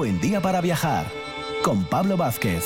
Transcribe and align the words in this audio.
buen 0.00 0.18
día 0.18 0.40
para 0.40 0.62
viajar 0.62 1.04
con 1.62 1.84
Pablo 1.84 2.16
Vázquez. 2.16 2.64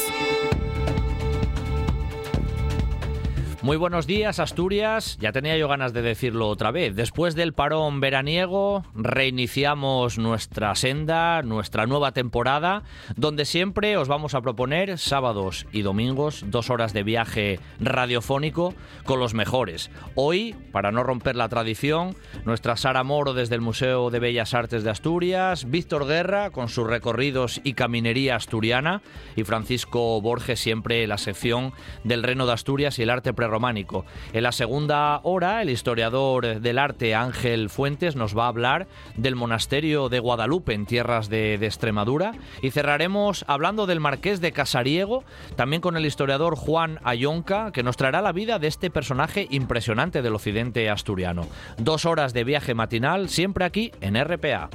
Muy 3.65 3.79
buenos 3.79 4.07
días, 4.07 4.41
Asturias. 4.41 5.17
Ya 5.23 5.33
tenía 5.33 5.57
yo 5.57 5.69
ganas 5.69 5.95
de 5.95 6.03
decirlo 6.03 6.49
otra 6.49 6.71
vez. 6.71 6.95
Después 6.95 7.35
del 7.35 7.55
parón 7.55 7.99
veraniego, 7.99 8.85
reiniciamos 8.95 10.19
nuestra 10.19 10.75
senda, 10.75 11.41
nuestra 11.41 11.87
nueva 11.87 12.13
temporada, 12.13 12.83
donde 13.17 13.47
siempre 13.47 13.97
os 13.97 14.07
vamos 14.07 14.35
a 14.35 14.43
proponer 14.43 14.99
sábados 14.99 15.67
y 15.73 15.81
domingos 15.81 16.45
dos 16.49 16.69
horas 16.69 16.93
de 16.93 17.05
viaje 17.05 17.59
radiofónico 17.81 18.75
con 19.07 19.19
los 19.19 19.33
mejores. 19.33 19.91
Hoy, 20.15 20.55
para 20.71 20.93
no 20.93 21.03
romper 21.03 21.35
la 21.35 21.49
tradición, 21.49 22.17
nuestra 22.45 22.77
Sara 22.77 23.03
Moro 23.03 23.33
desde 23.33 23.55
el 23.55 23.63
Museo 23.63 24.11
de 24.11 24.19
Bellas 24.19 24.53
Artes 24.53 24.85
de 24.85 24.91
Asturias, 24.91 25.71
Víctor 25.71 26.07
Guerra 26.07 26.51
con 26.51 26.69
sus 26.69 26.87
recorridos 26.87 27.63
y 27.65 27.73
caminería 27.73 28.37
asturiana 28.37 29.01
y 29.37 29.45
Francisco 29.45 30.21
Borges 30.21 30.61
siempre 30.61 31.07
la 31.07 31.17
sección 31.17 31.73
del 32.03 32.23
Reino 32.23 32.45
de 32.45 32.53
Asturias 32.53 32.99
y 32.99 33.05
el 33.05 33.09
arte 33.09 33.33
pre 33.33 33.54
románico. 33.55 34.05
En 34.33 34.43
la 34.43 34.51
segunda 34.51 35.21
hora, 35.23 35.63
el 35.63 35.71
historiador 35.71 36.61
del 36.61 36.77
arte 36.77 37.15
Ángel 37.15 37.71
Fuentes 37.71 38.17
nos 38.17 38.37
va 38.37 38.47
a 38.47 38.49
hablar 38.49 38.89
del 39.17 39.37
monasterio 39.37 40.09
de 40.09 40.19
Guadalupe 40.19 40.75
en 40.75 40.87
tierras 40.87 41.29
de, 41.29 41.57
de 41.57 41.67
Extremadura 41.67 42.33
y 42.63 42.73
cerraremos 42.73 43.45
hablando 43.47 43.87
del 43.87 44.01
marqués 44.01 44.41
de 44.41 44.51
Casariego, 44.51 45.23
también 45.55 45.81
con 45.81 45.97
el 45.97 46.05
historiador 46.05 46.57
Juan 46.57 46.99
Ayonca, 47.05 47.71
que 47.71 47.85
nos 47.85 47.97
traerá 47.97 48.23
la 48.23 48.33
vida 48.33 48.59
de 48.59 48.67
este 48.67 48.91
personaje 48.91 49.47
impresionante 49.51 50.21
del 50.21 50.35
occidente 50.35 50.91
asturiano. 50.91 51.47
Dos 51.79 52.07
horas 52.07 52.33
de 52.33 52.43
viaje 52.43 52.75
matinal, 52.75 53.29
siempre 53.29 53.65
aquí 53.65 53.93
en 54.01 54.17
RPA. 54.21 54.69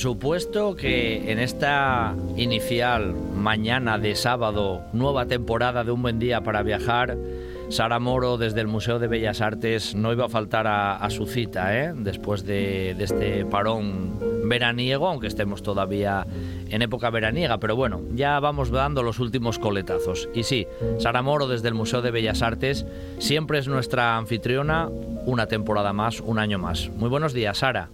Supuesto 0.00 0.76
que 0.76 1.30
en 1.30 1.38
esta 1.38 2.16
inicial 2.34 3.14
mañana 3.34 3.98
de 3.98 4.16
sábado, 4.16 4.80
nueva 4.94 5.26
temporada 5.26 5.84
de 5.84 5.90
Un 5.90 6.00
Buen 6.00 6.18
Día 6.18 6.40
para 6.40 6.62
Viajar, 6.62 7.18
Sara 7.68 7.98
Moro 7.98 8.38
desde 8.38 8.62
el 8.62 8.66
Museo 8.66 8.98
de 8.98 9.08
Bellas 9.08 9.42
Artes 9.42 9.94
no 9.94 10.10
iba 10.10 10.24
a 10.24 10.28
faltar 10.30 10.66
a, 10.66 11.06
su 11.10 11.26
cita, 11.26 11.78
¿eh? 11.78 11.92
después 11.94 12.46
de, 12.46 12.94
de 12.96 13.04
este 13.04 13.44
parón 13.44 14.48
veraniego, 14.48 15.06
aunque 15.06 15.26
estemos 15.26 15.62
todavía 15.62 16.26
en 16.70 16.80
época 16.80 17.10
veraniega, 17.10 17.58
pero 17.58 17.76
bueno, 17.76 18.00
ya 18.14 18.40
vamos 18.40 18.70
dando 18.70 19.02
los 19.02 19.18
últimos 19.18 19.58
coletazos. 19.58 20.30
Y 20.34 20.44
sí, 20.44 20.66
Sara 20.98 21.20
Moro 21.20 21.46
desde 21.46 21.68
el 21.68 21.74
Museo 21.74 22.00
de 22.00 22.10
Bellas 22.10 22.40
Artes 22.40 22.86
siempre 23.18 23.58
es 23.58 23.68
nuestra 23.68 24.16
anfitriona, 24.16 24.88
una 25.26 25.46
temporada 25.46 25.92
más, 25.92 26.20
un 26.20 26.38
año 26.38 26.58
más. 26.58 26.88
Muy 26.88 27.10
buenos 27.10 27.34
días, 27.34 27.58
Sara. 27.58 27.90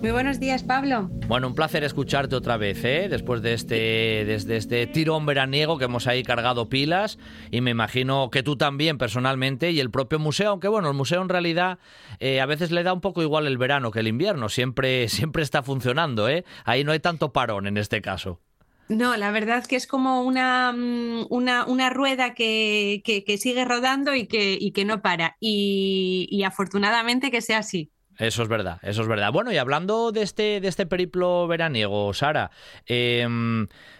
Muy 0.00 0.12
buenos 0.12 0.40
días, 0.40 0.62
Pablo. 0.62 1.10
Bueno, 1.28 1.48
un 1.48 1.54
placer 1.54 1.84
escucharte 1.84 2.34
otra 2.34 2.56
vez, 2.56 2.82
¿eh? 2.84 3.08
Después 3.10 3.42
de 3.42 3.52
este, 3.52 4.24
desde 4.24 4.56
este 4.56 4.86
tirón 4.86 5.26
veraniego 5.26 5.76
que 5.76 5.84
hemos 5.84 6.06
ahí 6.06 6.22
cargado 6.22 6.70
pilas 6.70 7.18
y 7.50 7.60
me 7.60 7.72
imagino 7.72 8.30
que 8.30 8.42
tú 8.42 8.56
también 8.56 8.96
personalmente 8.96 9.72
y 9.72 9.78
el 9.78 9.90
propio 9.90 10.18
museo, 10.18 10.52
aunque 10.52 10.68
bueno, 10.68 10.88
el 10.88 10.94
museo 10.94 11.20
en 11.20 11.28
realidad 11.28 11.78
eh, 12.18 12.40
a 12.40 12.46
veces 12.46 12.70
le 12.70 12.82
da 12.82 12.94
un 12.94 13.02
poco 13.02 13.20
igual 13.20 13.46
el 13.46 13.58
verano 13.58 13.90
que 13.90 14.00
el 14.00 14.08
invierno, 14.08 14.48
siempre, 14.48 15.06
siempre 15.10 15.42
está 15.42 15.62
funcionando, 15.62 16.30
¿eh? 16.30 16.46
Ahí 16.64 16.82
no 16.82 16.92
hay 16.92 17.00
tanto 17.00 17.34
parón 17.34 17.66
en 17.66 17.76
este 17.76 18.00
caso. 18.00 18.40
No, 18.88 19.18
la 19.18 19.30
verdad 19.30 19.66
que 19.66 19.76
es 19.76 19.86
como 19.86 20.22
una, 20.22 20.74
una, 21.28 21.66
una 21.66 21.90
rueda 21.90 22.32
que, 22.32 23.02
que, 23.04 23.22
que, 23.22 23.36
sigue 23.36 23.66
rodando 23.66 24.14
y 24.14 24.26
que, 24.26 24.56
y 24.58 24.72
que 24.72 24.86
no 24.86 25.02
para. 25.02 25.36
Y, 25.40 26.26
y 26.30 26.42
afortunadamente 26.42 27.30
que 27.30 27.42
sea 27.42 27.58
así. 27.58 27.92
Eso 28.20 28.42
es 28.42 28.48
verdad, 28.48 28.78
eso 28.82 29.00
es 29.00 29.08
verdad. 29.08 29.32
Bueno, 29.32 29.50
y 29.50 29.56
hablando 29.56 30.12
de 30.12 30.20
este, 30.20 30.60
de 30.60 30.68
este 30.68 30.84
periplo 30.84 31.46
veraniego, 31.48 32.12
Sara, 32.12 32.50
eh, 32.86 33.26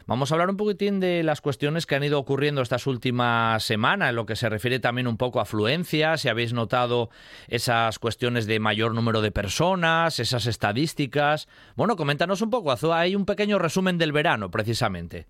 vamos 0.06 0.30
a 0.30 0.34
hablar 0.34 0.50
un 0.50 0.58
poquitín 0.58 1.00
de 1.00 1.22
las 1.22 1.40
cuestiones 1.40 1.86
que 1.86 1.94
han 1.94 2.04
ido 2.04 2.18
ocurriendo 2.18 2.60
estas 2.60 2.86
últimas 2.86 3.64
semanas, 3.64 4.10
en 4.10 4.16
lo 4.16 4.26
que 4.26 4.36
se 4.36 4.50
refiere 4.50 4.78
también 4.78 5.06
un 5.06 5.16
poco 5.16 5.38
a 5.38 5.44
afluencia, 5.44 6.18
si 6.18 6.28
habéis 6.28 6.52
notado 6.52 7.08
esas 7.48 7.98
cuestiones 7.98 8.46
de 8.46 8.60
mayor 8.60 8.94
número 8.94 9.22
de 9.22 9.32
personas, 9.32 10.18
esas 10.18 10.44
estadísticas. 10.44 11.48
Bueno, 11.74 11.96
coméntanos 11.96 12.42
un 12.42 12.50
poco, 12.50 12.74
hay 12.92 13.16
un 13.16 13.24
pequeño 13.24 13.58
resumen 13.58 13.96
del 13.96 14.12
verano, 14.12 14.50
precisamente. 14.50 15.28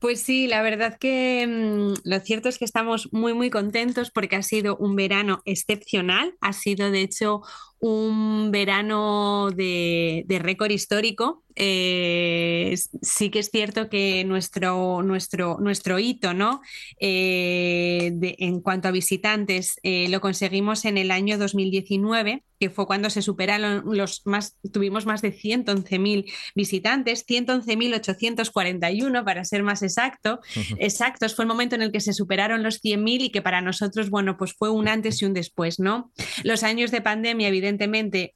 Pues 0.00 0.22
sí, 0.22 0.46
la 0.46 0.62
verdad 0.62 0.96
que 0.98 1.46
mmm, 1.46 1.92
lo 2.04 2.20
cierto 2.20 2.48
es 2.48 2.58
que 2.58 2.64
estamos 2.64 3.12
muy, 3.12 3.34
muy 3.34 3.50
contentos 3.50 4.10
porque 4.10 4.36
ha 4.36 4.42
sido 4.42 4.76
un 4.78 4.96
verano 4.96 5.42
excepcional. 5.44 6.34
Ha 6.40 6.54
sido, 6.54 6.90
de 6.90 7.02
hecho, 7.02 7.42
un 7.80 8.50
verano 8.50 9.50
de, 9.50 10.24
de 10.26 10.38
récord 10.38 10.70
histórico. 10.70 11.42
Eh, 11.56 12.74
sí 13.02 13.30
que 13.30 13.40
es 13.40 13.50
cierto 13.50 13.88
que 13.90 14.24
nuestro, 14.24 15.02
nuestro, 15.02 15.58
nuestro 15.60 15.98
hito 15.98 16.32
¿no? 16.32 16.62
Eh, 17.00 18.12
de, 18.14 18.36
en 18.38 18.60
cuanto 18.60 18.86
a 18.88 18.92
visitantes 18.92 19.78
eh, 19.82 20.08
lo 20.08 20.20
conseguimos 20.20 20.84
en 20.84 20.96
el 20.96 21.10
año 21.10 21.36
2019, 21.38 22.44
que 22.60 22.70
fue 22.70 22.86
cuando 22.86 23.10
se 23.10 23.20
superaron 23.20 23.82
los 23.96 24.22
más, 24.26 24.56
tuvimos 24.72 25.06
más 25.06 25.22
de 25.22 25.34
111.000 25.34 26.30
visitantes, 26.54 27.26
111.841 27.26 29.24
para 29.24 29.44
ser 29.44 29.62
más 29.62 29.82
exacto, 29.82 30.40
uh 30.56 30.60
-huh. 30.60 30.76
exactos. 30.78 31.34
Fue 31.34 31.44
el 31.44 31.48
momento 31.48 31.74
en 31.74 31.82
el 31.82 31.90
que 31.90 32.00
se 32.00 32.12
superaron 32.12 32.62
los 32.62 32.80
100.000 32.82 33.22
y 33.22 33.30
que 33.30 33.42
para 33.42 33.60
nosotros, 33.60 34.08
bueno, 34.10 34.36
pues 34.36 34.52
fue 34.52 34.70
un 34.70 34.88
antes 34.88 35.20
y 35.20 35.24
un 35.24 35.34
después, 35.34 35.80
¿no? 35.80 36.12
Los 36.44 36.62
años 36.62 36.90
de 36.90 37.00
pandemia, 37.00 37.48
evidentemente, 37.48 37.69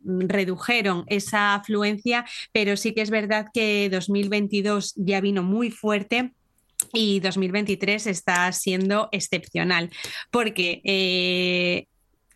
redujeron 0.03 1.05
esa 1.09 1.55
afluencia, 1.55 2.25
pero 2.53 2.77
sí 2.77 2.93
que 2.93 3.03
es 3.03 3.11
verdad 3.11 3.47
que 3.53 3.89
2022 3.91 4.95
ya 4.97 5.21
vino 5.21 5.43
muy 5.43 5.71
fuerte 5.71 6.33
y 6.93 7.21
2023 7.21 8.07
está 8.07 8.51
siendo 8.53 9.09
excepcional 9.13 9.91
porque 10.31 10.81
eh, 10.85 11.87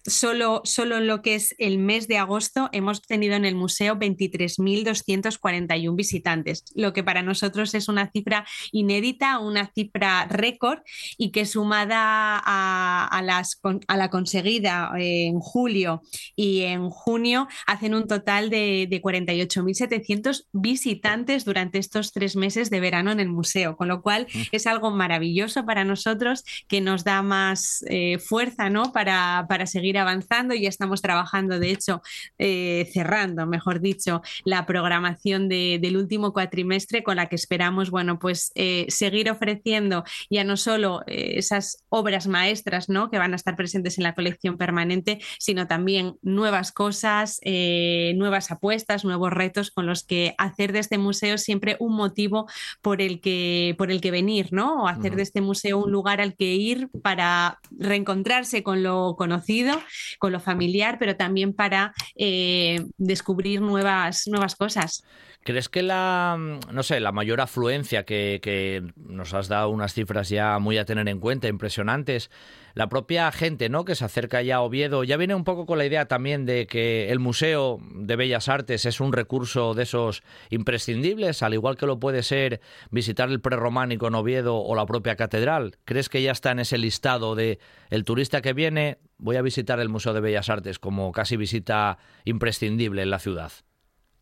Solo, 0.08 0.62
solo, 0.64 0.96
en 0.96 1.06
lo 1.06 1.22
que 1.22 1.34
es 1.34 1.54
el 1.58 1.78
mes 1.78 2.08
de 2.08 2.18
agosto 2.18 2.68
hemos 2.72 3.02
tenido 3.02 3.34
en 3.34 3.44
el 3.44 3.54
museo 3.54 3.96
23.241 3.96 5.94
visitantes, 5.94 6.64
lo 6.74 6.92
que 6.92 7.04
para 7.04 7.22
nosotros 7.22 7.74
es 7.74 7.88
una 7.88 8.10
cifra 8.10 8.46
inédita, 8.72 9.38
una 9.38 9.70
cifra 9.74 10.26
récord 10.26 10.80
y 11.16 11.30
que 11.30 11.44
sumada 11.44 12.40
a, 12.44 13.06
a, 13.06 13.22
las, 13.22 13.60
a 13.86 13.96
la 13.96 14.10
conseguida 14.10 14.90
en 14.96 15.40
julio 15.40 16.02
y 16.34 16.62
en 16.62 16.88
junio 16.90 17.48
hacen 17.66 17.94
un 17.94 18.06
total 18.06 18.50
de, 18.50 18.86
de 18.88 19.02
48.700 19.02 20.46
visitantes 20.52 21.44
durante 21.44 21.78
estos 21.78 22.12
tres 22.12 22.36
meses 22.36 22.70
de 22.70 22.80
verano 22.80 23.12
en 23.12 23.20
el 23.20 23.28
museo, 23.28 23.76
con 23.76 23.88
lo 23.88 24.02
cual 24.02 24.26
mm. 24.32 24.42
es 24.52 24.66
algo 24.66 24.90
maravilloso 24.90 25.66
para 25.66 25.84
nosotros 25.84 26.44
que 26.66 26.80
nos 26.80 27.04
da 27.04 27.22
más 27.22 27.84
eh, 27.88 28.18
fuerza 28.18 28.70
¿no? 28.70 28.92
para, 28.92 29.46
para 29.48 29.66
seguir 29.66 29.97
avanzando 29.98 30.54
y 30.54 30.62
ya 30.62 30.68
estamos 30.68 31.02
trabajando, 31.02 31.58
de 31.58 31.70
hecho, 31.70 32.02
eh, 32.38 32.88
cerrando, 32.92 33.46
mejor 33.46 33.80
dicho, 33.80 34.22
la 34.44 34.66
programación 34.66 35.48
de, 35.48 35.78
del 35.80 35.96
último 35.96 36.32
cuatrimestre 36.32 37.02
con 37.02 37.16
la 37.16 37.26
que 37.26 37.36
esperamos, 37.36 37.90
bueno, 37.90 38.18
pues 38.18 38.52
eh, 38.54 38.86
seguir 38.88 39.30
ofreciendo 39.30 40.04
ya 40.30 40.44
no 40.44 40.56
solo 40.56 41.02
eh, 41.06 41.34
esas 41.36 41.84
obras 41.88 42.26
maestras, 42.26 42.88
¿no? 42.88 43.10
Que 43.10 43.18
van 43.18 43.32
a 43.32 43.36
estar 43.36 43.56
presentes 43.56 43.98
en 43.98 44.04
la 44.04 44.14
colección 44.14 44.56
permanente, 44.56 45.20
sino 45.38 45.66
también 45.66 46.16
nuevas 46.22 46.72
cosas, 46.72 47.40
nuevas 47.44 48.50
apuestas, 48.50 49.04
nuevos 49.04 49.32
retos 49.32 49.70
con 49.70 49.86
los 49.86 50.04
que 50.04 50.34
hacer 50.38 50.72
de 50.72 50.78
este 50.80 50.98
museo 50.98 51.38
siempre 51.38 51.76
un 51.80 51.94
motivo 51.94 52.48
por 52.82 53.02
el 53.02 53.20
que, 53.20 53.74
por 53.78 53.90
el 53.90 54.00
que 54.00 54.10
venir, 54.10 54.48
¿no? 54.52 54.82
O 54.82 54.88
hacer 54.88 55.16
de 55.16 55.22
este 55.22 55.40
museo 55.40 55.78
un 55.78 55.92
lugar 55.92 56.20
al 56.20 56.34
que 56.34 56.54
ir 56.54 56.88
para 57.02 57.58
reencontrarse 57.70 58.62
con 58.62 58.82
lo 58.82 59.16
conocido 59.16 59.80
con 60.18 60.32
lo 60.32 60.40
familiar, 60.40 60.98
pero 60.98 61.16
también 61.16 61.52
para 61.52 61.92
eh, 62.16 62.84
descubrir 62.96 63.60
nuevas, 63.60 64.26
nuevas 64.26 64.56
cosas. 64.56 65.04
¿Crees 65.44 65.68
que 65.68 65.82
la, 65.82 66.36
no 66.70 66.82
sé, 66.82 67.00
la 67.00 67.12
mayor 67.12 67.40
afluencia 67.40 68.04
que, 68.04 68.40
que, 68.42 68.82
nos 68.96 69.32
has 69.34 69.48
dado 69.48 69.70
unas 69.70 69.94
cifras 69.94 70.28
ya 70.28 70.58
muy 70.58 70.76
a 70.78 70.84
tener 70.84 71.08
en 71.08 71.20
cuenta, 71.20 71.48
impresionantes, 71.48 72.30
la 72.78 72.88
propia 72.88 73.32
gente 73.32 73.68
¿no? 73.68 73.84
que 73.84 73.96
se 73.96 74.04
acerca 74.04 74.40
ya 74.40 74.58
a 74.58 74.60
Oviedo 74.60 75.02
ya 75.02 75.16
viene 75.16 75.34
un 75.34 75.42
poco 75.42 75.66
con 75.66 75.78
la 75.78 75.84
idea 75.84 76.06
también 76.06 76.46
de 76.46 76.68
que 76.68 77.10
el 77.10 77.18
Museo 77.18 77.80
de 77.92 78.14
Bellas 78.14 78.48
Artes 78.48 78.86
es 78.86 79.00
un 79.00 79.12
recurso 79.12 79.74
de 79.74 79.82
esos 79.82 80.22
imprescindibles, 80.50 81.42
al 81.42 81.54
igual 81.54 81.76
que 81.76 81.86
lo 81.86 81.98
puede 81.98 82.22
ser 82.22 82.60
visitar 82.92 83.30
el 83.30 83.40
prerrománico 83.40 84.06
en 84.06 84.14
Oviedo 84.14 84.58
o 84.58 84.76
la 84.76 84.86
propia 84.86 85.16
catedral. 85.16 85.76
¿Crees 85.84 86.08
que 86.08 86.22
ya 86.22 86.30
está 86.30 86.52
en 86.52 86.60
ese 86.60 86.78
listado 86.78 87.34
de 87.34 87.58
el 87.90 88.04
turista 88.04 88.42
que 88.42 88.52
viene, 88.52 88.98
voy 89.16 89.34
a 89.34 89.42
visitar 89.42 89.80
el 89.80 89.88
Museo 89.88 90.14
de 90.14 90.20
Bellas 90.20 90.48
Artes 90.48 90.78
como 90.78 91.10
casi 91.10 91.36
visita 91.36 91.98
imprescindible 92.24 93.02
en 93.02 93.10
la 93.10 93.18
ciudad? 93.18 93.50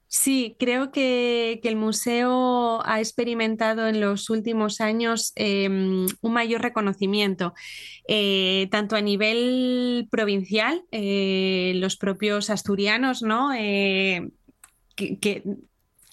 Sí, 0.08 0.56
creo 0.58 0.92
que, 0.92 1.60
el 1.64 1.76
museo 1.76 2.80
ha 2.86 3.00
experimentado 3.00 3.88
en 3.88 4.00
los 4.00 4.30
últimos 4.30 4.80
años 4.80 5.32
em, 5.34 6.06
un 6.20 6.32
mayor 6.32 6.62
reconocimiento, 6.62 7.54
eh, 8.06 8.68
tanto 8.70 8.94
a 8.96 9.00
nivel 9.00 10.06
provincial, 10.10 10.84
eh, 10.92 11.72
los 11.76 11.96
propios 11.96 12.50
asturianos, 12.50 13.22
¿no? 13.22 13.52
Eh, 13.52 14.30
que, 14.94 15.42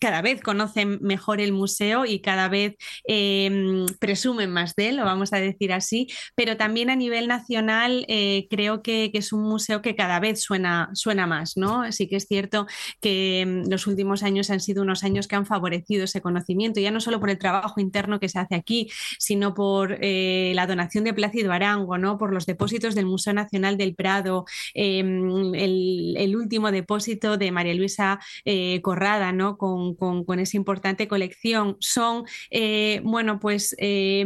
cada 0.03 0.21
vez 0.21 0.41
conocen 0.41 0.99
mejor 1.01 1.39
el 1.39 1.53
museo 1.53 2.05
y 2.05 2.19
cada 2.19 2.49
vez 2.49 2.75
em, 3.05 3.85
presumen 4.01 4.51
más 4.51 4.75
de 4.75 4.89
él, 4.89 4.97
lo 4.97 5.05
vamos 5.05 5.31
a 5.31 5.37
decir 5.37 5.71
así, 5.71 6.09
pero 6.35 6.57
también 6.57 6.89
a 6.89 6.97
nivel 6.97 7.29
nacional 7.29 8.03
eh, 8.09 8.47
creo 8.49 8.81
que, 8.83 9.11
es 9.13 9.31
un 9.31 9.43
museo 9.43 9.81
que 9.81 9.95
cada 9.95 10.19
vez 10.19 10.41
suena, 10.41 10.89
suena 10.93 11.25
más, 11.25 11.55
¿no? 11.55 11.89
Sí 11.93 12.09
que 12.09 12.17
es 12.17 12.27
cierto 12.27 12.67
que 12.99 13.39
em, 13.39 13.63
los 13.69 13.87
últimos 13.87 14.23
años 14.23 14.49
han 14.49 14.59
sido 14.59 14.83
unos 14.83 15.05
años 15.05 15.29
que 15.29 15.37
han 15.37 15.45
favorecido 15.45 16.03
ese 16.03 16.19
conocimiento, 16.19 16.81
ya 16.81 16.91
no 16.91 16.99
solo 16.99 17.21
por 17.21 17.29
el 17.29 17.37
trabajo 17.37 17.79
interno 17.79 18.19
que 18.19 18.27
se 18.27 18.39
hace 18.39 18.55
aquí, 18.55 18.89
sino 19.19 19.53
por 19.53 19.99
eh, 20.01 20.51
la 20.53 20.67
donación 20.67 21.05
de 21.05 21.13
Plácido 21.13 21.53
Arango, 21.53 21.97
¿no? 21.97 22.17
Por 22.17 22.33
los 22.33 22.45
depósitos 22.45 22.93
del 22.93 23.05
Museo 23.05 23.31
Nacional 23.31 23.77
del 23.77 23.95
Prado, 23.95 24.43
em, 24.73 25.55
el, 25.55 26.35
último 26.35 26.71
depósito 26.71 27.37
de 27.37 27.51
María 27.53 27.73
Luisa 27.73 28.19
eh, 28.43 28.81
Corrada, 28.81 29.31
¿no? 29.31 29.57
Con, 29.57 29.92
con, 29.95 30.39
esa 30.39 30.57
importante 30.57 31.07
colección 31.07 31.77
son, 31.79 32.25
eh, 32.51 33.01
bueno, 33.03 33.39
pues 33.39 33.75
eh, 33.79 34.25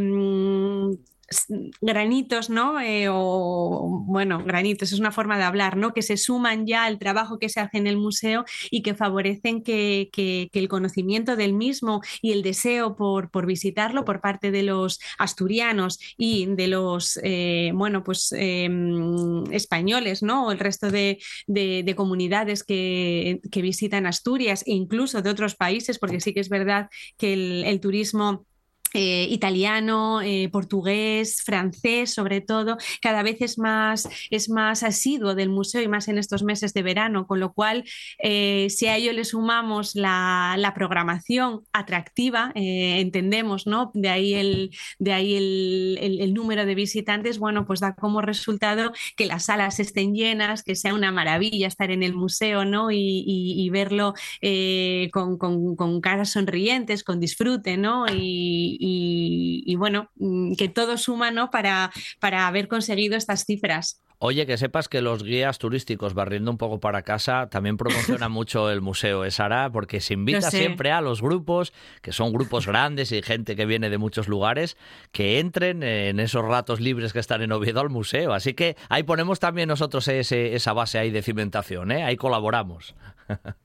granitos, 1.81 2.49
¿no? 2.49 2.79
Eh, 2.79 3.07
o 3.09 4.03
bueno, 4.05 4.43
granitos, 4.43 4.91
es 4.93 4.99
una 4.99 5.11
forma 5.11 5.37
de 5.37 5.43
hablar, 5.43 5.75
¿no? 5.77 5.93
Que 5.93 6.01
se 6.01 6.17
suman 6.17 6.65
ya 6.65 6.85
al 6.85 6.99
trabajo 6.99 7.37
que 7.39 7.49
se 7.49 7.59
hace 7.59 7.77
en 7.77 7.87
el 7.87 7.97
museo 7.97 8.45
y 8.71 8.81
que 8.81 8.95
favorecen 8.95 9.63
que, 9.63 10.09
el 10.57 10.67
conocimiento 10.67 11.35
del 11.35 11.53
mismo 11.53 12.01
y 12.21 12.31
el 12.31 12.41
deseo 12.41 12.95
por, 12.95 13.29
visitarlo 13.45 14.03
por 14.03 14.21
parte 14.21 14.51
de 14.51 14.63
los 14.63 14.99
asturianos 15.19 15.99
y 16.17 16.47
de 16.47 16.67
los, 16.67 17.19
eh, 17.23 17.71
bueno, 17.75 18.03
pues 18.03 18.33
em, 18.35 19.43
españoles, 19.51 20.23
¿no? 20.23 20.47
O 20.47 20.51
el 20.51 20.59
resto 20.59 20.89
de, 20.89 21.19
comunidades 21.95 22.63
que, 22.63 23.39
visitan 23.57 24.05
Asturias 24.05 24.63
e 24.65 24.73
incluso 24.73 25.21
de 25.21 25.29
otros 25.29 25.55
países, 25.55 25.99
porque 25.99 26.21
sí 26.21 26.33
que 26.33 26.39
es 26.39 26.49
verdad 26.49 26.89
que 27.17 27.33
el 27.33 27.79
turismo 27.81 28.46
eh, 28.93 29.27
italiano, 29.29 30.21
eh, 30.21 30.49
portugués, 30.49 31.41
francés, 31.43 32.13
sobre 32.13 32.41
todo, 32.41 32.77
cada 33.01 33.21
vez 33.21 33.37
es 33.41 33.57
más, 33.57 34.07
es 34.31 34.49
más 34.49 34.81
asiduo 34.83 35.35
del 35.35 35.49
museo 35.49 35.81
y 35.81 35.87
más 35.87 36.07
en 36.07 36.17
estos 36.17 36.43
meses 36.43 36.73
de 36.73 36.83
verano, 36.83 37.27
con 37.27 37.39
lo 37.39 37.53
cual, 37.53 37.83
eh, 38.19 38.67
si 38.69 38.87
a 38.87 38.95
ello 38.95 39.11
le 39.11 39.25
sumamos 39.25 39.95
la, 39.95 40.73
programación 40.75 41.61
atractiva, 41.73 42.51
entendemos, 42.55 43.67
¿no? 43.67 43.89
De 43.93 44.09
ahí, 44.09 44.33
el, 44.33 44.75
de 44.99 45.13
ahí 45.13 45.35
el, 45.35 46.33
número 46.33 46.65
de 46.65 46.75
visitantes, 46.75 47.39
bueno, 47.39 47.65
pues 47.65 47.79
da 47.79 47.95
como 47.95 48.21
resultado 48.21 48.91
que 49.15 49.25
las 49.25 49.45
salas 49.45 49.79
estén 49.79 50.13
llenas, 50.13 50.61
que 50.61 50.75
sea 50.75 50.93
una 50.93 51.11
maravilla 51.11 51.67
estar 51.67 51.89
en 51.89 52.03
el 52.03 52.13
museo, 52.13 52.63
¿no? 52.65 52.91
Y, 52.91 53.69
verlo 53.71 54.13
con, 55.11 55.37
con, 55.37 56.01
caras 56.01 56.31
sonrientes, 56.31 57.03
con 57.03 57.19
disfrute, 57.19 57.77
¿no? 57.77 58.05
Y, 58.79 59.75
bueno, 59.75 60.09
mm, 60.15 60.55
que 60.55 60.69
todo 60.69 60.97
suma 60.97 61.31
¿no? 61.31 61.49
para, 61.49 61.91
para 62.19 62.47
haber 62.47 62.67
conseguido 62.67 63.17
estas 63.17 63.45
cifras. 63.45 64.01
Oye, 64.19 64.47
que 64.47 64.57
sepas 64.57 64.89
que 64.89 65.01
los 65.01 65.23
guías 65.23 65.59
turísticos, 65.59 66.15
barriendo 66.15 66.49
un 66.49 66.57
poco 66.57 66.79
para 66.79 67.03
casa, 67.03 67.49
también 67.51 67.77
promocionan 67.77 68.31
mucho 68.31 68.71
el 68.71 68.81
museo, 68.81 69.23
¿eh, 69.25 69.29
Sara? 69.29 69.69
Porque 69.71 70.01
se 70.01 70.15
invita 70.15 70.49
siempre 70.49 70.91
a 70.91 71.01
los 71.01 71.21
grupos, 71.21 71.71
que 72.01 72.11
son 72.11 72.33
grupos 72.33 72.65
grandes 72.65 73.11
y 73.11 73.21
gente 73.21 73.55
que 73.55 73.67
viene 73.67 73.91
de 73.91 73.99
muchos 73.99 74.27
lugares, 74.27 74.75
que 75.11 75.37
entren 75.39 75.83
en 75.83 76.19
esos 76.19 76.43
ratos 76.43 76.79
libres 76.79 77.13
que 77.13 77.19
están 77.19 77.43
en 77.43 77.51
Oviedo 77.51 77.79
al 77.79 77.91
museo. 77.91 78.33
Así 78.33 78.55
que 78.55 78.75
ahí 78.89 79.03
ponemos 79.03 79.39
también 79.39 79.69
nosotros 79.69 80.07
esa 80.07 80.73
base 80.73 80.97
ahí 80.97 81.11
de 81.11 81.21
cimentación, 81.21 81.91
¿eh? 81.91 82.03
Ahí 82.03 82.15
colaboramos. 82.17 82.95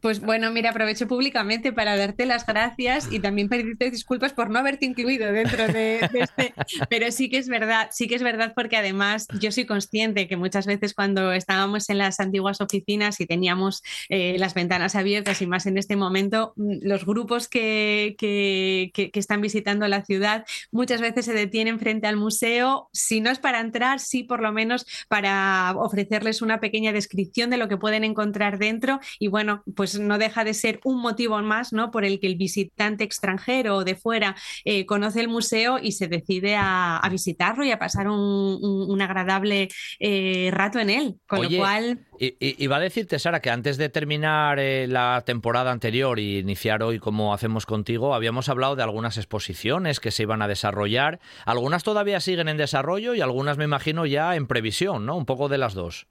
Pues 0.01 0.21
bueno, 0.21 0.51
mira, 0.51 0.71
aprovecho 0.71 1.07
públicamente 1.07 1.73
para 1.73 1.97
darte 1.97 2.27
las 2.27 2.45
gracias 2.45 3.09
y 3.13 3.21
también 3.21 3.49
pedirte 3.49 3.91
disculpas 3.91 4.33
por 4.33 4.51
no 4.51 4.59
haberte 4.59 4.87
incluido 4.87 5.33
dentro 5.33 5.69
de, 5.69 6.01
este. 6.15 6.55
Pero 6.89 7.11
sí 7.13 7.31
que 7.31 7.39
es 7.39 7.49
verdad, 7.49 7.89
sí 7.93 8.09
que 8.09 8.17
es 8.17 8.23
verdad 8.23 8.53
porque 8.55 8.77
además 8.77 9.29
yo 9.41 9.53
soy 9.53 9.65
consciente 9.65 10.27
que 10.27 10.37
muchas 10.37 10.67
veces 10.67 10.95
cuando 10.95 11.33
estábamos 11.33 11.89
en 11.91 11.99
las 11.99 12.21
antiguas 12.21 12.61
oficinas 12.61 13.21
y 13.21 13.27
teníamos 13.27 13.83
eh, 14.09 14.37
las 14.39 14.55
ventanas 14.55 14.97
abiertas 14.97 15.41
y 15.43 15.47
más 15.47 15.67
en 15.67 15.79
este 15.79 15.97
momento, 15.97 16.53
mm, 16.57 16.79
los 16.83 17.07
grupos 17.07 17.49
que, 17.49 18.17
que, 18.19 18.93
están 19.15 19.41
visitando 19.41 19.87
la 19.87 20.05
ciudad 20.05 20.45
muchas 20.73 21.01
veces 21.01 21.27
se 21.27 21.33
detienen 21.33 21.79
frente 21.79 22.07
al 22.07 22.17
museo, 22.17 22.89
si 22.93 23.21
no 23.21 23.31
es 23.31 23.39
para 23.39 23.61
entrar, 23.61 24.01
sí 24.01 24.25
por 24.25 24.41
lo 24.41 24.53
menos 24.53 24.87
para 25.09 25.75
ofrecerles 25.77 26.43
una 26.43 26.59
pequeña 26.61 26.93
descripción 26.93 27.51
de 27.51 27.57
lo 27.57 27.69
que 27.69 27.77
pueden 27.77 28.05
encontrar 28.05 28.59
dentro 28.59 29.01
y 29.19 29.29
bueno, 29.29 29.52
pues 29.75 29.99
no 29.99 30.19
deja 30.19 30.45
de 30.45 30.55
ser 30.55 30.81
un 30.85 31.01
motivo 31.01 31.41
más, 31.43 31.73
¿no? 31.73 31.91
Por 31.91 32.05
el 32.05 32.21
que 32.21 32.27
el 32.27 32.37
visitante 32.37 33.05
extranjero 33.05 33.77
o 33.77 33.85
de 33.85 33.95
fuera 33.95 34.37
eh, 34.65 34.87
conoce 34.87 35.21
el 35.21 35.29
museo 35.29 35.79
y 35.79 35.93
se 35.93 36.09
decide 36.09 36.57
a, 36.57 37.01
visitarlo 37.11 37.65
y 37.65 37.71
a 37.71 37.79
pasar 37.79 38.09
un, 38.09 39.03
agradable 39.03 39.69
eh, 40.01 40.51
rato 40.53 40.79
en 40.79 40.91
él. 40.91 41.17
Con 41.27 41.43
lo 41.43 41.59
cual. 41.59 42.07
Y, 42.19 42.67
va 42.69 42.77
a 42.77 42.81
decirte, 42.81 43.19
Sara, 43.19 43.41
que 43.41 43.51
antes 43.51 43.77
de 43.77 43.89
terminar 43.89 44.61
eh, 44.61 44.87
la 44.87 45.25
temporada 45.27 45.73
anterior 45.73 46.21
y 46.21 46.39
iniciar 46.39 46.83
hoy 46.83 47.01
como 47.01 47.35
hacemos 47.35 47.67
contigo, 47.67 48.15
habíamos 48.15 48.49
hablado 48.49 48.77
de 48.77 48.85
algunas 48.85 49.17
exposiciones 49.17 49.99
que 49.99 50.13
se 50.13 50.23
iban 50.23 50.41
a 50.41 50.49
desarrollar. 50.49 51.19
Algunas 51.45 51.83
todavía 51.83 52.21
siguen 52.21 52.49
en 52.49 52.57
desarrollo 52.57 53.15
y 53.15 53.21
algunas, 53.21 53.59
me 53.59 53.65
imagino, 53.65 54.07
ya 54.07 54.37
en 54.37 54.47
previsión, 54.47 55.05
¿no? 55.05 55.17
Un 55.17 55.27
poco 55.27 55.49
de 55.49 55.59
las 55.59 55.75
dos. 55.75 56.07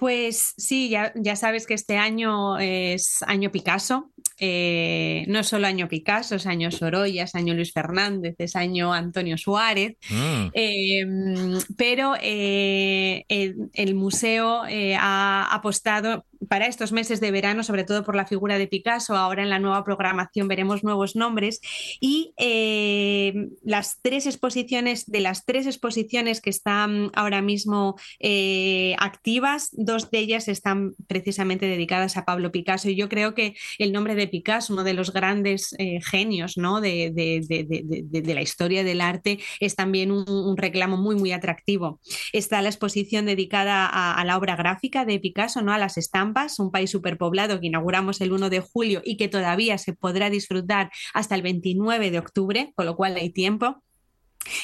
Pues 0.00 0.54
sí, 0.56 0.88
ya, 0.88 1.12
ya, 1.14 1.36
sabes 1.36 1.66
que 1.66 1.74
este 1.74 1.98
año 1.98 2.58
es 2.58 3.22
año 3.26 3.52
Picasso. 3.52 4.10
Eh, 4.38 5.26
no 5.28 5.44
solo 5.44 5.66
año 5.66 5.88
Picasso, 5.88 6.36
es 6.36 6.46
año 6.46 6.70
Sorolla, 6.70 7.24
es 7.24 7.34
año 7.34 7.52
Luis 7.52 7.74
Fernández, 7.74 8.34
es 8.38 8.56
año 8.56 8.94
Antonio 8.94 9.36
Suárez. 9.36 9.98
Mm. 10.08 10.46
Em, 10.54 11.58
pero 11.76 12.14
eh, 12.18 13.26
el, 13.28 13.94
museo 13.94 14.64
eh, 14.66 14.96
ha 14.98 15.46
apostado 15.52 16.24
para 16.50 16.66
estos 16.66 16.90
meses 16.90 17.20
de 17.20 17.30
verano, 17.30 17.62
sobre 17.62 17.84
todo 17.84 18.02
por 18.02 18.16
la 18.16 18.26
figura 18.26 18.58
de 18.58 18.66
Picasso. 18.66 19.14
Ahora 19.14 19.44
en 19.44 19.50
la 19.50 19.60
nueva 19.60 19.84
programación 19.84 20.48
veremos 20.48 20.82
nuevos 20.82 21.14
nombres 21.14 21.60
y 22.00 22.34
eh, 22.38 23.50
las 23.62 24.00
tres 24.02 24.26
exposiciones, 24.26 25.06
de 25.06 25.20
las 25.20 25.44
tres 25.46 25.68
exposiciones 25.68 26.40
que 26.40 26.50
están 26.50 27.12
ahora 27.14 27.40
mismo 27.40 27.94
eh, 28.18 28.96
activas, 28.98 29.68
dos 29.74 30.10
de 30.10 30.18
ellas 30.18 30.48
están 30.48 30.96
precisamente 31.06 31.66
dedicadas 31.66 32.16
a 32.16 32.24
Pablo 32.24 32.50
Picasso 32.50 32.90
y 32.90 32.96
yo 32.96 33.08
creo 33.08 33.32
que 33.32 33.54
el 33.78 33.92
nombre 33.92 34.16
de 34.16 34.26
Picasso, 34.26 34.72
uno 34.72 34.82
de 34.82 34.94
los 34.94 35.12
grandes 35.12 35.72
eh, 35.78 36.00
genios 36.02 36.56
de, 36.56 38.24
la 38.34 38.42
historia 38.42 38.82
del 38.82 39.02
arte, 39.02 39.38
es 39.60 39.76
también 39.76 40.10
un, 40.10 40.56
reclamo 40.56 40.96
muy, 40.96 41.14
muy 41.14 41.30
atractivo. 41.30 42.00
Está 42.32 42.60
la 42.60 42.70
exposición 42.70 43.26
dedicada 43.26 43.86
a, 43.86 44.14
a 44.14 44.24
la 44.24 44.36
obra 44.36 44.56
gráfica 44.56 45.04
de 45.04 45.20
Picasso, 45.20 45.62
¿no? 45.62 45.72
a 45.72 45.78
las 45.78 45.96
estampas 45.96 46.39
un 46.58 46.70
país 46.70 46.90
superpoblado 46.90 47.60
que 47.60 47.66
inauguramos 47.66 48.20
el 48.20 48.32
1 48.32 48.50
de 48.50 48.60
julio 48.60 49.02
y 49.04 49.16
que 49.16 49.28
todavía 49.28 49.78
se 49.78 49.92
podrá 49.92 50.30
disfrutar 50.30 50.90
hasta 51.14 51.34
el 51.34 51.42
29 51.42 52.10
de 52.10 52.18
octubre, 52.18 52.72
con 52.74 52.86
lo 52.86 52.96
cual 52.96 53.16
hay 53.16 53.30
tiempo. 53.30 53.82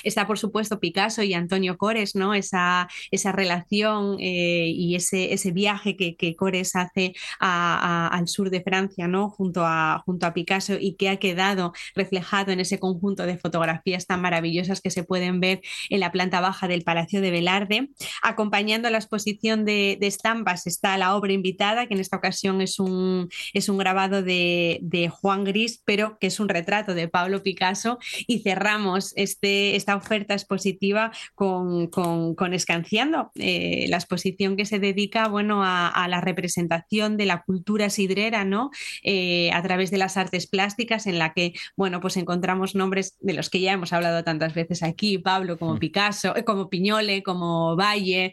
Está, 0.02 0.26
por 0.26 0.38
supuesto, 0.38 0.80
Picasso 0.80 1.22
y 1.22 1.34
Antonio 1.34 1.76
Cores, 1.76 2.14
¿no? 2.14 2.34
Esa, 2.34 2.88
esa 3.10 3.32
relación 3.32 4.16
eh, 4.20 4.68
y 4.68 4.94
ese, 4.94 5.32
ese 5.32 5.52
viaje 5.52 5.96
que, 5.96 6.16
que 6.16 6.36
Cores 6.36 6.76
hace 6.76 7.14
al 7.38 8.28
sur 8.28 8.50
de 8.50 8.62
Francia, 8.62 9.08
¿no? 9.08 9.30
Junto 9.30 9.64
a, 9.64 10.02
junto 10.04 10.26
a 10.26 10.34
Picasso 10.34 10.74
y 10.78 10.94
que 10.94 11.08
ha 11.08 11.16
quedado 11.16 11.72
reflejado 11.94 12.52
en 12.52 12.60
ese 12.60 12.78
conjunto 12.78 13.24
de 13.24 13.38
fotografías 13.38 14.06
tan 14.06 14.20
maravillosas 14.20 14.80
que 14.80 14.90
se 14.90 15.04
pueden 15.04 15.40
ver 15.40 15.60
en 15.90 16.00
la 16.00 16.12
planta 16.12 16.40
baja 16.40 16.68
del 16.68 16.82
Palacio 16.82 17.20
de 17.20 17.30
Velarde. 17.30 17.90
Acompañando 18.22 18.90
la 18.90 18.98
exposición 18.98 19.64
de, 19.64 19.98
estampas 20.00 20.66
está 20.66 20.96
la 20.96 21.16
obra 21.16 21.32
invitada, 21.32 21.86
que 21.86 21.94
en 21.94 22.00
esta 22.00 22.16
ocasión 22.16 22.60
es 22.60 22.78
un, 22.78 23.28
es 23.52 23.68
un 23.68 23.76
grabado 23.76 24.22
de, 24.22 24.78
de 24.82 25.08
Juan 25.08 25.44
Gris, 25.44 25.82
pero 25.84 26.16
que 26.18 26.28
es 26.28 26.38
un 26.38 26.48
retrato 26.48 26.94
de 26.94 27.08
Pablo 27.08 27.42
Picasso. 27.42 27.98
Y 28.26 28.40
cerramos 28.40 29.12
este 29.16 29.75
esta 29.76 29.96
oferta 29.96 30.34
expositiva 30.34 31.12
con, 31.34 31.88
con, 31.88 32.54
Escanciando, 32.54 33.32
eh, 33.34 33.86
la 33.88 33.96
exposición 33.96 34.56
que 34.56 34.64
se 34.64 34.78
dedica 34.78 35.28
bueno, 35.28 35.62
a, 35.62 36.06
la 36.08 36.20
representación 36.20 37.16
de 37.16 37.26
la 37.26 37.42
cultura 37.42 37.90
sidrera 37.90 38.44
¿no? 38.44 38.70
Eh, 39.02 39.50
a 39.52 39.62
través 39.62 39.90
de 39.90 39.98
las 39.98 40.16
artes 40.16 40.46
plásticas, 40.46 41.06
en 41.06 41.18
la 41.18 41.32
que 41.32 41.54
bueno, 41.76 42.00
pues 42.00 42.16
encontramos 42.16 42.74
nombres 42.74 43.16
de 43.20 43.34
los 43.34 43.50
que 43.50 43.60
ya 43.60 43.72
hemos 43.72 43.92
hablado 43.92 44.22
tantas 44.24 44.54
veces 44.54 44.82
aquí, 44.82 45.18
Pablo, 45.18 45.58
como 45.58 45.74
mm. 45.74 45.78
Picasso, 45.78 46.34
como 46.44 46.70
Piñole, 46.70 47.22
como 47.22 47.76
Valle, 47.76 48.32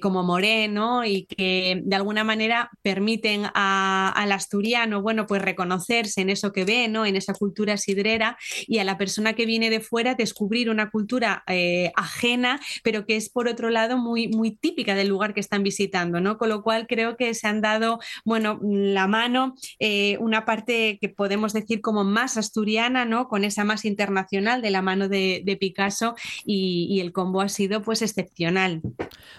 como 0.00 0.22
Moreno, 0.22 1.04
y 1.04 1.26
que 1.26 1.80
de 1.84 1.96
alguna 1.96 2.24
manera 2.24 2.70
permiten 2.82 3.44
al 3.54 4.32
asturiano 4.32 5.02
bueno, 5.02 5.26
pues 5.26 5.42
reconocerse 5.42 6.20
en 6.20 6.30
eso 6.30 6.52
que 6.52 6.64
ve, 6.64 6.88
¿no? 6.88 7.06
en 7.06 7.16
esa 7.16 7.34
cultura 7.34 7.76
sidrera, 7.76 8.36
y 8.66 8.78
a 8.78 8.84
la 8.84 8.98
persona 8.98 9.34
que 9.34 9.46
viene 9.46 9.70
de 9.70 9.80
fuera 9.80 10.14
descubrir 10.14 10.70
una 10.72 10.90
cultura 10.90 11.44
eh, 11.46 11.92
ajena, 11.96 12.60
pero 12.82 13.06
que 13.06 13.16
es 13.16 13.28
por 13.28 13.48
otro 13.48 13.70
lado 13.70 13.96
muy, 13.96 14.28
muy 14.28 14.56
típica 14.56 14.94
del 14.94 15.08
lugar 15.08 15.34
que 15.34 15.40
están 15.40 15.62
visitando, 15.62 16.20
¿no? 16.20 16.38
Con 16.38 16.48
lo 16.48 16.62
cual 16.62 16.86
creo 16.88 17.16
que 17.16 17.34
se 17.34 17.46
han 17.46 17.60
dado, 17.60 18.00
bueno, 18.24 18.58
la 18.62 19.06
mano, 19.06 19.54
eh, 19.78 20.16
una 20.18 20.44
parte 20.44 20.98
que 21.00 21.08
podemos 21.08 21.52
decir 21.52 21.80
como 21.80 22.04
más 22.04 22.36
asturiana, 22.36 23.04
¿no? 23.04 23.28
Con 23.28 23.44
esa 23.44 23.64
más 23.64 23.84
internacional 23.84 24.62
de 24.62 24.70
la 24.70 24.82
mano 24.82 25.08
de, 25.08 25.42
Picasso 25.60 26.14
y, 26.46 27.00
el 27.00 27.12
combo 27.12 27.42
ha 27.42 27.48
sido 27.48 27.82
pues 27.82 28.00
excepcional. 28.00 28.80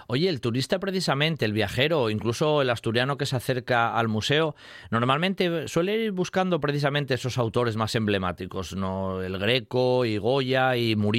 Oye, 0.07 0.29
el 0.29 0.41
turista 0.41 0.79
precisamente, 0.79 1.45
el 1.45 1.53
viajero, 1.53 2.09
incluso 2.09 2.61
el 2.61 2.69
asturiano 2.69 3.17
que 3.17 3.25
se 3.25 3.35
acerca 3.35 3.97
al 3.97 4.07
museo, 4.07 4.55
normalmente 4.91 5.67
suele 5.67 5.97
ir 6.05 6.11
buscando 6.11 6.59
precisamente 6.59 7.15
esos 7.15 7.37
autores 7.37 7.75
más 7.75 7.95
emblemáticos, 7.95 8.75
¿no? 8.75 9.21
El 9.21 9.37
Greco 9.39 10.05
y 10.05 10.17
Goya 10.17 10.77
y 10.77 10.95
Murillo, 10.95 11.12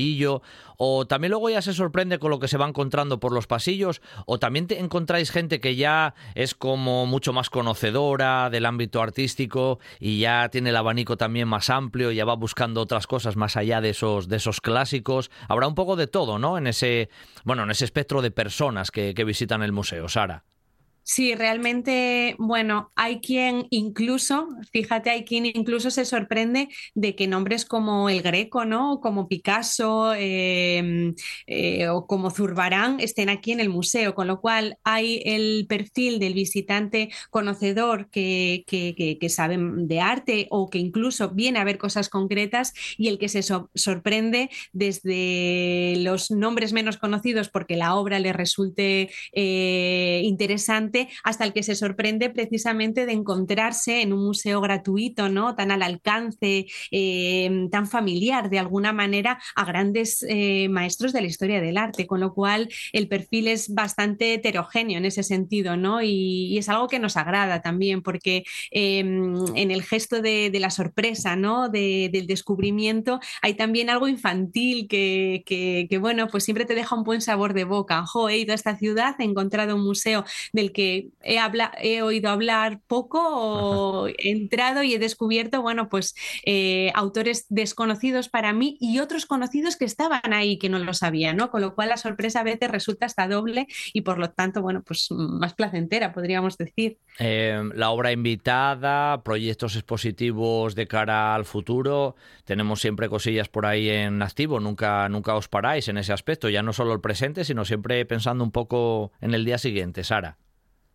o 0.76 1.06
también 1.06 1.30
luego 1.30 1.50
ya 1.50 1.62
se 1.62 1.72
sorprende 1.72 2.18
con 2.18 2.30
lo 2.30 2.38
que 2.38 2.48
se 2.48 2.58
va 2.58 2.68
encontrando 2.68 3.20
por 3.20 3.32
los 3.32 3.46
pasillos, 3.46 4.02
o 4.26 4.38
también 4.38 4.66
te 4.66 4.80
encontráis 4.80 5.30
gente 5.30 5.60
que 5.60 5.76
ya 5.76 6.14
es 6.34 6.54
como 6.54 7.06
mucho 7.06 7.32
más 7.32 7.50
conocedora 7.50 8.50
del 8.50 8.66
ámbito 8.66 9.00
artístico 9.00 9.78
y 10.00 10.20
ya 10.20 10.48
tiene 10.48 10.70
el 10.70 10.76
abanico 10.76 11.16
también 11.16 11.48
más 11.48 11.70
amplio, 11.70 12.10
ya 12.10 12.24
va 12.24 12.34
buscando 12.34 12.80
otras 12.80 13.06
cosas 13.06 13.36
más 13.36 13.56
allá 13.56 13.80
de 13.80 13.90
esos, 13.90 14.28
de 14.28 14.36
esos 14.36 14.60
clásicos. 14.60 15.30
Habrá 15.48 15.68
un 15.68 15.74
poco 15.74 15.96
de 15.96 16.06
todo, 16.06 16.38
¿no? 16.38 16.58
En 16.58 16.66
ese, 16.66 17.08
bueno, 17.44 17.62
en 17.62 17.70
ese 17.70 17.84
espectro 17.84 18.22
de 18.22 18.30
personas 18.30 18.90
que 18.90 19.24
visitan 19.24 19.62
el 19.62 19.72
museo, 19.72 20.08
Sara. 20.08 20.44
Sí, 21.06 21.34
realmente, 21.34 22.34
bueno, 22.38 22.90
hay 22.96 23.20
quien 23.20 23.66
incluso, 23.68 24.48
fíjate, 24.72 25.10
hay 25.10 25.24
quien 25.26 25.44
incluso 25.44 25.90
se 25.90 26.06
sorprende 26.06 26.70
de 26.94 27.14
que 27.14 27.26
nombres 27.26 27.66
como 27.66 28.08
el 28.08 28.22
Greco, 28.22 28.64
¿no? 28.64 29.00
Como 29.02 29.28
Picasso 29.28 30.14
em, 30.14 31.14
eh, 31.46 31.88
o 31.88 32.06
como 32.06 32.30
Zurbarán 32.30 33.00
estén 33.00 33.28
aquí 33.28 33.52
en 33.52 33.60
el 33.60 33.68
museo, 33.68 34.14
con 34.14 34.26
lo 34.28 34.40
cual 34.40 34.78
hay 34.82 35.20
el 35.26 35.66
perfil 35.68 36.18
del 36.18 36.32
visitante 36.32 37.10
conocedor 37.28 38.08
que, 38.08 38.64
que, 38.66 39.28
sabe 39.28 39.58
de 39.58 40.00
arte 40.00 40.46
o 40.50 40.70
que 40.70 40.78
incluso 40.78 41.30
viene 41.30 41.58
a 41.58 41.64
ver 41.64 41.76
cosas 41.76 42.08
concretas 42.08 42.72
y 42.96 43.08
el 43.08 43.18
que 43.18 43.28
se 43.28 43.42
sorprende 43.42 44.48
desde 44.72 45.96
los 45.98 46.30
nombres 46.30 46.72
menos 46.72 46.96
conocidos 46.96 47.50
porque 47.50 47.76
la 47.76 47.94
obra 47.94 48.18
le 48.20 48.32
resulte 48.32 49.10
eh, 49.32 50.22
interesante 50.24 50.93
hasta 51.22 51.44
el 51.44 51.52
que 51.52 51.62
se 51.62 51.74
sorprende 51.74 52.30
precisamente 52.30 53.06
de 53.06 53.12
encontrarse 53.12 54.02
en 54.02 54.12
un 54.12 54.24
museo 54.24 54.60
gratuito, 54.60 55.28
¿no? 55.28 55.54
Tan 55.54 55.70
al 55.70 55.82
alcance, 55.82 56.66
eh, 56.90 57.68
tan 57.70 57.86
familiar 57.86 58.50
de 58.50 58.58
alguna 58.58 58.92
manera 58.92 59.38
a 59.54 59.64
grandes 59.64 60.24
eh, 60.28 60.68
maestros 60.68 61.12
de 61.12 61.20
la 61.20 61.26
historia 61.26 61.60
del 61.60 61.76
arte, 61.76 62.06
con 62.06 62.20
lo 62.20 62.32
cual 62.34 62.68
el 62.92 63.08
perfil 63.08 63.48
es 63.48 63.72
bastante 63.72 64.34
heterogéneo 64.34 64.98
en 64.98 65.04
ese 65.04 65.22
sentido, 65.22 65.76
¿no? 65.76 66.02
Y, 66.02 66.56
es 66.58 66.68
algo 66.68 66.88
que 66.88 66.98
nos 66.98 67.16
agrada 67.16 67.62
también, 67.62 68.00
porque 68.02 68.44
em, 68.70 69.34
en 69.56 69.70
el 69.70 69.82
gesto 69.82 70.20
de, 70.22 70.50
la 70.54 70.70
sorpresa, 70.70 71.34
¿no? 71.36 71.68
del 71.68 72.26
descubrimiento, 72.26 73.18
hay 73.42 73.54
también 73.54 73.90
algo 73.90 74.06
infantil 74.08 74.86
que, 74.88 75.98
bueno, 76.00 76.28
pues 76.28 76.44
siempre 76.44 76.64
te 76.64 76.74
deja 76.74 76.94
un 76.94 77.02
buen 77.04 77.20
sabor 77.20 77.54
de 77.54 77.64
boca. 77.64 78.04
He 78.30 78.38
ido 78.38 78.52
a 78.52 78.54
esta 78.54 78.76
ciudad, 78.76 79.16
he 79.18 79.24
encontrado 79.24 79.76
un 79.76 79.84
museo 79.84 80.24
del 80.52 80.72
que 80.72 80.83
he, 81.22 81.38
he 81.80 82.02
oído 82.02 82.30
hablar 82.30 82.80
poco 82.86 83.20
o 83.22 84.08
he 84.08 84.30
entrado 84.30 84.82
y 84.82 84.94
he 84.94 84.98
descubierto, 84.98 85.62
bueno, 85.62 85.88
pues 85.88 86.14
eh, 86.44 86.90
autores 86.94 87.46
desconocidos 87.48 88.28
para 88.28 88.52
mí 88.52 88.76
y 88.80 88.98
otros 88.98 89.26
conocidos 89.26 89.76
que 89.76 89.84
estaban 89.84 90.32
ahí 90.32 90.58
que 90.58 90.68
no 90.68 90.78
lo 90.78 90.94
sabía, 90.94 91.32
¿no? 91.32 91.50
Con 91.50 91.60
lo 91.60 91.74
cual 91.74 91.88
la 91.88 91.96
sorpresa 91.96 92.40
a 92.40 92.44
veces 92.44 92.70
resulta 92.70 93.06
hasta 93.06 93.28
doble 93.28 93.66
y 93.92 94.02
por 94.02 94.18
lo 94.18 94.30
tanto, 94.30 94.62
bueno, 94.62 94.82
pues 94.82 95.08
más 95.10 95.54
placentera, 95.54 96.12
podríamos 96.12 96.56
decir. 96.56 96.98
Eh, 97.18 97.62
la 97.74 97.90
obra 97.90 98.12
invitada, 98.12 99.22
proyectos 99.22 99.76
expositivos 99.76 100.74
de 100.74 100.86
cara 100.86 101.34
al 101.34 101.44
futuro, 101.44 102.16
tenemos 102.44 102.80
siempre 102.80 103.08
cosillas 103.08 103.48
por 103.48 103.66
ahí 103.66 103.88
en 103.88 104.22
activo, 104.22 104.60
nunca, 104.60 105.08
nunca 105.08 105.34
os 105.34 105.48
paráis 105.48 105.88
en 105.88 105.98
ese 105.98 106.12
aspecto, 106.12 106.48
ya 106.48 106.62
no 106.62 106.72
solo 106.72 106.92
el 106.92 107.00
presente, 107.00 107.44
sino 107.44 107.64
siempre 107.64 108.04
pensando 108.04 108.44
un 108.44 108.50
poco 108.50 109.12
en 109.20 109.34
el 109.34 109.44
día 109.44 109.58
siguiente, 109.58 110.04
Sara. 110.04 110.38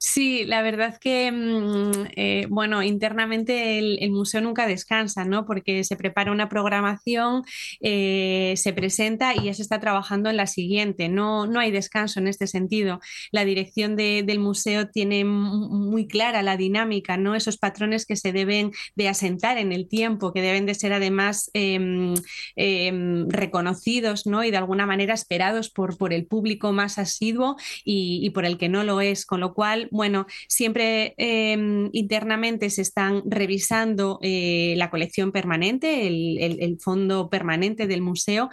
Sí, 0.02 0.46
la 0.46 0.62
verdad 0.62 0.98
que, 0.98 1.30
mm, 1.30 1.92
eh, 2.16 2.48
bueno, 2.50 2.82
internamente 2.84 3.80
el, 3.80 4.12
museo 4.12 4.40
nunca 4.40 4.66
descansa, 4.66 5.26
¿no? 5.26 5.46
Porque 5.46 5.84
se 5.84 5.98
prepara 5.98 6.32
una 6.32 6.48
programación, 6.48 7.44
eh, 7.82 8.54
se 8.56 8.72
presenta 8.72 9.36
y 9.36 9.44
ya 9.44 9.54
se 9.54 9.62
está 9.62 9.80
trabajando 9.82 10.30
en 10.30 10.38
la 10.38 10.48
siguiente. 10.48 11.10
No, 11.10 11.48
no 11.48 11.60
hay 11.60 11.72
descanso 11.72 12.22
en 12.22 12.28
este 12.30 12.48
sentido. 12.48 13.02
La 13.32 13.44
dirección 13.44 13.98
del 13.98 14.40
museo 14.40 14.88
tiene 14.88 15.26
muy 15.26 16.08
clara 16.08 16.44
la 16.44 16.56
dinámica, 16.56 17.18
¿no? 17.18 17.36
Esos 17.36 17.58
patrones 17.58 18.06
que 18.06 18.16
se 18.16 18.32
deben 18.32 18.72
de 18.96 19.10
asentar 19.10 19.58
en 19.58 19.74
el 19.74 19.90
tiempo, 19.90 20.32
que 20.32 20.42
deben 20.42 20.66
de 20.66 20.76
ser 20.76 20.94
además 20.94 21.52
em, 21.54 22.14
em, 22.56 23.28
reconocidos, 23.30 24.26
¿no? 24.26 24.46
Y 24.46 24.52
de 24.52 24.58
alguna 24.58 24.86
manera 24.86 25.14
esperados 25.14 25.70
por, 25.70 25.98
por 25.98 26.14
el 26.14 26.26
público 26.26 26.72
más 26.72 26.98
asiduo 26.98 27.58
y, 27.84 28.22
y 28.24 28.30
por 28.30 28.46
el 28.46 28.58
que 28.58 28.70
no 28.70 28.84
lo 28.86 29.02
es. 29.02 29.26
Con 29.26 29.42
lo 29.42 29.54
cual, 29.54 29.89
bueno, 29.92 30.26
siempre 30.48 31.14
em, 31.18 31.90
internamente 31.94 32.70
se 32.70 32.82
están 32.82 33.24
revisando 33.26 34.20
eh, 34.22 34.74
la 34.78 34.90
colección 34.90 35.32
permanente, 35.32 36.08
el, 36.08 36.78
fondo 36.80 37.30
permanente 37.30 37.88
del 37.88 38.02
museo, 38.02 38.50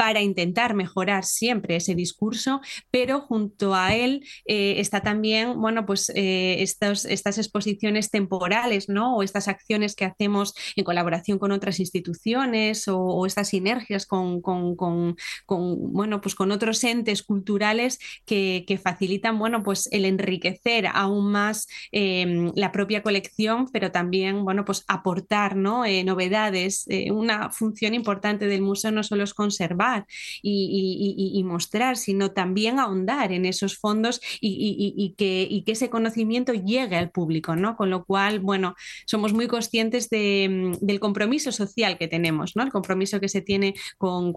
para 0.00 0.22
intentar 0.22 0.72
mejorar 0.72 1.26
siempre 1.26 1.76
ese 1.76 1.94
discurso, 1.94 2.62
pero 2.90 3.20
junto 3.20 3.74
a 3.74 3.94
él 3.94 4.26
eh, 4.46 4.76
está 4.78 5.02
también, 5.02 5.60
bueno, 5.60 5.84
pues 5.84 6.10
eh, 6.14 6.62
estas 6.62 7.36
exposiciones 7.36 8.10
temporales, 8.10 8.88
¿no? 8.88 9.14
O 9.16 9.22
estas 9.22 9.46
acciones 9.46 9.94
que 9.94 10.06
hacemos 10.06 10.54
en 10.74 10.84
colaboración 10.84 11.38
con 11.38 11.52
otras 11.52 11.80
instituciones 11.80 12.88
o, 12.88 13.26
estas 13.26 13.48
sinergias 13.48 14.06
con, 14.06 14.40
bueno, 15.46 16.20
pues 16.22 16.34
con 16.34 16.50
otros 16.50 16.82
entes 16.82 17.22
culturales 17.22 17.98
que, 18.24 18.80
facilitan, 18.82 19.38
bueno, 19.38 19.62
pues 19.62 19.86
el 19.92 20.06
enriquecer 20.06 20.86
aún 20.86 21.30
más 21.30 21.68
em, 21.92 22.52
la 22.54 22.72
propia 22.72 23.02
colección, 23.02 23.68
pero 23.70 23.92
también, 23.92 24.44
bueno, 24.46 24.64
pues 24.64 24.82
aportar, 24.88 25.56
¿no? 25.56 25.84
Eh, 25.84 26.04
novedades. 26.04 26.86
una 27.10 27.50
función 27.50 27.92
importante 27.92 28.46
del 28.46 28.62
museo 28.62 28.92
no 28.92 29.02
solo 29.02 29.24
es 29.24 29.34
conservar, 29.34 29.89
y, 30.42 31.42
mostrar, 31.44 31.96
sino 31.96 32.30
también 32.30 32.78
ahondar 32.78 33.32
en 33.32 33.44
esos 33.44 33.76
fondos 33.76 34.20
y, 34.40 35.14
que, 35.16 35.62
ese 35.70 35.88
conocimiento 35.88 36.52
llegue 36.52 36.96
al 36.96 37.10
público, 37.10 37.54
¿no? 37.54 37.76
Con 37.76 37.90
lo 37.90 38.04
cual, 38.04 38.40
bueno, 38.40 38.74
somos 39.06 39.32
muy 39.32 39.46
conscientes 39.46 40.08
mm, 40.10 40.72
del 40.80 40.98
compromiso 40.98 41.52
social 41.52 41.96
que 41.96 42.08
tenemos, 42.08 42.56
¿no? 42.56 42.64
El 42.64 42.72
compromiso 42.72 43.20
que 43.20 43.28
se 43.28 43.40
tiene 43.40 43.74
con, 43.98 44.32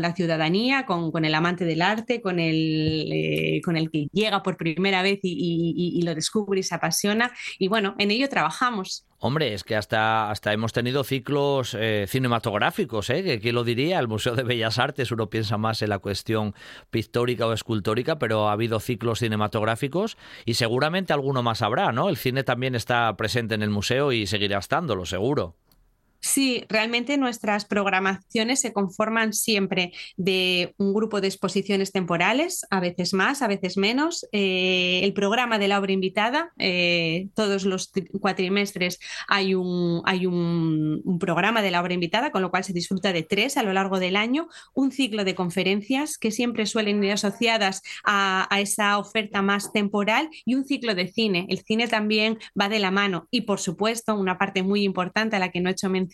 la 0.00 0.14
ciudadanía, 0.14 0.86
con, 0.86 1.24
el 1.24 1.34
amante 1.34 1.64
del 1.64 1.82
arte, 1.82 2.22
con 2.22 2.38
el, 2.40 3.10
eh, 3.12 3.60
con 3.64 3.76
el 3.76 3.90
que 3.90 4.08
llega 4.12 4.42
por 4.42 4.56
primera 4.56 5.02
vez 5.02 5.20
y, 5.22 6.00
lo 6.02 6.14
descubre 6.14 6.60
y 6.60 6.62
se 6.62 6.74
apasiona. 6.74 7.32
Y 7.58 7.68
bueno, 7.68 7.94
en 7.98 8.10
ello 8.10 8.28
trabajamos. 8.28 9.04
Hombre, 9.20 9.52
es 9.52 9.64
que 9.64 9.74
hasta, 9.74 10.30
hasta 10.30 10.52
hemos 10.52 10.72
tenido 10.72 11.02
ciclos 11.02 11.76
eh, 11.76 12.06
cinematográficos, 12.08 13.10
¿eh? 13.10 13.40
¿Quién 13.42 13.56
lo 13.56 13.64
diría? 13.64 13.98
El 13.98 14.06
Museo 14.06 14.36
de 14.36 14.44
Bellas 14.44 14.78
Artes, 14.78 15.10
uno 15.10 15.28
piensa 15.28 15.58
más 15.58 15.82
en 15.82 15.88
la 15.88 15.98
cuestión 15.98 16.54
pictórica 16.90 17.44
o 17.48 17.52
escultórica, 17.52 18.20
pero 18.20 18.48
ha 18.48 18.52
habido 18.52 18.78
ciclos 18.78 19.18
cinematográficos 19.18 20.16
y 20.44 20.54
seguramente 20.54 21.12
alguno 21.12 21.42
más 21.42 21.62
habrá, 21.62 21.90
¿no? 21.90 22.08
El 22.08 22.16
cine 22.16 22.44
también 22.44 22.76
está 22.76 23.16
presente 23.16 23.56
en 23.56 23.62
el 23.62 23.70
museo 23.70 24.12
y 24.12 24.28
seguirá 24.28 24.58
estándolo, 24.58 25.04
seguro. 25.04 25.56
Sí, 26.20 26.64
realmente 26.68 27.16
nuestras 27.16 27.64
programaciones 27.64 28.60
se 28.60 28.72
conforman 28.72 29.32
siempre 29.32 29.92
de 30.16 30.74
un 30.76 30.92
grupo 30.92 31.20
de 31.20 31.28
exposiciones 31.28 31.92
temporales, 31.92 32.66
a 32.70 32.80
veces 32.80 33.14
más, 33.14 33.40
a 33.40 33.46
veces 33.46 33.76
menos. 33.76 34.26
Eh, 34.32 35.00
el 35.04 35.12
programa 35.12 35.60
de 35.60 35.68
la 35.68 35.78
obra 35.78 35.92
invitada, 35.92 36.52
eh, 36.58 37.28
todos 37.34 37.64
los 37.64 37.92
cuatrimestres 38.20 38.98
hay, 39.28 39.54
un, 39.54 40.02
hay 40.06 40.26
un, 40.26 41.18
programa 41.20 41.62
de 41.62 41.70
la 41.70 41.80
obra 41.80 41.94
invitada, 41.94 42.32
con 42.32 42.42
lo 42.42 42.50
cual 42.50 42.64
se 42.64 42.72
disfruta 42.72 43.12
de 43.12 43.22
tres 43.22 43.56
a 43.56 43.62
lo 43.62 43.72
largo 43.72 44.00
del 44.00 44.16
año, 44.16 44.48
un 44.74 44.90
ciclo 44.90 45.24
de 45.24 45.34
conferencias 45.34 46.18
que 46.18 46.30
siempre 46.30 46.66
suelen 46.66 47.02
ir 47.02 47.12
asociadas 47.12 47.82
a, 48.04 48.52
a 48.54 48.60
esa 48.60 48.98
oferta 48.98 49.40
más 49.42 49.72
temporal 49.72 50.30
y 50.44 50.54
un 50.54 50.64
ciclo 50.64 50.94
de 50.94 51.08
cine. 51.08 51.46
El 51.48 51.60
cine 51.60 51.86
también 51.86 52.38
va 52.60 52.68
de 52.68 52.80
la 52.80 52.90
mano 52.90 53.28
y, 53.30 53.42
por 53.42 53.60
supuesto, 53.60 54.16
una 54.16 54.36
parte 54.36 54.62
muy 54.62 54.82
importante 54.82 55.36
a 55.36 55.38
la 55.38 55.50
que 55.50 55.60
no 55.60 55.68
he 55.68 55.72
hecho 55.72 55.88
mención 55.88 56.07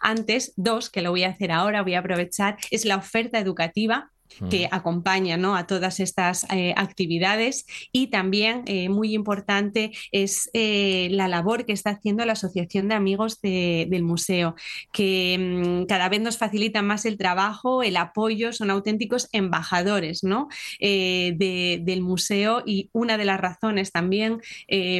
antes. 0.00 0.52
Dos, 0.56 0.90
que 0.90 1.02
lo 1.02 1.10
voy 1.10 1.24
a 1.24 1.30
hacer 1.30 1.52
ahora, 1.52 1.82
voy 1.82 1.94
a 1.94 2.00
aprovechar, 2.00 2.56
es 2.70 2.84
la 2.84 2.96
oferta 2.96 3.38
educativa 3.38 4.13
que 4.50 4.68
acompaña 4.70 5.36
¿no? 5.36 5.56
a 5.56 5.66
todas 5.66 6.00
estas 6.00 6.46
eh, 6.50 6.74
actividades 6.76 7.66
y 7.92 8.08
también 8.08 8.62
eh, 8.66 8.88
muy 8.88 9.14
importante 9.14 9.92
es 10.12 10.50
eh, 10.52 11.08
la 11.10 11.28
labor 11.28 11.64
que 11.64 11.72
está 11.72 11.90
haciendo 11.90 12.24
la 12.24 12.32
Asociación 12.32 12.88
de 12.88 12.94
Amigos 12.94 13.40
del 13.40 14.02
Museo, 14.02 14.54
que 14.92 15.36
mm, 15.38 15.86
cada 15.86 16.08
vez 16.08 16.20
nos 16.20 16.38
facilita 16.38 16.82
más 16.82 17.04
el 17.04 17.16
trabajo, 17.16 17.82
el 17.82 17.96
apoyo, 17.96 18.52
son 18.52 18.70
auténticos 18.70 19.28
embajadores 19.32 20.24
¿no? 20.24 20.48
del 20.80 22.02
museo 22.02 22.62
y 22.66 22.90
una 22.92 23.16
de 23.18 23.24
las 23.24 23.40
razones 23.40 23.92
también 23.92 24.40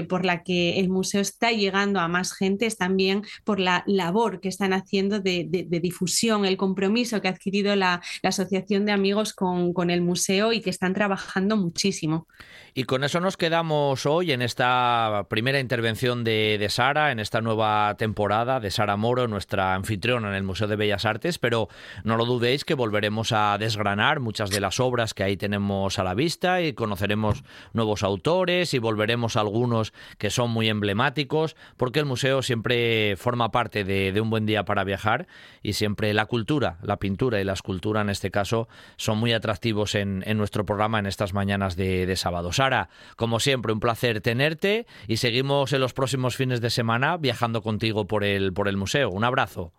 por 0.09 0.25
la 0.25 0.43
que 0.43 0.79
el 0.79 0.88
museo 0.88 1.21
está 1.21 1.50
llegando 1.53 2.00
a 2.00 2.09
más 2.09 2.33
gente 2.33 2.67
es 2.67 2.76
también 2.76 3.23
por 3.45 3.61
la 3.61 3.83
labor 3.87 4.41
que 4.41 4.49
están 4.49 4.73
haciendo 4.73 5.21
de, 5.21 5.45
difusión, 5.83 6.45
el 6.45 6.57
compromiso 6.57 7.21
que 7.21 7.29
ha 7.29 7.33
adquirido 7.33 7.75
la 7.76 8.00
Asociación 8.23 8.85
de 8.87 8.93
Amigos 8.93 9.24
con, 9.33 9.90
el 9.90 10.02
museo 10.02 10.52
y 10.52 10.61
que 10.61 10.71
están 10.71 10.93
trabajando 10.93 11.57
muchísimo. 11.57 12.26
Y 12.75 12.85
con 12.85 13.04
eso 13.04 13.21
nos 13.21 13.37
quedamos 13.37 14.04
hoy 14.04 14.33
en 14.33 14.43
esta 14.43 15.26
primera 15.31 15.61
intervención 15.61 16.25
de, 16.25 16.57
de, 16.59 16.69
Sara, 16.69 17.12
en 17.12 17.21
esta 17.21 17.40
nueva 17.40 17.95
temporada 17.97 18.59
de 18.59 18.73
Sara 18.73 18.97
Moro, 18.97 19.28
nuestra 19.28 19.75
anfitriona 19.75 20.28
en 20.28 20.35
el 20.35 20.43
Museo 20.43 20.66
de 20.66 20.75
Bellas 20.75 21.04
Artes, 21.04 21.38
pero 21.38 21.69
no 22.02 22.16
lo 22.16 22.25
dudéis 22.25 22.64
que 22.64 22.75
volveremos 22.75 23.31
a 23.33 23.57
desgranar 23.59 24.19
muchas 24.19 24.50
de 24.50 24.61
las 24.61 24.81
obras 24.81 25.14
que 25.14 25.23
ahí 25.23 25.37
tenemos 25.37 25.99
a 26.00 26.04
la 26.04 26.14
vista 26.14 26.61
y 26.62 26.73
conoceremos 26.73 27.45
nuevos 27.73 28.02
autores 28.02 28.75
y 28.75 28.78
volveremos 28.81 29.37
a 29.37 29.40
algunos 29.40 29.93
que 30.19 30.31
son 30.31 30.50
muy 30.50 30.69
emblemáticos, 30.69 31.54
porque 31.76 32.00
el 32.00 32.07
museo 32.07 32.43
siempre 32.43 33.16
forma 33.16 33.52
parte 33.52 33.85
de 33.85 34.21
un 34.21 34.31
buen 34.31 34.47
día 34.47 34.64
para 34.64 34.83
viajar 34.83 35.28
y 35.62 35.75
siempre 35.75 36.12
la 36.12 36.26
cultura, 36.26 36.78
la 36.83 36.99
pintura 36.99 37.40
y 37.40 37.45
la 37.45 37.52
escultura 37.52 38.00
en 38.00 38.11
este 38.11 38.31
caso 38.31 38.69
son 39.04 39.18
muy 39.18 39.32
atractivos 39.32 39.94
en, 39.94 40.25
nuestro 40.37 40.64
programa 40.64 40.99
en 40.99 41.06
estas 41.06 41.34
mañanas 41.34 41.76
de, 41.76 42.14
sábado. 42.16 42.52
Sara, 42.52 42.88
como 43.16 43.40
siempre, 43.40 43.73
un 43.73 43.80
placer 43.80 44.20
tenerte 44.20 44.87
y 45.06 45.18
seguimos 45.18 45.73
en 45.73 45.80
los 45.80 45.92
próximos 45.92 46.37
fines 46.37 46.61
de 46.61 46.70
semana 46.70 47.16
viajando 47.16 47.62
contigo 47.62 48.06
por 48.06 48.25
el, 48.25 48.52
por 48.52 48.68
el 48.68 48.76
museo. 48.76 49.11
Un 49.11 49.25
abrazo. 49.25 49.73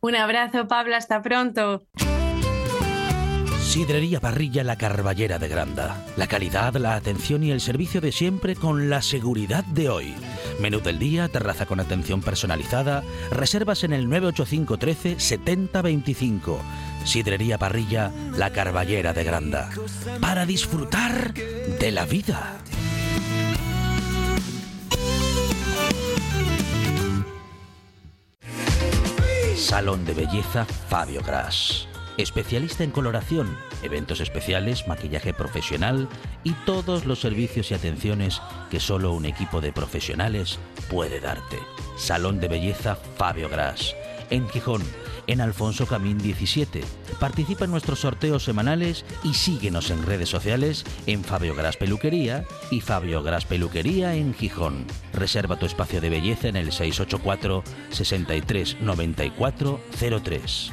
Un 0.00 0.16
abrazo, 0.16 0.66
Pablo, 0.66 0.96
hasta 0.96 1.22
pronto. 1.22 1.86
Sidrería 3.60 4.18
Parrilla 4.18 4.64
La 4.64 4.76
Carballera 4.76 5.38
de 5.38 5.46
Granda. 5.46 6.04
La 6.16 6.26
calidad, 6.26 6.74
la 6.74 6.96
atención 6.96 7.44
y 7.44 7.52
el 7.52 7.60
servicio 7.60 8.00
de 8.00 8.10
siempre 8.10 8.56
con 8.56 8.90
la 8.90 9.00
seguridad 9.00 9.62
de 9.62 9.88
hoy. 9.88 10.14
Menú 10.58 10.80
del 10.80 10.98
día, 10.98 11.28
terraza 11.28 11.66
con 11.66 11.78
atención 11.78 12.20
personalizada, 12.20 13.04
reservas 13.30 13.84
en 13.84 13.92
el 13.92 14.08
985 14.08 14.76
13 14.76 15.20
7025. 15.20 16.60
Sidrería 17.04 17.58
Parrilla 17.58 18.12
La 18.36 18.50
Carballera 18.50 19.12
de 19.12 19.24
Granda. 19.24 19.70
Para 20.20 20.46
disfrutar 20.46 21.34
de 21.34 21.90
la 21.90 22.04
vida. 22.04 22.60
Salón 29.56 30.04
de 30.04 30.14
Belleza 30.14 30.64
Fabio 30.64 31.22
Gras. 31.22 31.86
Especialista 32.16 32.82
en 32.82 32.90
coloración, 32.90 33.56
eventos 33.82 34.20
especiales, 34.20 34.88
maquillaje 34.88 35.32
profesional 35.32 36.08
y 36.42 36.52
todos 36.66 37.06
los 37.06 37.20
servicios 37.20 37.70
y 37.70 37.74
atenciones 37.74 38.42
que 38.70 38.80
solo 38.80 39.12
un 39.12 39.26
equipo 39.26 39.60
de 39.60 39.72
profesionales 39.72 40.58
puede 40.90 41.20
darte. 41.20 41.58
Salón 41.96 42.40
de 42.40 42.48
Belleza 42.48 42.96
Fabio 43.16 43.48
Gras. 43.48 43.94
En 44.28 44.48
Gijón, 44.48 44.82
en 45.30 45.40
Alfonso 45.40 45.86
Camín 45.86 46.18
17. 46.18 46.82
Participa 47.20 47.64
en 47.64 47.70
nuestros 47.70 48.00
sorteos 48.00 48.42
semanales 48.44 49.04
y 49.22 49.34
síguenos 49.34 49.90
en 49.90 50.04
redes 50.04 50.28
sociales 50.28 50.84
en 51.06 51.22
Fabio 51.22 51.54
Gras 51.54 51.76
Peluquería 51.76 52.44
y 52.70 52.80
Fabio 52.80 53.22
Gras 53.22 53.44
Peluquería 53.44 54.14
en 54.16 54.34
Gijón. 54.34 54.86
Reserva 55.12 55.56
tu 55.56 55.66
espacio 55.66 56.00
de 56.00 56.10
belleza 56.10 56.48
en 56.48 56.56
el 56.56 56.72
684 56.72 57.62
63 57.90 58.78
94 58.80 59.80
03. 60.22 60.72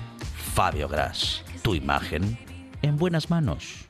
Fabio 0.55 0.87
Gras, 0.87 1.43
tu 1.61 1.75
imagen 1.75 2.39
en 2.81 2.97
buenas 2.97 3.29
manos. 3.29 3.85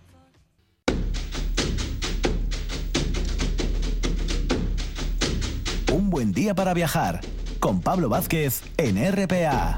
Un 5.93 6.10
buen 6.10 6.34
día 6.34 6.53
para 6.53 6.73
viajar 6.73 7.21
con 7.60 7.80
Pablo 7.80 8.10
Vázquez 8.10 8.63
en 8.77 8.97
RPA. 9.12 9.77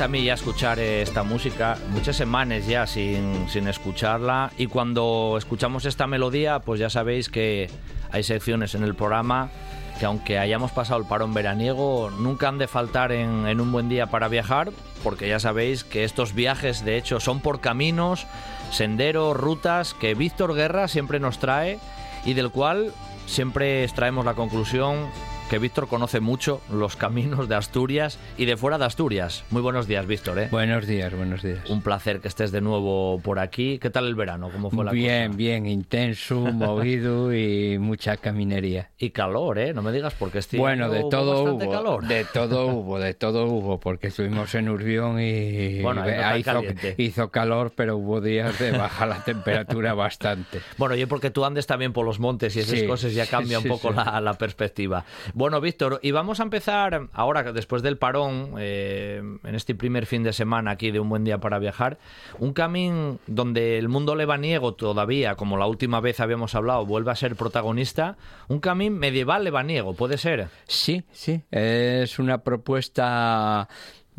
a 0.00 0.08
mí 0.08 0.24
ya 0.24 0.34
escuchar 0.34 0.78
esta 0.78 1.22
música, 1.22 1.76
muchas 1.90 2.16
semanas 2.16 2.66
ya 2.66 2.86
sin, 2.86 3.48
sin 3.48 3.68
escucharla. 3.68 4.50
Y 4.56 4.66
cuando 4.66 5.34
escuchamos 5.36 5.84
esta 5.84 6.06
melodía 6.06 6.60
pues 6.60 6.80
ya 6.80 6.88
sabéis 6.88 7.28
que 7.28 7.68
hay 8.10 8.22
secciones 8.22 8.74
en 8.74 8.82
el 8.82 8.94
programa 8.94 9.50
que 9.98 10.06
aunque 10.06 10.38
hayamos 10.38 10.70
pasado 10.72 10.98
el 11.00 11.06
parón 11.06 11.34
veraniego, 11.34 12.10
nunca 12.18 12.48
han 12.48 12.56
de 12.56 12.66
faltar 12.66 13.12
en, 13.12 13.46
en, 13.46 13.60
un 13.60 13.70
buen 13.70 13.90
día 13.90 14.06
para 14.06 14.28
viajar, 14.28 14.70
porque 15.04 15.28
ya 15.28 15.38
sabéis 15.38 15.84
que 15.84 16.04
estos 16.04 16.34
viajes 16.34 16.84
de 16.86 16.96
hecho 16.96 17.20
son 17.20 17.40
por 17.40 17.60
caminos, 17.60 18.26
senderos, 18.70 19.36
rutas 19.36 19.92
que 19.92 20.14
Víctor 20.14 20.54
Guerra 20.54 20.88
siempre 20.88 21.20
nos 21.20 21.38
trae 21.38 21.78
y 22.24 22.32
del 22.32 22.50
cual 22.50 22.92
siempre 23.26 23.84
extraemos 23.84 24.24
la 24.24 24.32
conclusión 24.32 25.10
que 25.50 25.58
Víctor 25.58 25.88
conoce 25.88 26.20
mucho 26.20 26.60
los 26.70 26.94
caminos 26.94 27.48
de 27.48 27.56
Asturias 27.56 28.20
y 28.38 28.44
de 28.44 28.56
fuera 28.56 28.78
de 28.78 28.84
Asturias. 28.84 29.42
Muy 29.50 29.60
buenos 29.60 29.88
días, 29.88 30.06
Víctor. 30.06 30.38
¿eh? 30.38 30.46
Buenos 30.48 30.86
días, 30.86 31.12
buenos 31.12 31.42
días. 31.42 31.68
Un 31.68 31.82
placer 31.82 32.20
que 32.20 32.28
estés 32.28 32.52
de 32.52 32.60
nuevo 32.60 33.18
por 33.18 33.40
aquí. 33.40 33.80
¿Qué 33.80 33.90
tal 33.90 34.06
el 34.06 34.14
verano? 34.14 34.50
¿Cómo 34.52 34.70
fue 34.70 34.84
la 34.84 34.92
bien, 34.92 35.32
cosa? 35.32 35.36
Bien, 35.36 35.66
intenso, 35.66 36.36
movido 36.52 37.34
y 37.34 37.78
mucha 37.80 38.16
caminería. 38.18 38.90
Y 38.96 39.10
calor, 39.10 39.58
¿eh? 39.58 39.74
No 39.74 39.82
me 39.82 39.90
digas 39.90 40.14
porque 40.16 40.38
estoy 40.38 40.60
Bueno, 40.60 40.88
de 40.88 41.02
todo 41.10 41.42
hubo. 41.42 41.68
Calor. 41.68 42.06
De 42.06 42.24
todo 42.32 42.66
hubo, 42.72 43.00
de 43.00 43.14
todo 43.14 43.46
hubo, 43.46 43.80
porque 43.80 44.06
estuvimos 44.06 44.54
en 44.54 44.68
Urbión 44.68 45.20
y 45.20 45.82
bueno, 45.82 46.04
hizo, 46.38 46.62
hizo, 46.96 47.30
calor, 47.32 47.72
pero 47.74 47.96
hubo 47.96 48.20
días 48.20 48.56
de 48.60 48.70
baja 48.70 49.04
la 49.04 49.24
temperatura 49.24 49.94
bastante. 49.94 50.60
Bueno, 50.78 50.94
y 50.94 51.04
porque 51.06 51.30
tú 51.30 51.44
andes 51.44 51.66
también 51.66 51.92
por 51.92 52.06
los 52.06 52.20
montes 52.20 52.54
y 52.54 52.60
esas 52.60 52.84
cosas 52.84 53.12
ya 53.12 53.26
cambia 53.26 53.58
un 53.58 53.64
poco 53.64 53.90
La, 53.90 54.20
la 54.20 54.34
perspectiva. 54.34 55.04
Bueno, 55.40 55.62
Víctor, 55.62 56.00
y 56.02 56.10
vamos 56.10 56.38
a 56.38 56.42
empezar 56.42 57.08
ahora, 57.14 57.54
después 57.54 57.82
del 57.82 57.96
parón, 57.96 58.56
eh, 58.58 59.22
en 59.42 59.54
este 59.54 59.74
primer 59.74 60.04
fin 60.04 60.22
de 60.22 60.34
semana 60.34 60.72
aquí 60.72 60.90
de 60.90 61.00
un 61.00 61.08
buen 61.08 61.24
día 61.24 61.38
para 61.38 61.58
viajar, 61.58 61.98
un 62.38 62.52
camino 62.52 63.18
donde 63.26 63.78
el 63.78 63.88
mundo 63.88 64.16
lebaniego 64.16 64.74
todavía, 64.74 65.36
como 65.36 65.56
la 65.56 65.66
última 65.66 66.00
vez 66.00 66.20
habíamos 66.20 66.54
hablado, 66.54 66.84
vuelve 66.84 67.10
a 67.10 67.16
ser 67.16 67.36
protagonista, 67.36 68.18
un 68.48 68.60
camino 68.60 68.94
medieval 68.96 69.42
lebaniego, 69.42 69.94
¿puede 69.94 70.18
ser? 70.18 70.50
Sí, 70.66 71.04
sí, 71.10 71.40
es 71.50 72.18
una 72.18 72.42
propuesta 72.42 73.66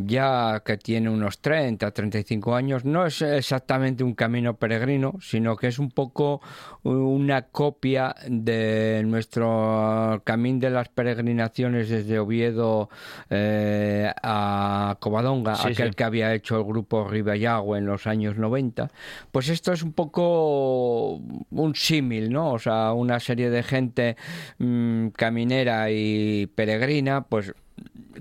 ya 0.06 0.62
que 0.66 0.78
tiene 0.78 1.10
unos 1.10 1.40
30, 1.40 1.92
35 1.92 2.56
años. 2.56 2.86
No 2.86 3.06
es 3.06 3.22
exactamente 3.22 4.04
un 4.04 4.14
camino 4.14 4.56
peregrino, 4.56 5.14
sino 5.22 5.56
que 5.56 5.68
es 5.68 5.80
un 5.80 5.92
poco 5.92 6.42
una 6.84 7.44
copia 7.44 8.16
de 8.28 9.04
nuestro 9.06 10.22
camino 10.24 10.60
de 10.60 10.70
las 10.70 10.90
peregrinaciones 10.90 11.90
desde 11.90 12.20
Oviedo 12.20 12.90
eh, 13.30 14.12
a 14.24 14.98
Covadonga, 15.00 15.56
aquel 15.64 15.96
que 15.96 16.04
había 16.04 16.34
hecho 16.34 16.58
el 16.58 16.64
grupo 16.64 17.08
Ribayago 17.08 17.76
en 17.76 17.86
los 17.86 18.08
años 18.08 18.38
90. 18.38 18.90
Pues 19.32 19.50
esto 19.50 19.72
es 19.72 19.84
un 19.84 19.94
poco 19.94 21.16
un 21.16 21.76
símil, 21.76 22.32
¿no? 22.32 22.54
O 22.54 22.60
sea, 22.60 22.94
una 22.94 23.20
serie 23.20 23.50
de 23.50 23.64
gente 23.64 24.18
mm, 24.58 25.10
caminera 25.10 25.92
y 25.92 26.48
peregrina, 26.48 27.22
pues 27.24 27.54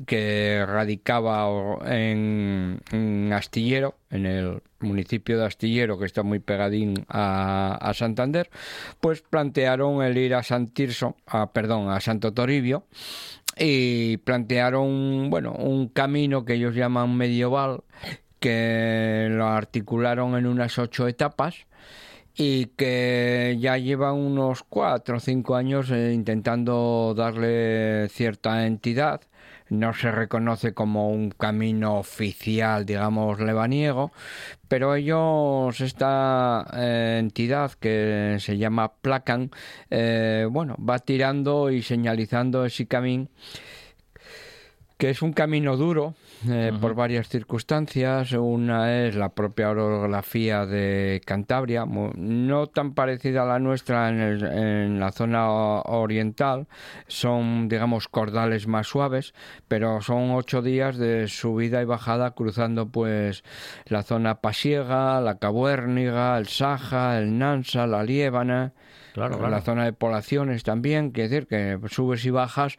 que 0.06 0.64
radicaba 0.66 1.48
en, 1.84 3.30
Astillero, 3.32 3.96
en 4.10 4.26
el 4.26 4.62
municipio 4.80 5.38
de 5.38 5.46
Astillero, 5.46 5.98
que 5.98 6.06
está 6.06 6.22
muy 6.22 6.38
pegadín 6.38 7.04
a, 7.08 7.92
Santander, 7.94 8.50
pues 9.00 9.22
plantearon 9.22 10.02
el 10.02 10.16
ir 10.16 10.34
a 10.34 10.42
San 10.42 10.68
Tirso, 10.68 11.16
a, 11.26 11.52
perdón, 11.52 11.90
a 11.90 12.00
Santo 12.00 12.32
Toribio, 12.32 12.84
y 13.58 14.16
plantearon, 14.18 15.28
bueno, 15.30 15.52
un 15.52 15.88
camino 15.88 16.44
que 16.44 16.54
ellos 16.54 16.74
llaman 16.74 17.16
medieval, 17.16 17.82
que 18.38 19.28
lo 19.30 19.46
articularon 19.46 20.36
en 20.36 20.46
unas 20.46 20.78
ocho 20.78 21.06
etapas, 21.08 21.66
y 22.34 22.66
que 22.66 23.58
ya 23.60 23.76
lleva 23.76 24.12
unos 24.12 24.62
cuatro 24.62 25.18
o 25.18 25.20
cinco 25.20 25.56
años 25.56 25.90
eh, 25.90 26.12
intentando 26.14 27.12
darle 27.14 28.08
cierta 28.08 28.66
entidad. 28.66 29.20
No 29.70 29.94
se 29.94 30.10
reconoce 30.10 30.74
como 30.74 31.10
un 31.10 31.30
camino 31.30 31.98
oficial, 31.98 32.84
digamos, 32.84 33.40
lebaniego, 33.40 34.12
pero 34.68 34.94
ellos, 34.94 35.80
esta 35.80 36.66
eh, 36.74 37.16
entidad 37.20 37.72
que 37.72 38.36
se 38.40 38.58
llama 38.58 38.92
Placan, 38.92 39.50
eh, 39.90 40.46
bueno, 40.50 40.76
va 40.78 40.98
tirando 40.98 41.70
y 41.70 41.82
señalizando 41.82 42.64
ese 42.64 42.86
camino 42.86 43.28
que 45.00 45.08
es 45.08 45.22
un 45.22 45.32
camino 45.32 45.78
duro 45.78 46.14
eh, 46.48 46.72
por 46.80 46.94
varias 46.94 47.28
circunstancias. 47.28 48.32
Una 48.32 49.04
es 49.04 49.14
la 49.14 49.30
propia 49.30 49.70
orografía 49.70 50.64
de 50.64 51.20
Cantabria, 51.24 51.84
no 51.86 52.66
tan 52.68 52.94
parecida 52.94 53.42
a 53.42 53.46
la 53.46 53.58
nuestra 53.58 54.08
en, 54.08 54.98
la 54.98 55.12
zona 55.12 55.50
oriental. 55.50 56.66
Son, 57.08 57.68
digamos, 57.68 58.08
cordales 58.08 58.66
más 58.66 58.86
suaves, 58.86 59.34
pero 59.68 60.00
son 60.00 60.30
ocho 60.30 60.62
días 60.62 60.96
de 60.96 61.28
subida 61.28 61.82
y 61.82 61.84
bajada 61.84 62.30
cruzando 62.30 62.88
pues 62.88 63.44
la 63.86 64.02
zona 64.02 64.40
pasiega, 64.40 65.20
la 65.20 65.38
cabuérniga, 65.38 66.38
el 66.38 66.48
Saja, 66.48 67.18
el 67.18 67.38
Nansa, 67.38 67.86
la 67.86 68.02
Liébana. 68.02 68.72
Claro, 69.12 69.48
La 69.48 69.60
zona 69.60 69.84
de 69.84 69.92
poblaciones 69.92 70.62
también, 70.62 71.10
quiere 71.10 71.28
decir 71.28 71.46
que 71.48 71.78
subes 71.88 72.24
y 72.24 72.30
bajas, 72.30 72.78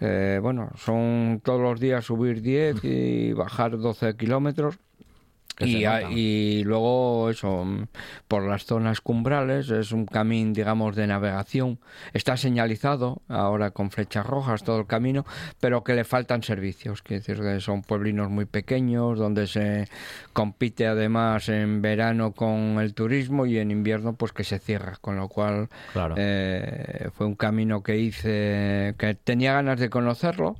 eh, 0.00 0.38
bueno, 0.40 0.70
son 0.76 1.40
todos 1.42 1.60
los 1.60 1.80
días 1.80 2.04
subir 2.04 2.40
10 2.40 2.84
y 2.84 3.01
bajar 3.36 3.78
12 3.78 4.16
kilómetros 4.16 4.78
y, 5.60 6.64
luego 6.64 7.30
eso, 7.30 7.66
por 8.28 8.46
las 8.46 8.64
zonas 8.64 9.00
cumbrales, 9.00 9.70
es 9.70 9.92
un 9.92 10.06
camino, 10.06 10.52
digamos, 10.52 10.96
de 10.96 11.06
navegación. 11.06 11.78
Está 12.12 12.36
señalizado 12.36 13.22
ahora 13.28 13.70
con 13.70 13.90
flechas 13.90 14.26
rojas 14.26 14.64
todo 14.64 14.80
el 14.80 14.86
camino, 14.86 15.24
pero 15.60 15.84
que 15.84 15.94
le 15.94 16.04
faltan 16.04 16.42
servicios. 16.42 17.02
Quiere 17.02 17.20
decir 17.20 17.40
que 17.40 17.60
son 17.60 17.82
pueblinos 17.82 18.30
muy 18.30 18.46
pequeños, 18.46 19.18
donde 19.18 19.46
se 19.46 19.88
compite 20.32 20.86
además 20.86 21.48
en 21.48 21.82
verano 21.82 22.32
con 22.32 22.78
el 22.80 22.94
turismo 22.94 23.46
y 23.46 23.58
en 23.58 23.70
invierno 23.70 24.14
pues 24.14 24.32
que 24.32 24.44
se 24.44 24.58
cierra. 24.58 24.96
Con 25.00 25.16
lo 25.16 25.28
cual 25.28 25.68
eh, 26.16 27.08
fue 27.14 27.26
un 27.26 27.34
camino 27.34 27.82
que 27.82 27.98
hice, 27.98 28.94
que 28.98 29.16
tenía 29.22 29.52
ganas 29.52 29.78
de 29.78 29.90
conocerlo. 29.90 30.56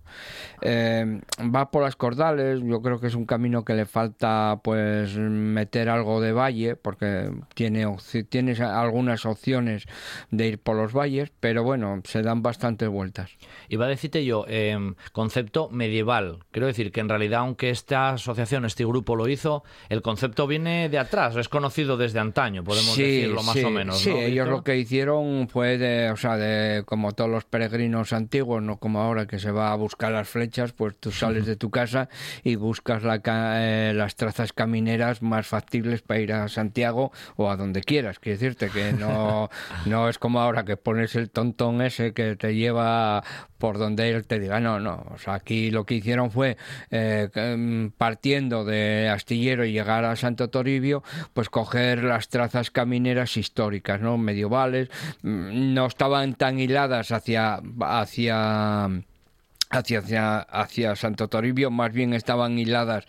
Eh, 0.61 1.20
va 1.42 1.70
por 1.70 1.83
las 1.83 1.96
cordales, 1.96 2.61
yo 2.62 2.83
creo 2.83 3.00
que 3.00 3.07
es 3.07 3.14
un 3.14 3.26
camino 3.26 3.64
que 3.64 3.74
le 3.74 3.87
falta 3.87 4.61
pues 4.62 4.82
pues, 4.83 5.16
meter 5.16 5.88
algo 5.88 6.21
de 6.21 6.33
valle, 6.33 6.77
porque 6.77 7.31
tiene 7.55 7.87
tienes 8.29 8.61
algunas 8.61 9.27
opciones 9.27 9.87
de 10.31 10.49
ir 10.49 10.59
por 10.59 10.77
los 10.77 10.92
valles, 10.92 11.33
pero 11.40 11.62
bueno, 11.62 12.01
se 12.05 12.23
dan 12.23 12.42
bastantes 12.42 12.88
vueltas. 12.88 13.31
Iba 13.68 13.87
a 13.87 13.88
decirte 13.88 14.25
yo, 14.25 14.45
em, 14.49 14.95
concepto 15.12 15.68
medieval. 15.71 16.38
Quiero 16.51 16.66
decir 16.66 16.92
que 16.92 17.01
en 17.01 17.09
realidad, 17.09 17.40
aunque 17.40 17.71
esta 17.71 18.11
asociación, 18.11 18.64
este 18.64 18.85
grupo 18.85 19.16
lo 19.16 19.29
hizo, 19.29 19.64
el 19.88 20.03
concepto 20.03 20.47
viene 20.47 20.88
de 20.88 20.99
atrás, 20.99 21.37
es 21.37 21.49
conocido 21.49 21.97
desde 21.97 22.18
antaño, 22.18 22.62
podemos 22.64 22.97
decirlo 22.97 23.42
más 23.42 23.57
o 23.64 23.71
menos. 23.71 23.99
Sí, 23.99 24.11
ellos 24.11 24.49
lo 24.49 24.62
que 24.62 24.77
hicieron 24.77 25.49
fue 25.49 25.79
de, 25.79 26.11
o 26.11 26.16
sea, 26.16 26.37
de 26.37 26.85
como 26.85 27.12
todos 27.12 27.31
los 27.31 27.45
peregrinos 27.45 28.12
antiguos, 28.12 28.62
no 28.62 28.79
como 28.79 29.01
ahora 29.01 29.27
que 29.27 29.38
se 29.38 29.51
va 29.51 29.73
a 29.73 29.77
buscar 29.77 30.12
las 30.12 30.29
flechas, 30.29 30.73
pues 30.73 30.97
tú 30.99 31.11
sales 31.11 31.47
de 31.47 31.57
tu 31.57 31.71
casa 31.71 32.09
y 32.45 32.55
buscas 32.55 33.03
la, 33.03 33.21
eh, 33.25 33.92
las 33.95 34.16
trazas 34.16 34.53
caminadas 34.72 35.20
más 35.20 35.46
factibles 35.46 36.00
para 36.00 36.20
ir 36.20 36.32
a 36.32 36.48
Santiago 36.48 37.12
o 37.37 37.50
a 37.50 37.58
donde 37.58 37.82
quieras. 37.82 38.18
Quiero 38.18 38.38
decirte 38.38 38.70
que 38.70 38.94
no, 38.94 39.50
no 39.85 40.08
es 40.08 40.18
como 40.18 40.40
ahora 40.40 40.64
que 40.64 40.78
pones 40.78 41.14
el 41.14 41.28
tontón 41.28 41.82
ese 41.82 42.14
que 42.14 42.37
te 42.37 42.54
lleva 42.54 43.22
por 43.58 43.76
donde 43.76 44.08
él 44.08 44.26
te 44.26 44.40
diga. 44.40 44.61
No, 44.61 44.80
no. 44.80 45.04
O 45.11 45.18
sea, 45.18 45.35
aquí 45.35 45.70
lo 45.70 45.85
que 45.85 45.96
hicieron 45.96 46.30
fue, 46.30 46.56
eh, 46.90 47.28
mm, 47.35 47.88
partiendo 47.98 48.64
de 48.64 49.11
Astillero 49.11 49.66
y 49.66 49.72
llegar 49.72 50.06
a 50.06 50.16
Santo 50.16 50.48
Toribio, 50.48 51.02
pues 51.35 51.50
coger 51.50 52.02
las 52.02 52.30
trazas 52.30 52.70
camineras 52.70 53.37
históricas, 53.37 54.00
¿no? 54.00 54.16
Medievales. 54.16 54.88
Mm, 55.20 55.74
no 55.74 55.85
estaban 55.85 56.32
tan 56.32 56.58
hiladas 56.58 57.12
hacia... 57.12 57.61
hacia 57.80 58.88
hacia, 59.72 60.38
hacia, 60.40 60.96
Santo 60.96 61.28
Toribio, 61.28 61.70
más 61.70 61.92
bien 61.92 62.12
estaban 62.12 62.58
hiladas 62.58 63.06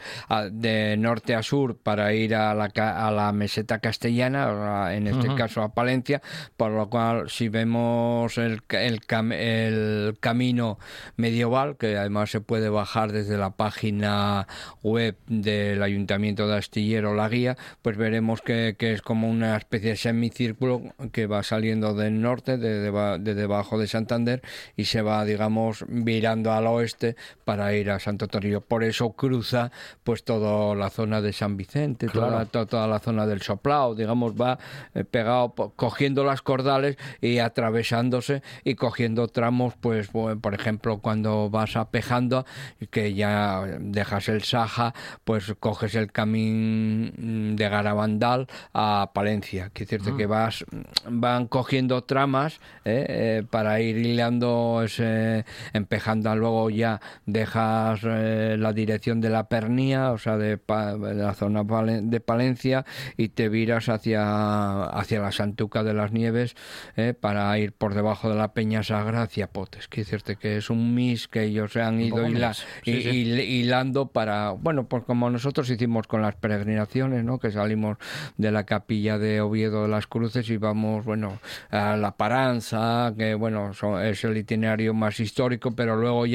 de 0.52 0.96
norte 0.98 1.36
a 1.36 1.44
sur 1.44 1.78
para 1.78 2.14
ir 2.14 2.36
a 2.36 2.54
la, 2.56 2.66
a 2.76 3.12
la 3.12 3.32
meseta 3.34 3.80
castellana, 3.80 4.94
en 4.96 5.08
este 5.08 5.36
caso 5.36 5.62
a 5.62 5.74
Palencia, 5.74 6.22
por 6.56 6.72
lo 6.72 6.90
cual 6.90 7.30
si 7.30 7.50
vemos 7.50 8.38
el, 8.38 8.62
el, 8.70 9.02
el, 9.34 10.18
camino 10.20 10.80
medieval, 11.18 11.76
que 11.78 11.98
además 11.98 12.32
se 12.32 12.40
puede 12.40 12.70
bajar 12.70 13.12
desde 13.12 13.38
la 13.38 13.52
página 13.52 14.48
web 14.82 15.18
del 15.28 15.84
Ayuntamiento 15.84 16.48
de 16.48 16.58
Astillero, 16.58 17.14
la 17.14 17.28
guía, 17.28 17.58
pues 17.82 17.98
veremos 17.98 18.42
que, 18.42 18.76
que 18.80 18.94
es 18.94 19.02
como 19.02 19.30
una 19.30 19.58
especie 19.58 19.92
de 19.92 19.98
semicírculo 19.98 20.82
que 21.12 21.28
va 21.28 21.44
saliendo 21.44 21.94
del 21.94 22.22
norte, 22.22 22.58
de, 22.58 22.92
de 23.20 23.36
debajo 23.36 23.78
de 23.78 23.88
Santander, 23.88 24.42
y 24.78 24.86
se 24.86 25.02
va, 25.02 25.26
digamos, 25.26 25.84
virando 25.90 26.53
al 26.58 26.68
oeste 26.68 27.16
para 27.46 27.74
ir 27.74 27.90
a 27.92 28.00
Santo 28.00 28.28
Toribio. 28.28 28.62
Por 28.62 28.84
eso 28.84 29.12
cruza 29.12 29.72
pues 30.04 30.24
toda 30.24 30.76
la 30.76 30.90
zona 30.90 31.22
de 31.22 31.34
San 31.34 31.58
Vicente, 31.58 32.08
toda, 32.08 32.46
toda, 32.46 32.88
la 32.88 33.00
zona 33.00 33.26
del 33.26 33.42
Soplao, 33.42 33.96
digamos, 33.96 34.34
va 34.40 34.60
eh, 34.94 35.04
pegado, 35.04 35.54
cogiendo 35.76 36.24
las 36.24 36.42
cordales 36.42 36.98
y 37.22 37.40
atravesándose 37.40 38.42
y 38.64 38.76
cogiendo 38.76 39.28
tramos, 39.28 39.74
pues 39.80 40.10
por 40.10 40.54
ejemplo, 40.54 41.00
cuando 41.00 41.50
vas 41.50 41.76
a 41.76 41.90
Pejando, 41.90 42.46
que 42.90 43.14
ya 43.14 43.64
dejas 43.80 44.30
el 44.30 44.44
Saja, 44.44 44.94
pues 45.24 45.54
coges 45.60 45.96
el 45.96 46.12
camino 46.12 47.12
de 47.56 47.70
Garabandal 47.70 48.48
a 48.74 49.12
Palencia. 49.14 49.70
Quiere 49.74 49.98
decirte 49.98 50.18
que 50.18 50.26
vas, 50.26 50.66
van 51.10 51.48
cogiendo 51.48 52.04
tramas 52.04 52.60
eh, 52.86 53.06
eh, 53.08 53.44
para 53.50 53.80
ir 53.82 53.98
hilando 53.98 54.82
ese, 54.84 55.46
empejando 55.74 56.30
luego 56.44 56.70
ya 56.70 57.00
dejas 57.26 58.02
eh, 58.04 58.58
la 58.60 58.74
dirección 58.74 59.22
de 59.22 59.30
la 59.30 59.48
Pernía, 59.48 60.12
o 60.12 60.18
sea, 60.18 60.38
de, 60.38 60.60
la 60.68 61.34
zona 61.34 61.64
de 61.64 62.20
Palencia, 62.20 62.86
y 63.18 63.30
te 63.30 63.48
viras 63.48 63.88
hacia, 63.88 64.84
hacia 64.84 65.22
la 65.22 65.32
Santuca 65.32 65.84
de 65.84 65.94
las 65.94 66.12
Nieves 66.12 66.56
eh, 66.98 67.14
para 67.14 67.58
ir 67.58 67.72
por 67.72 67.94
debajo 67.94 68.30
de 68.30 68.36
la 68.36 68.54
Peña 68.54 68.84
Sagra 68.84 69.22
hacia 69.22 69.48
Potes. 69.48 69.88
Que 69.88 70.02
decirte 70.02 70.36
que 70.36 70.58
es 70.58 70.70
un 70.70 70.94
mis 70.94 71.28
que 71.28 71.44
ellos 71.44 71.72
se 71.72 71.82
han 71.82 72.02
ido 72.02 72.26
hilando 72.86 74.08
para, 74.08 74.52
bueno, 74.52 74.88
pues 74.88 75.04
como 75.04 75.30
nosotros 75.30 75.70
hicimos 75.70 76.08
con 76.08 76.22
las 76.22 76.36
peregrinaciones, 76.36 77.24
¿no? 77.24 77.40
que 77.40 77.52
salimos 77.52 77.98
de 78.38 78.52
la 78.52 78.66
capilla 78.66 79.18
de 79.18 79.42
Oviedo 79.42 79.84
de 79.84 79.88
las 79.88 80.08
Cruces 80.08 80.50
y 80.50 80.58
vamos, 80.58 81.06
bueno, 81.06 81.40
a 81.70 81.96
la 81.96 82.12
Paranza, 82.18 83.14
que 83.18 83.34
bueno, 83.36 83.72
es 84.04 84.24
el 84.24 84.38
itinerario 84.38 84.94
más 84.94 85.20
histórico, 85.20 85.76
pero 85.76 85.96
luego 85.96 86.26
ya 86.26 86.33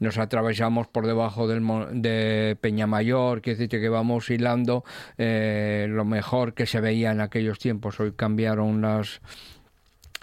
nos 0.00 0.18
atravesamos 0.18 0.86
por 0.88 1.06
debajo 1.06 1.46
del, 1.46 1.62
de 1.92 2.56
Peñamayor, 2.60 3.40
que 3.40 3.50
decir 3.50 3.68
que 3.68 3.88
vamos 3.88 4.30
hilando 4.30 4.84
eh, 5.18 5.86
lo 5.88 6.04
mejor 6.04 6.54
que 6.54 6.66
se 6.66 6.80
veía 6.80 7.12
en 7.12 7.20
aquellos 7.20 7.58
tiempos. 7.58 8.00
Hoy 8.00 8.12
cambiaron 8.12 8.80
las 8.80 9.20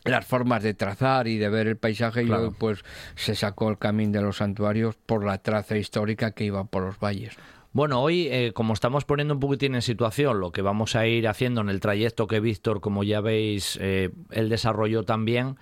las 0.04 0.26
formas 0.26 0.64
de 0.64 0.74
trazar 0.74 1.28
y 1.28 1.38
de 1.38 1.50
ver 1.50 1.68
el 1.68 1.78
paisaje 1.78 2.24
y 2.24 2.32
hoy 2.32 2.52
pues 2.58 2.84
se 3.16 3.36
sacó 3.36 3.70
el 3.70 3.78
camino 3.78 4.14
de 4.14 4.22
los 4.22 4.38
santuarios 4.38 4.96
por 4.96 5.24
la 5.24 5.38
traza 5.38 5.78
histórica 5.78 6.32
que 6.32 6.46
iba 6.46 6.64
por 6.64 6.84
los 6.84 7.00
valles. 7.00 7.38
Bueno, 7.74 8.02
hoy, 8.02 8.28
eh, 8.28 8.52
como 8.54 8.74
estamos 8.74 9.06
poniendo 9.06 9.34
un 9.34 9.40
poquitín 9.40 9.76
en 9.76 9.82
situación 9.82 10.42
lo 10.42 10.52
que 10.52 10.62
vamos 10.62 10.96
a 10.98 11.08
ir 11.08 11.28
haciendo 11.28 11.62
en 11.62 11.70
el 11.70 11.80
trayecto 11.80 12.28
que 12.28 12.42
Víctor, 12.42 12.82
como 12.82 13.04
ya 13.04 13.22
veis, 13.22 13.78
eh, 13.82 14.10
él 14.32 14.50
desarrolló 14.50 15.04
también, 15.04 15.56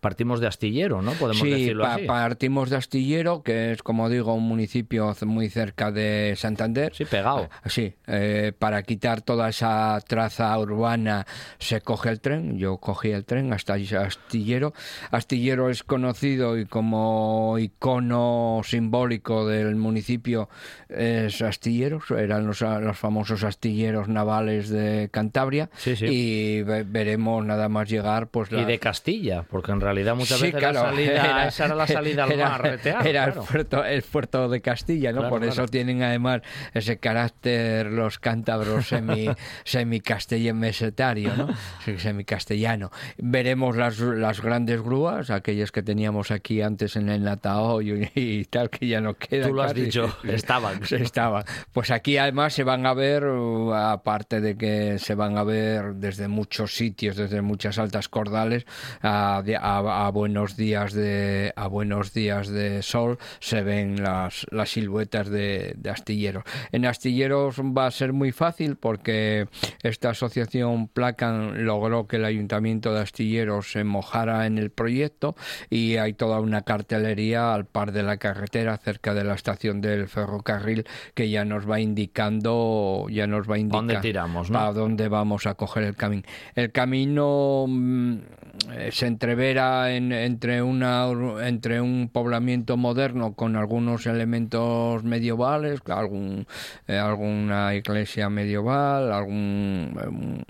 partimos 0.00 0.40
de 0.40 0.46
Astillero, 0.46 1.02
¿no? 1.02 1.12
Podemos 1.12 1.42
sí, 1.42 1.50
decirlo 1.50 1.84
así. 1.86 2.04
partimos 2.06 2.70
de 2.70 2.76
Astillero, 2.76 3.42
que 3.42 3.72
es, 3.72 3.82
como 3.82 4.08
digo, 4.08 4.34
un 4.34 4.44
municipio 4.48 5.14
muy 5.26 5.48
cerca 5.48 5.92
de 5.92 6.34
Santander. 6.36 6.92
Sí, 6.94 7.04
pegado. 7.04 7.48
Sí, 7.66 7.94
eh, 8.06 8.52
para 8.58 8.82
quitar 8.82 9.20
toda 9.22 9.48
esa 9.48 9.98
traza 10.06 10.58
urbana 10.58 11.26
se 11.58 11.80
coge 11.80 12.08
el 12.10 12.20
tren. 12.20 12.58
Yo 12.58 12.78
cogí 12.78 13.10
el 13.10 13.24
tren 13.24 13.52
hasta 13.52 13.74
Astillero. 13.74 14.72
Astillero 15.10 15.68
es 15.70 15.82
conocido 15.82 16.58
y 16.58 16.66
como 16.66 17.56
icono 17.58 18.60
simbólico 18.64 19.46
del 19.46 19.76
municipio 19.76 20.48
es 20.88 21.42
Astilleros. 21.42 22.10
Eran 22.10 22.46
los, 22.46 22.60
los 22.60 22.98
famosos 22.98 23.44
astilleros 23.44 24.08
navales 24.08 24.68
de 24.70 25.08
Cantabria. 25.12 25.70
Sí, 25.76 25.96
sí. 25.96 26.06
Y 26.08 26.62
ve- 26.62 26.84
veremos 26.84 27.44
nada 27.44 27.68
más 27.68 27.88
llegar, 27.88 28.28
pues 28.28 28.50
Y 28.52 28.64
de 28.64 28.78
Castilla, 28.78 29.42
porque 29.42 29.72
en 29.72 29.80
realidad 29.80 29.89
muchas 30.14 30.38
Sí, 30.38 30.46
veces 30.46 30.58
claro, 30.60 30.82
la 30.82 30.90
salida, 30.90 31.46
esa 31.48 31.64
era 31.66 31.74
la 31.74 31.86
salida 31.86 32.24
al 32.24 32.32
era- 32.32 32.48
mar 32.48 32.62
de 32.70 32.78
teatro, 32.78 33.08
era 33.10 33.24
claro. 33.26 33.40
el, 33.42 33.46
puerto, 33.48 33.84
el 33.84 34.02
puerto 34.02 34.48
de 34.48 34.60
Castilla, 34.60 35.12
¿no? 35.12 35.18
Claro, 35.20 35.30
Por 35.34 35.44
eso 35.44 35.66
tienen 35.66 36.02
además 36.02 36.42
ese 36.74 36.98
carácter 36.98 37.86
los 37.86 38.18
cántabros 38.18 38.88
semi, 38.88 39.28
semi 39.64 40.00
mesetario, 40.54 41.34
¿no? 41.36 41.48
Sí, 41.84 41.98
Semicastellano. 41.98 42.90
Veremos 43.18 43.76
las, 43.76 43.98
las 43.98 44.40
grandes 44.40 44.80
grúas, 44.82 45.30
aquellas 45.30 45.72
que 45.72 45.82
teníamos 45.82 46.30
aquí 46.30 46.62
antes 46.62 46.96
en 46.96 47.08
el 47.08 47.22
Natao 47.24 47.82
y, 47.82 48.10
y 48.14 48.44
tal, 48.44 48.70
que 48.70 48.86
ya 48.86 49.00
no 49.00 49.14
quedan. 49.14 49.48
Tú 49.48 49.54
lo 49.54 49.62
has 49.62 49.72
casi. 49.72 49.84
dicho, 49.86 50.16
estaban. 50.24 50.80
Estaban. 50.90 51.44
Pues 51.72 51.90
aquí 51.90 52.16
además 52.18 52.52
se 52.52 52.64
van 52.64 52.86
a 52.86 52.94
ver, 52.94 53.24
aparte 53.74 54.40
de 54.40 54.56
que 54.56 54.98
se 54.98 55.14
van 55.14 55.36
a 55.38 55.44
ver 55.44 55.94
desde 55.94 56.28
muchos 56.28 56.74
sitios, 56.74 57.16
desde 57.16 57.42
muchas 57.42 57.78
altas 57.78 58.08
cordales, 58.08 58.66
a, 59.02 59.42
de- 59.44 59.56
a- 59.86 60.06
a 60.06 60.10
buenos 60.10 60.56
días 60.56 60.92
de 60.92 61.52
a 61.56 61.66
buenos 61.66 62.12
días 62.12 62.48
de 62.48 62.82
sol 62.82 63.18
se 63.40 63.62
ven 63.62 64.02
las, 64.02 64.46
las 64.50 64.70
siluetas 64.70 65.28
de, 65.28 65.74
de 65.76 65.90
astilleros. 65.90 66.44
En 66.72 66.86
astilleros 66.86 67.60
va 67.60 67.86
a 67.86 67.90
ser 67.90 68.12
muy 68.12 68.32
fácil 68.32 68.76
porque 68.76 69.48
esta 69.82 70.10
asociación 70.10 70.88
Placan 70.88 71.64
logró 71.64 72.06
que 72.06 72.16
el 72.16 72.24
ayuntamiento 72.24 72.92
de 72.94 73.00
astilleros 73.00 73.72
se 73.72 73.84
mojara 73.84 74.46
en 74.46 74.58
el 74.58 74.70
proyecto 74.70 75.34
y 75.70 75.96
hay 75.96 76.12
toda 76.14 76.40
una 76.40 76.62
cartelería 76.62 77.54
al 77.54 77.66
par 77.66 77.92
de 77.92 78.02
la 78.02 78.16
carretera 78.16 78.76
cerca 78.78 79.14
de 79.14 79.24
la 79.24 79.34
estación 79.34 79.80
del 79.80 80.08
ferrocarril 80.08 80.84
que 81.14 81.30
ya 81.30 81.44
nos 81.44 81.68
va 81.68 81.80
indicando 81.80 83.06
ya 83.10 83.26
nos 83.26 83.48
va 83.50 83.58
indicando 83.58 83.92
dónde 83.94 84.00
tiramos, 84.00 84.50
no? 84.50 84.58
a 84.60 84.72
dónde 84.72 85.08
vamos 85.08 85.46
a 85.46 85.54
coger 85.54 85.84
el 85.84 85.96
camino. 85.96 86.22
El 86.54 86.72
camino 86.72 87.64
mm, 87.68 88.16
se 88.92 89.06
entrevera 89.06 89.92
en- 89.94 90.12
entre 90.12 90.62
una 90.62 91.06
entre 91.42 91.80
un 91.80 92.08
poblamiento 92.12 92.76
moderno 92.76 93.34
con 93.34 93.56
algunos 93.56 94.06
elementos 94.06 95.02
medievales, 95.04 95.80
algún 95.88 96.46
eh, 96.86 96.96
alguna 96.98 97.74
iglesia 97.74 98.28
medieval, 98.30 99.12
algún 99.12 99.96
eh, 100.02 100.08
un- 100.08 100.44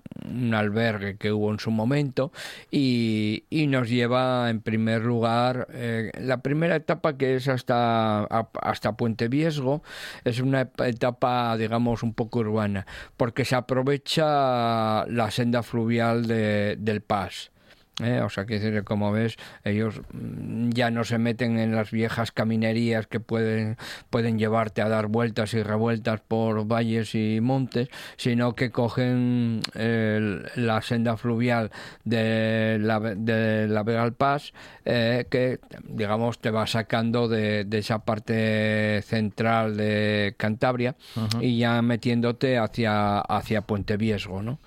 albergue 0.55 1.17
que 1.17 1.33
hubo 1.33 1.51
en 1.51 1.59
su 1.59 1.71
momento 1.71 2.31
y, 2.71 3.45
y 3.51 3.67
nos 3.67 3.89
lleva 3.89 4.49
en 4.51 4.61
primer 4.61 5.03
lugar 5.03 5.67
eh, 5.73 6.13
la 6.21 6.41
primera 6.43 6.77
etapa 6.77 7.17
que 7.17 7.35
es 7.37 7.49
hasta 7.49 8.25
hasta 8.25 8.97
Puente 8.97 9.29
Viesgo 9.29 9.83
es 10.25 10.41
una 10.41 10.69
etapa 10.85 11.57
digamos 11.57 12.03
un 12.03 12.15
poco 12.15 12.41
urbana 12.41 12.87
porque 13.17 13.45
se 13.45 13.57
aprovecha 13.57 15.05
la 15.07 15.31
senda 15.31 15.63
fluvial 15.63 16.27
de- 16.27 16.77
del 16.79 17.01
Paz 17.01 17.51
¿eh? 18.03 18.21
O 18.21 18.29
sea, 18.29 18.45
que 18.47 18.83
como 18.85 19.13
ves, 19.13 19.37
ellos 19.65 20.01
mm, 20.13 20.71
ya 20.71 20.91
no 20.91 21.05
se 21.05 21.19
meten 21.19 21.59
en 21.59 21.75
las 21.75 21.91
viejas 21.91 22.33
caminerías 22.33 23.07
que 23.07 23.21
pueden, 23.21 23.77
pueden 24.11 24.39
llevarte 24.39 24.83
a 24.83 24.89
dar 24.89 25.07
vueltas 25.07 25.55
y 25.55 25.63
revueltas 25.63 26.21
por 26.21 26.67
valles 26.67 27.15
y 27.15 27.41
montes, 27.41 27.89
sino 28.17 28.55
que 28.55 28.71
cogen 28.71 29.61
el- 29.75 30.45
la 30.57 30.83
senda 30.83 31.17
fluvial 31.17 31.71
de 32.05 32.79
la, 32.81 33.01
de 33.01 33.67
la 33.69 33.83
Vega 33.83 34.11
Paz, 34.11 34.53
eh, 34.85 35.27
que 35.31 35.59
digamos 35.85 36.39
te 36.41 36.51
va 36.51 36.67
sacando 36.67 37.29
de, 37.29 37.65
de 37.65 37.79
esa 37.79 37.99
parte 38.05 39.03
central 39.03 39.77
de 39.77 40.35
Cantabria 40.37 40.97
y 41.41 41.59
ya 41.59 41.81
metiéndote 41.83 42.59
hacia, 42.59 43.21
hacia 43.21 43.63
Puente 43.63 43.97
Viesgo, 43.97 44.43
¿no? 44.43 44.59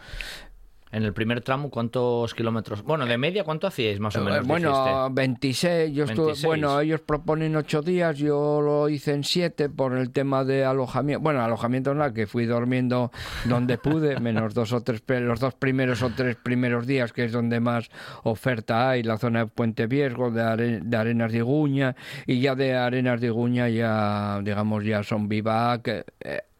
En 0.94 1.02
el 1.04 1.12
primer 1.12 1.42
tramo, 1.42 1.72
¿cuántos 1.72 2.36
kilómetros? 2.36 2.84
Bueno, 2.84 3.08
de 3.08 3.18
media, 3.18 3.44
¿cuánto 3.44 3.66
hacíais 3.66 4.00
más 4.00 4.16
o 4.16 4.22
menos? 4.24 4.40
Eh, 4.42 4.48
Bueno, 4.48 4.70
dijiste? 4.70 5.14
26. 5.14 5.94
Yo 5.96 6.04
estuve, 6.04 6.26
26. 6.28 6.46
bueno, 6.46 6.80
ellos 6.80 7.02
proponen 7.02 7.56
ocho 7.56 7.82
días, 7.82 8.16
yo 8.20 8.62
lo 8.62 8.88
hice 8.90 9.14
en 9.14 9.24
siete 9.24 9.70
por 9.70 9.98
el 9.98 10.12
tema 10.12 10.44
de 10.44 10.64
alojamiento. 10.66 11.22
Bueno, 11.24 11.42
alojamiento 11.44 11.96
no, 11.96 12.14
que 12.14 12.28
fui 12.28 12.46
durmiendo 12.46 13.12
donde 13.46 13.80
pude, 13.80 14.20
menos 14.22 14.54
dos 14.54 14.72
o 14.72 14.82
tres, 14.82 15.02
los 15.08 15.40
dos 15.40 15.56
primeros 15.56 16.04
o 16.04 16.12
tres 16.16 16.36
primeros 16.36 16.86
días, 16.86 17.12
que 17.12 17.26
es 17.26 17.32
donde 17.32 17.60
más 17.60 17.90
oferta 18.22 18.92
hay, 18.92 19.02
la 19.02 19.18
zona 19.18 19.40
de 19.40 19.48
Puente 19.48 19.88
Viesgo, 19.88 20.30
de, 20.30 20.42
Are- 20.44 20.80
de 20.84 20.98
Arenas 20.98 21.32
de 21.32 21.40
Iguña, 21.40 21.96
y 22.28 22.40
ya 22.40 22.54
de 22.54 22.76
Arenas 22.76 23.20
de 23.20 23.28
Iguña 23.28 23.68
ya, 23.68 24.40
digamos, 24.44 24.84
ya 24.86 25.02
son 25.02 25.28
vivac. 25.28 25.88
eh, 25.88 26.06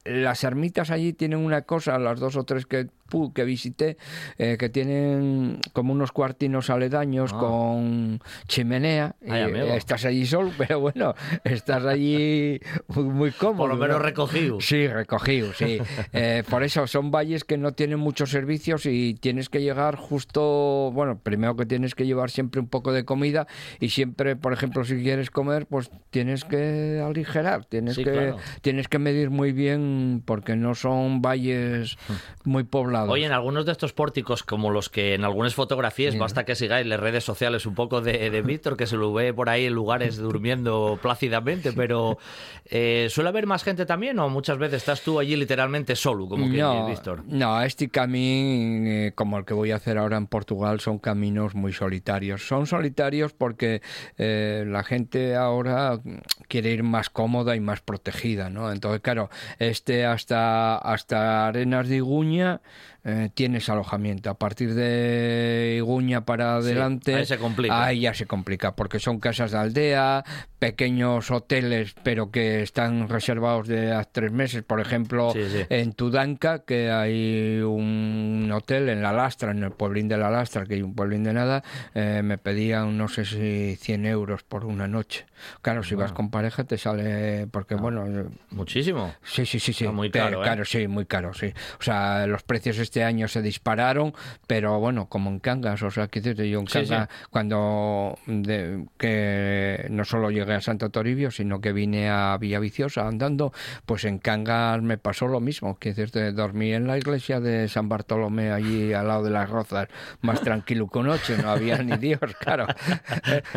las 0.06 0.44
ermitas 0.44 0.92
allí 0.92 1.14
tienen 1.14 1.40
una 1.40 1.62
cosa, 1.62 1.98
las 1.98 2.20
dos 2.20 2.36
o 2.36 2.44
tres 2.44 2.66
que, 2.66 2.88
que 3.34 3.44
visité, 3.44 3.98
eh, 4.38 4.58
que 4.58 4.70
tienen 4.70 5.60
como 5.74 5.94
unos 5.94 6.12
cuartinos 6.12 6.70
aledaños 6.70 7.32
Ah. 7.34 7.40
con 7.40 8.22
chimenea. 8.48 9.16
Ay, 9.28 9.42
y, 9.42 9.44
amigo. 9.44 9.66
eh, 9.68 9.78
estás 9.78 10.06
allí 10.06 10.26
solo, 10.26 10.52
pero 10.58 10.80
bueno, 10.80 11.14
estás 11.44 11.86
allí 11.86 12.60
muy, 12.88 13.04
muy 13.06 13.32
cómodo. 13.32 13.58
Por 13.64 13.70
lo 13.70 13.76
menos 13.78 13.98
¿no? 13.98 14.04
recogido. 14.04 14.60
Sí, 14.62 14.88
recogido, 14.88 15.54
sí. 15.54 15.80
Eh, 16.14 16.44
por 16.50 16.64
eso 16.64 16.86
son 16.88 17.12
valles 17.12 17.44
que 17.44 17.58
no 17.58 17.72
tienen 17.74 18.00
muchos 18.00 18.30
servicios 18.30 18.86
y 18.86 19.16
tienes 19.16 19.50
que 19.50 19.62
llegar 19.62 19.96
justo, 19.96 20.92
bueno, 20.94 21.20
primero 21.22 21.56
que 21.56 21.66
tienes 21.66 21.96
que 21.96 22.06
llevar 22.06 22.30
siempre 22.30 22.60
un 22.62 22.68
poco 22.68 22.92
de 22.92 23.04
comida 23.06 23.48
y 23.80 23.90
siempre, 23.90 24.36
por 24.36 24.54
ejemplo, 24.54 24.84
si 24.84 25.02
quieres 25.02 25.30
comer, 25.32 25.66
pues 25.66 25.90
tienes 26.12 26.44
que 26.46 27.02
aligerar, 27.06 27.66
tienes 27.66 27.96
Sí, 27.96 28.04
que 28.04 28.12
claro. 28.12 28.38
tienes 28.62 28.88
que 28.88 29.00
medir 29.00 29.30
muy 29.30 29.52
bien 29.52 30.22
porque 30.26 30.56
no 30.56 30.76
son 30.76 31.22
valles 31.22 31.98
muy 32.44 32.64
poblados. 32.64 33.03
Oye, 33.10 33.26
en 33.26 33.32
algunos 33.32 33.66
de 33.66 33.72
estos 33.72 33.94
pórticos, 33.94 34.44
como 34.44 34.72
los 34.72 34.90
que 34.90 35.14
en 35.14 35.24
algunas 35.24 35.56
fotografías, 35.56 36.18
basta 36.18 36.46
que 36.46 36.56
sigáis 36.56 36.86
las 36.88 37.00
redes 37.00 37.24
sociales 37.24 37.66
un 37.66 37.76
poco 37.76 38.02
de, 38.02 38.30
de 38.30 38.42
Víctor, 38.42 38.78
que 38.78 38.88
se 38.88 38.96
lo 38.96 39.14
ve 39.14 39.34
por 39.34 39.50
ahí 39.50 39.66
en 39.66 39.74
lugares 39.74 40.18
durmiendo 40.18 41.00
plácidamente, 41.02 41.74
pero 41.74 42.18
eh, 42.66 43.08
¿suele 43.10 43.30
haber 43.30 43.48
más 43.48 43.64
gente 43.64 43.86
también 43.86 44.20
o 44.20 44.30
muchas 44.30 44.58
veces 44.58 44.78
estás 44.78 45.02
tú 45.02 45.20
allí 45.20 45.36
literalmente 45.36 45.96
solo, 45.96 46.28
como 46.28 46.50
que 46.50 46.58
no, 46.58 46.88
Víctor? 46.88 47.24
no, 47.28 47.62
este 47.62 47.90
camino, 47.90 48.90
eh, 48.90 49.12
como 49.16 49.38
el 49.38 49.46
que 49.46 49.54
voy 49.54 49.72
a 49.72 49.76
hacer 49.76 49.98
ahora 49.98 50.18
en 50.18 50.28
Portugal, 50.28 50.80
son 50.80 51.00
caminos 51.00 51.56
muy 51.56 51.74
solitarios. 51.74 52.48
Son 52.48 52.66
solitarios 52.68 53.34
porque 53.34 53.82
eh, 54.18 54.64
la 54.68 54.84
gente 54.84 55.36
ahora 55.36 56.00
quiere 56.48 56.72
ir 56.72 56.84
más 56.84 57.10
cómoda 57.10 57.56
y 57.56 57.60
más 57.60 57.82
protegida, 57.82 58.50
¿no? 58.50 58.72
Entonces, 58.72 59.02
claro, 59.02 59.30
este 59.60 60.06
hasta, 60.06 60.78
hasta 60.78 61.48
Arenas 61.48 61.88
de 61.88 61.98
Iguña 61.98 62.62
eh, 63.04 63.30
tienes 63.34 63.70
alojamiento. 63.70 64.30
A 64.30 64.38
partir 64.38 64.74
de 64.76 65.76
Iguña 65.78 66.26
para 66.26 66.56
adelante, 66.56 67.16
ahí 67.16 67.26
se 67.26 67.38
complica. 67.38 67.84
ahí 67.84 68.02
ya 68.02 68.14
se 68.14 68.26
complica, 68.26 68.76
porque 68.76 69.00
son 69.00 69.20
casas 69.20 69.52
de 69.52 69.58
aldea, 69.58 70.24
pequeños 70.60 71.30
hoteles, 71.32 71.96
pero 72.04 72.32
que 72.32 72.62
están 72.62 73.10
reservados 73.10 73.68
de 73.68 73.92
a 73.94 74.04
tres 74.06 74.32
meses. 74.32 74.64
Por 74.64 74.80
ejemplo, 74.80 75.32
Sí, 75.34 75.42
sí. 75.52 75.66
en 75.70 75.94
Tudanca, 75.94 76.60
que 76.66 76.90
hay 76.92 77.60
un 77.62 78.50
hotel 78.54 78.90
en 78.90 79.02
La 79.02 79.12
Lastra, 79.12 79.52
en 79.52 79.64
el 79.64 79.72
pueblín 79.72 80.08
de 80.08 80.18
La 80.18 80.30
Lastra, 80.30 80.66
que 80.66 80.76
hay 80.76 80.82
un 80.82 80.96
pueblín 80.96 81.24
de 81.24 81.34
nada, 81.34 81.64
eh, 81.94 82.22
me 82.24 82.38
pedían, 82.38 82.98
no 82.98 83.08
sé 83.10 83.26
si 83.26 83.76
100 83.76 84.06
euros 84.06 84.44
por 84.44 84.66
una 84.66 84.88
noche. 84.88 85.26
Claro, 85.62 85.84
si 85.84 85.96
vas 85.96 86.14
con 86.14 86.30
pareja 86.30 86.64
te 86.64 86.78
sale, 86.78 87.48
porque 87.48 87.76
bueno, 87.76 88.06
eh, 88.08 88.26
Muchísimo. 88.52 89.14
Sí, 89.24 89.46
sí, 89.46 89.60
sí, 89.60 89.74
sí. 89.74 89.88
Muy 89.90 90.10
caro, 90.10 90.40
¿eh? 90.40 90.44
Claro, 90.44 90.64
sí, 90.64 90.88
muy 90.88 91.06
caro, 91.06 91.34
sí. 91.34 91.48
O 91.80 91.84
sea, 91.84 92.26
los 92.28 92.44
precios 92.44 92.78
este 92.94 93.04
año 93.04 93.28
se 93.28 93.42
dispararon, 93.42 94.14
pero 94.46 94.80
bueno, 94.80 95.08
como 95.08 95.32
en 95.32 95.40
Cangas, 95.40 95.82
o 95.82 95.90
sea, 95.90 96.08
que 96.10 96.22
yo 96.22 96.60
en 96.60 96.68
Sí, 96.68 96.86
Cangas, 96.86 97.10
cuando 97.32 98.20
de- 98.28 98.86
que 99.00 99.88
no 99.90 100.06
solo 100.06 100.30
llegué 100.30 100.54
a 100.54 100.62
Santo 100.62 100.92
Toribio, 100.92 101.32
sino 101.32 101.60
que 101.60 101.74
vine 101.74 102.08
a 102.12 102.38
Villaviciosa 102.40 103.08
andando, 103.08 103.52
pues 103.88 104.06
en 104.06 104.20
Cangas 104.20 104.80
me 104.84 105.00
pasó 105.00 105.28
lo 105.28 105.40
mismo, 105.40 105.76
que 105.80 105.90
decirte, 105.90 106.32
dormí 106.34 106.72
en 106.72 106.86
la 106.86 106.96
iglesia 107.00 107.40
de 107.40 107.68
San 107.68 107.90
Bartolomé, 107.90 108.52
allí 108.52 108.94
al 108.94 109.08
lado 109.08 109.24
de 109.24 109.32
las 109.32 109.50
Rozas, 109.50 109.88
más 110.22 110.42
tranquilo 110.42 110.88
que 110.88 111.02
noche, 111.02 111.36
no 111.42 111.50
había 111.50 111.80
ni 111.82 111.98
Dios, 111.98 112.20
claro. 112.40 112.68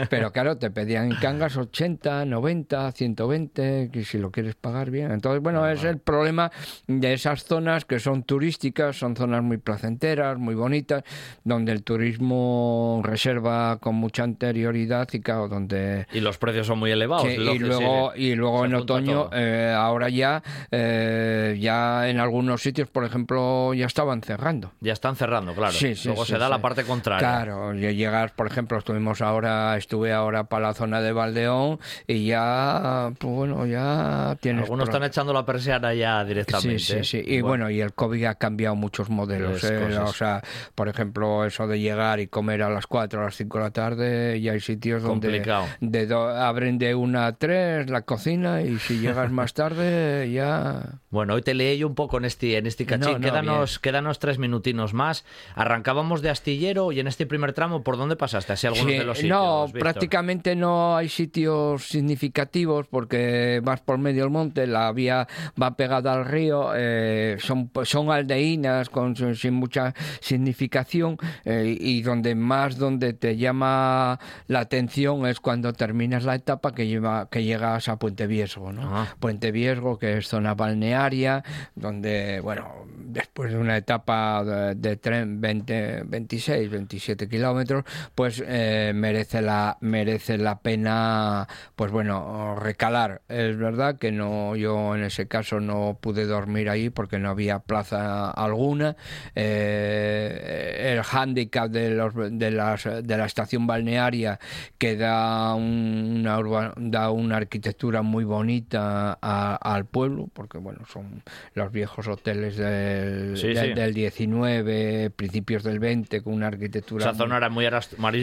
Pero 0.09 0.33
claro, 0.33 0.57
te 0.57 0.70
pedían 0.70 1.12
en 1.12 1.16
Cangas 1.16 1.59
80, 1.59 2.25
90, 2.25 2.90
120, 2.90 3.90
que 3.92 4.03
si 4.03 4.16
lo 4.16 4.31
quieres 4.31 4.55
pagar 4.55 4.90
bien. 4.90 5.11
Entonces, 5.11 5.42
bueno, 5.42 5.68
es 5.68 5.85
el 5.85 5.99
problema 5.99 6.51
de 6.87 7.12
esas 7.12 7.44
zonas 7.44 7.85
que 7.85 8.01
son 8.01 8.22
turísticas, 8.22 8.96
son 8.96 9.14
zonas 9.14 9.26
muy 9.27 9.59
placenteras, 9.59 10.39
muy 10.39 10.55
bonitas, 10.55 11.05
donde 11.45 11.73
el 11.73 11.83
turismo 11.83 13.01
reserva 13.05 13.79
con 13.79 13.95
mucha 13.95 14.25
anterioridad 14.25 15.09
y 15.12 15.21
claro, 15.21 15.49
donde... 15.49 16.07
Y 16.12 16.21
los 16.21 16.39
precios 16.39 16.67
son 16.67 16.79
muy 16.79 16.91
elevados. 16.91 17.29
y, 17.29 17.59
luego, 17.59 18.12
y 18.15 18.35
luego 18.35 18.65
en 18.65 18.75
otoño, 18.75 19.31
eh, 19.33 19.75
ahora 19.77 20.09
ya, 20.09 20.43
eh, 20.71 21.57
ya 21.61 22.09
en 22.09 22.19
algunos 22.19 22.62
sitios, 22.62 22.89
por 22.89 23.05
ejemplo, 23.05 23.75
ya 23.75 23.87
estaban 23.87 24.23
cerrando. 24.23 24.73
Ya 24.81 24.93
están 24.93 25.17
cerrando, 25.17 25.55
claro. 25.55 25.73
Sí, 25.73 25.95
luego 26.05 26.25
se 26.25 26.39
da 26.39 26.49
la 26.49 26.61
parte 26.61 26.85
contraria. 26.85 27.19
Claro, 27.19 27.75
llegas, 27.75 28.33
por 28.33 28.47
ejemplo, 28.47 28.79
estuvimos 28.79 29.21
ahora, 29.21 29.77
estuve 29.77 30.12
ahora 30.12 30.45
para 30.45 30.69
la 30.69 30.75
zona 30.75 31.01
de 31.01 31.12
Valdeón 31.12 31.79
y 32.07 32.27
ya, 32.27 33.12
pues 33.19 33.35
bueno, 33.35 33.67
ya 33.67 34.37
tienes... 34.41 34.65
Algunos 34.65 34.89
están 34.89 35.05
echando 35.05 35.33
la 35.33 35.45
persiana 35.45 35.95
ya 35.95 36.25
directamente. 36.25 36.79
Sí, 36.79 37.05
sí, 37.05 37.05
sí. 37.05 37.23
Y 37.25 37.41
bueno, 37.41 37.71
y 37.71 37.81
el 37.81 37.95
COVID 37.95 38.25
ha 38.25 38.35
cambiado 38.35 38.75
muchos 38.75 39.11
modelos. 39.16 39.64
¿eh? 39.64 39.98
O 39.98 40.12
sea, 40.12 40.42
por 40.74 40.88
ejemplo, 40.88 41.44
eso 41.44 41.66
de 41.66 41.81
llegar 41.81 42.20
y 42.20 42.29
comer 42.29 42.62
a 42.62 42.70
las 42.70 42.87
4, 42.87 43.20
a 43.20 43.24
las 43.24 43.37
5 43.37 43.59
de 43.59 43.64
la 43.64 43.70
tarde, 43.70 44.38
y 44.38 44.48
hay 44.48 44.61
sitios 44.61 45.02
donde 45.02 45.40
de 45.81 46.14
abren 46.14 46.79
de 46.79 46.94
una 46.94 47.26
a 47.26 47.33
3 47.33 47.90
la 47.90 48.02
cocina 48.02 48.62
y 48.62 48.79
si 48.79 48.98
llegas 48.98 49.31
más 49.31 49.55
tarde 49.55 50.31
ya... 50.33 51.00
Bueno, 51.11 51.35
hoy 51.35 51.42
te 51.42 51.55
leí 51.55 51.79
yo 51.79 51.87
un 51.87 51.94
poco 51.94 52.18
en 52.18 52.26
este, 52.26 52.59
en 52.59 52.66
este 52.66 52.85
cachín. 52.85 53.20
quédanos, 53.20 53.79
quédanos 53.79 54.18
tres 54.18 54.38
minutinos 54.38 54.92
más. 54.92 55.24
Arrancábamos 55.55 56.20
de 56.20 56.31
Astillero 56.31 56.92
y 56.92 57.00
en 57.00 57.07
este 57.07 57.26
primer 57.26 57.52
tramo, 57.52 57.83
¿por 57.83 57.96
dónde 57.96 58.16
pasaste? 58.16 58.52
¿Así 58.52 58.66
algunos 58.66 58.92
de 58.92 59.05
los 59.05 59.18
sitios? 59.18 59.38
No, 59.38 59.66
prácticamente 59.72 60.55
no 60.55 60.96
hay 60.96 61.09
sitios 61.09 61.88
significativos 61.88 62.87
porque 62.88 63.61
vas 63.62 63.81
por 63.81 63.98
medio 63.98 64.24
del 64.24 64.31
monte, 64.31 64.66
la 64.66 64.92
vía 64.92 65.26
va 65.61 65.76
pegada 65.76 66.12
al 66.12 66.24
río, 66.24 66.72
eh, 66.74 67.37
son, 67.38 67.70
son 67.85 68.11
aldeínas 68.11 68.90
con, 68.90 69.06
sin 69.14 69.55
mucha 69.55 69.95
significación 70.21 71.19
eh, 71.45 71.77
y 71.79 72.03
donde 72.03 72.35
más 72.35 72.79
donde 72.79 73.12
te 73.12 73.37
llama 73.37 74.19
la 74.47 74.61
atención 74.61 75.27
es 75.27 75.40
cuando 75.40 75.73
terminas 75.73 76.25
la 76.25 76.35
etapa 76.35 76.75
que, 76.75 76.87
lleva, 76.87 77.29
que 77.31 77.45
llegas 77.45 77.88
a 77.88 77.99
Puente 77.99 78.27
Viesgo. 78.27 78.73
¿no? 78.73 78.97
Ah. 78.97 79.07
Puente 79.21 79.53
Viesgo, 79.53 79.99
que 79.99 80.19
es 80.19 80.29
zona 80.29 80.55
balnearia, 80.55 81.42
donde, 81.75 82.40
bueno, 82.40 82.87
después 82.97 83.53
de 83.53 83.59
una 83.59 83.77
etapa 83.77 84.45
de, 84.75 84.97
tren 84.97 85.40
20, 85.40 86.05
26, 86.07 86.71
27 86.71 87.29
kilómetros, 87.29 87.85
pues 88.14 88.42
eh, 88.47 88.92
merece, 88.95 89.42
la, 89.42 89.77
merece 89.81 90.38
la 90.38 90.61
pena, 90.61 91.47
pues 91.75 91.90
bueno, 91.90 92.57
recalar. 92.57 93.23
Es 93.29 93.57
verdad 93.57 93.99
que 93.99 94.12
no 94.12 94.57
yo 94.57 94.95
en 94.95 95.05
ese 95.05 95.29
caso 95.29 95.61
no 95.61 95.99
pude 96.01 96.27
dormir 96.27 96.69
ahí 96.69 96.90
porque 96.90 97.19
no 97.19 97.31
había 97.31 97.59
plaza 97.61 98.31
alguna. 98.31 98.86
Eh, 99.35 100.92
el 100.92 101.03
hándicap 101.03 101.70
de, 101.70 101.90
los, 101.90 102.14
de, 102.14 102.51
las, 102.51 102.85
de 102.85 103.16
la 103.16 103.27
estación 103.27 103.66
balnearia 103.66 104.38
que 104.79 104.96
da 104.96 105.55
una, 105.55 106.38
da 106.77 107.11
una 107.11 107.37
arquitectura 107.37 108.03
muy 108.03 108.25
bonita 108.25 109.12
al 109.12 109.87
pueblo, 109.87 110.29
porque 110.33 110.59
bueno, 110.59 110.81
son 110.87 111.22
los 111.55 111.72
viejos 111.72 112.09
hoteles 112.09 112.57
del, 112.57 113.35
del 113.35 113.94
19, 113.94 115.11
principios 115.11 115.62
del 115.62 115.79
20, 115.79 116.22
con 116.22 116.35
una 116.35 116.49
arquitectura... 116.49 117.05
Esa 117.07 117.14
zona 117.14 117.37
era 117.37 117.49
muy, 117.49 117.66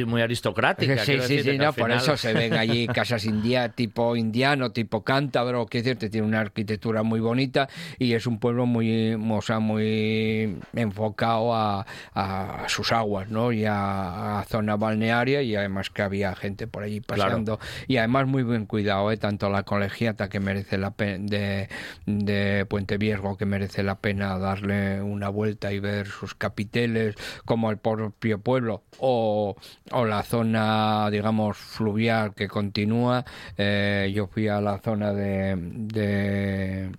muy 0.06 0.22
aristocrática. 0.22 0.98
Sí, 1.04 1.20
sí, 1.22 1.44
sí, 1.44 1.58
no, 1.58 1.74
por 1.74 1.92
eso 1.92 2.18
se 2.18 2.34
ven 2.34 2.54
allí 2.54 2.88
casas 2.94 3.26
india, 3.26 3.70
tipo 3.70 4.16
indiano, 4.16 4.72
tipo 4.72 5.04
cántabro, 5.04 5.66
que 5.66 5.80
decirte, 5.80 6.10
tiene 6.10 6.28
una 6.28 6.42
arquitectura 6.42 7.04
muy 7.04 7.20
bonita 7.20 7.70
y 7.98 8.14
es 8.14 8.28
un 8.28 8.40
pueblo 8.40 8.66
muy, 8.66 9.14
o 9.14 9.42
sea, 9.42 9.60
muy 9.60 10.53
enfocado 10.74 11.54
a, 11.54 11.86
a 12.14 12.66
sus 12.68 12.92
aguas, 12.92 13.30
¿no? 13.30 13.52
Y 13.52 13.66
a, 13.68 14.44
zona 14.48 14.76
balnearia 14.76 15.42
y 15.42 15.56
además 15.56 15.90
que 15.90 16.02
había 16.02 16.36
gente 16.36 16.68
por 16.68 16.84
allí 16.84 17.02
pasando 17.02 17.60
y 17.88 17.98
además 17.98 18.28
muy 18.28 18.44
bien 18.44 18.66
cuidado, 18.66 19.12
¿eh? 19.12 19.18
tanto 19.18 19.50
la 19.50 19.64
colegiata 19.64 20.30
que 20.30 20.40
merece 20.40 20.78
la 20.78 20.92
pena 20.92 21.26
de, 21.26 21.70
de 22.06 22.66
Puente 22.66 22.98
Viejo 22.98 23.38
que 23.38 23.46
merece 23.46 23.84
la 23.84 23.96
pena 23.96 24.38
darle 24.38 25.02
una 25.02 25.30
vuelta 25.30 25.72
y 25.72 25.80
ver 25.80 26.08
sus 26.08 26.36
capiteles 26.36 27.16
como 27.46 27.72
el 27.72 27.78
propio 27.78 28.40
pueblo 28.40 28.84
o, 29.00 29.56
o 29.92 30.06
la 30.06 30.24
zona 30.24 31.10
digamos 31.12 31.58
fluvial 31.58 32.34
que 32.34 32.48
continúa 32.48 33.26
eh, 33.58 34.12
yo 34.14 34.28
fui 34.28 34.48
a 34.48 34.62
la 34.62 34.80
zona 34.80 35.14
de, 35.14 35.56
de 35.58 36.92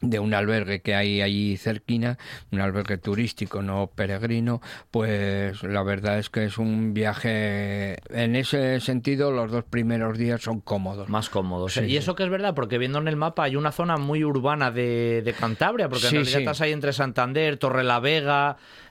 de 0.00 0.18
un 0.18 0.34
albergue 0.34 0.80
que 0.80 0.94
hay 0.94 1.20
allí 1.20 1.56
cerquina, 1.56 2.18
un 2.50 2.60
albergue 2.60 2.98
turístico, 2.98 3.62
no 3.62 3.90
peregrino, 3.94 4.60
pues 4.90 5.62
la 5.62 5.82
verdad 5.82 6.18
es 6.18 6.30
que 6.30 6.44
es 6.44 6.58
un 6.58 6.94
viaje, 6.94 7.98
en 8.10 8.36
ese 8.36 8.80
sentido 8.80 9.30
los 9.30 9.50
dos 9.50 9.64
primeros 9.64 10.18
días 10.18 10.42
son 10.42 10.60
cómodos. 10.60 11.08
Más 11.08 11.28
cómodos. 11.28 11.76
y 11.76 11.96
eso 11.96 12.14
que 12.14 12.24
es 12.24 12.30
verdad, 12.30 12.54
porque 12.54 12.78
viendo 12.78 12.98
en 12.98 13.08
el 13.08 13.16
mapa 13.16 13.44
hay 13.44 13.56
una 13.56 13.72
zona 13.72 13.96
muy 13.96 14.24
urbana 14.24 14.70
de, 14.70 15.22
de 15.22 15.32
Cantabria, 15.32 15.88
porque 15.88 16.06
en 16.06 16.14
realidad 16.14 16.40
estás 16.40 16.60
ahí 16.60 16.72
entre 16.72 16.92
Santander, 16.92 17.56
Torre 17.58 17.84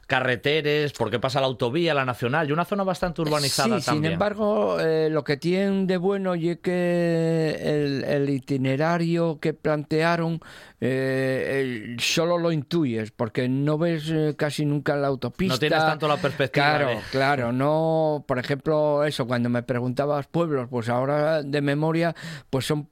carreteres, 0.10 0.92
porque 0.94 1.20
pasa 1.20 1.40
la 1.40 1.46
autovía, 1.46 1.94
la 1.94 2.04
nacional, 2.04 2.50
y 2.50 2.52
una 2.52 2.66
zona 2.66 2.84
bastante 2.84 3.22
urbanizada 3.22 3.80
sí, 3.80 3.92
Sin 3.92 4.04
embargo, 4.04 4.80
eh, 4.80 5.08
lo 5.12 5.24
que 5.24 5.38
tienen 5.38 5.86
de 5.86 5.98
bueno 5.98 6.36
y 6.36 6.56
que 6.56 8.04
el, 8.08 8.28
itinerario 8.28 9.40
que 9.40 9.54
plantearon 9.54 10.40
eh, 10.82 11.96
solo 12.00 12.40
lo 12.40 12.52
intuyes, 12.52 13.12
porque 13.12 13.48
no 13.48 13.78
ves 13.78 14.10
eh, 14.10 14.34
casi 14.36 14.66
nunca 14.66 14.96
la 14.96 15.08
autopista. 15.08 15.54
No 15.54 15.60
tienes 15.60 15.80
tanto 15.80 16.08
la 16.08 16.18
perspectiva. 16.18 16.66
Claro, 16.66 17.02
claro, 17.12 17.52
no, 17.52 18.26
por 18.28 18.40
ejemplo, 18.40 19.04
eso, 19.04 19.28
cuando 19.28 19.50
me 19.50 19.62
preguntabas 19.62 20.26
pueblos, 20.26 20.68
pues 20.72 20.90
ahora 20.90 21.44
de 21.44 21.62
memoria, 21.62 22.16
pues 22.50 22.66
son 22.66 22.90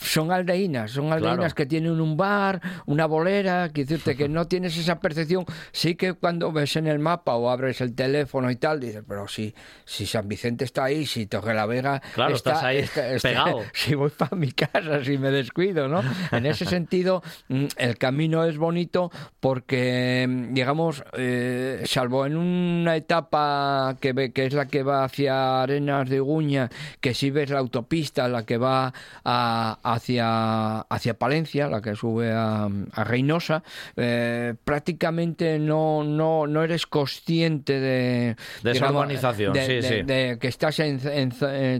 son 0.00 0.32
aldeínas, 0.32 0.90
son 0.90 1.12
aldeínas 1.12 1.54
que 1.54 1.66
tienen 1.66 2.00
un 2.00 2.16
bar, 2.16 2.60
una 2.86 3.06
bolera, 3.06 3.70
que 3.72 3.84
decirte 3.84 4.16
que 4.16 4.28
no 4.28 4.46
tienes 4.46 4.76
esa 4.76 4.98
percepción. 4.98 5.44
Sí 5.72 5.94
que 5.94 6.14
cuando 6.14 6.52
ves 6.52 6.76
en 6.76 6.86
el 6.86 6.98
mapa 6.98 7.34
o 7.36 7.50
abres 7.50 7.80
el 7.80 7.94
teléfono 7.94 8.50
y 8.50 8.56
tal, 8.56 8.80
dices, 8.80 9.04
pero 9.06 9.28
si, 9.28 9.54
si 9.84 10.06
San 10.06 10.28
Vicente 10.28 10.64
está 10.64 10.84
ahí, 10.84 11.06
si 11.06 11.26
Torre 11.26 11.54
la 11.54 11.66
Vega 11.66 12.00
claro, 12.14 12.34
está 12.34 12.52
estás 12.52 12.64
ahí 12.64 12.84
pegado. 13.22 13.60
Si 13.72 13.94
voy 13.94 14.10
para 14.10 14.36
mi 14.36 14.52
casa, 14.52 15.02
si 15.04 15.18
me 15.18 15.30
descuido, 15.30 15.88
¿no? 15.88 16.02
En 16.32 16.46
ese 16.46 16.64
sentido, 16.64 17.22
mm, 17.48 17.66
el 17.76 17.98
camino 17.98 18.44
es 18.44 18.58
bonito 18.58 19.10
porque, 19.40 20.26
mm, 20.28 20.54
digamos, 20.54 21.02
eh, 21.14 21.82
salvo 21.86 22.26
en 22.26 22.36
una 22.36 22.96
etapa 22.96 23.96
que, 24.00 24.32
que 24.32 24.46
es 24.46 24.52
la 24.52 24.66
que 24.66 24.82
va 24.82 25.04
hacia 25.04 25.62
Arenas 25.62 26.08
de 26.08 26.20
Guña, 26.20 26.68
que 27.00 27.14
si 27.14 27.30
ves 27.30 27.50
la 27.50 27.58
autopista, 27.58 28.28
la 28.28 28.44
que 28.44 28.58
va 28.58 28.92
a 29.24 29.89
hacia, 29.92 30.80
hacia 30.80 31.14
Palencia, 31.14 31.68
la 31.68 31.80
que 31.80 31.94
sube 31.94 32.32
a, 32.32 32.68
Reynosa, 33.04 33.62
eh, 33.96 34.54
prácticamente 34.64 35.58
no, 35.58 36.04
no, 36.04 36.46
no 36.46 36.62
eres 36.62 36.86
consciente 36.86 37.80
de, 37.80 38.36
de 38.62 38.70
esa 38.70 38.90
urbanización, 38.90 39.52
de, 39.52 40.38
que 40.40 40.48
estás 40.48 40.78
en, 40.80 41.00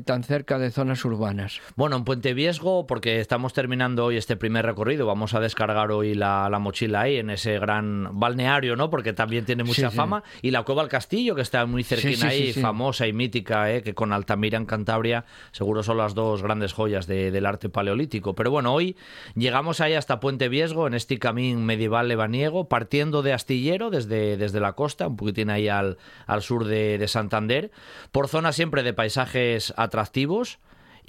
tan 0.05 0.25
cerca 0.25 0.59
de 0.59 0.71
zonas 0.71 1.05
urbanas. 1.05 1.61
Bueno, 1.77 1.97
en 1.97 2.05
Puente 2.05 2.35
Viesgo, 2.35 2.87
porque 2.87 3.21
estamos 3.21 3.53
terminando 3.53 4.07
hoy 4.07 4.17
este 4.17 4.37
primer 4.37 4.67
recorrido, 4.67 5.07
vamos 5.07 5.35
a 5.35 5.41
descargar 5.41 5.91
hoy 5.91 6.15
la, 6.15 6.51
mochila 6.61 7.03
ahí 7.03 7.17
en 7.17 7.31
ese 7.31 7.59
gran 7.59 8.19
balneario, 8.19 8.77
¿no? 8.77 8.91
Porque 8.91 9.13
también 9.13 9.45
tiene 9.45 9.65
mucha 9.65 9.91
fama. 9.91 10.23
Y 10.43 10.51
la 10.51 10.63
Cueva 10.63 10.83
del 10.83 10.91
Castillo, 10.91 11.35
que 11.35 11.43
está 11.43 11.65
muy 11.67 11.85
cerquina 11.85 12.29
ahí, 12.29 12.53
famosa 12.53 13.07
y 13.07 13.13
mítica, 13.13 13.73
¿eh? 13.73 13.83
que 13.83 13.95
con 13.95 14.13
Altamira 14.13 14.59
en 14.59 14.67
Cantabria 14.67 15.25
seguro 15.53 15.83
son 15.83 15.97
las 15.97 16.15
dos 16.15 16.43
grandes 16.43 16.73
joyas 16.73 17.07
del 17.07 17.47
arte 17.47 17.69
paleolítico 17.69 18.00
pero 18.09 18.51
bueno, 18.51 18.73
hoy 18.73 18.97
llegamos 19.35 19.81
ahí 19.81 19.95
hasta 19.95 20.21
Puente 20.21 20.49
Viesgo, 20.49 20.87
en 20.87 20.95
este 20.95 21.19
camino 21.19 21.61
medieval 21.61 22.09
lebaniego, 22.09 22.69
partiendo 22.69 23.23
de 23.23 23.33
Astillero, 23.33 23.91
desde, 23.91 24.37
desde 24.37 24.61
la 24.61 24.73
costa, 24.73 25.09
un 25.09 25.17
poquitín 25.17 25.51
ahí 25.51 25.69
al, 25.69 25.99
al 26.27 26.43
sur 26.43 26.65
de, 26.65 26.99
de 26.99 27.09
Santander, 27.09 27.71
por 28.13 28.29
zona 28.29 28.53
siempre 28.53 28.83
de 28.83 28.95
paisajes 28.95 29.75
atractivos 29.77 30.59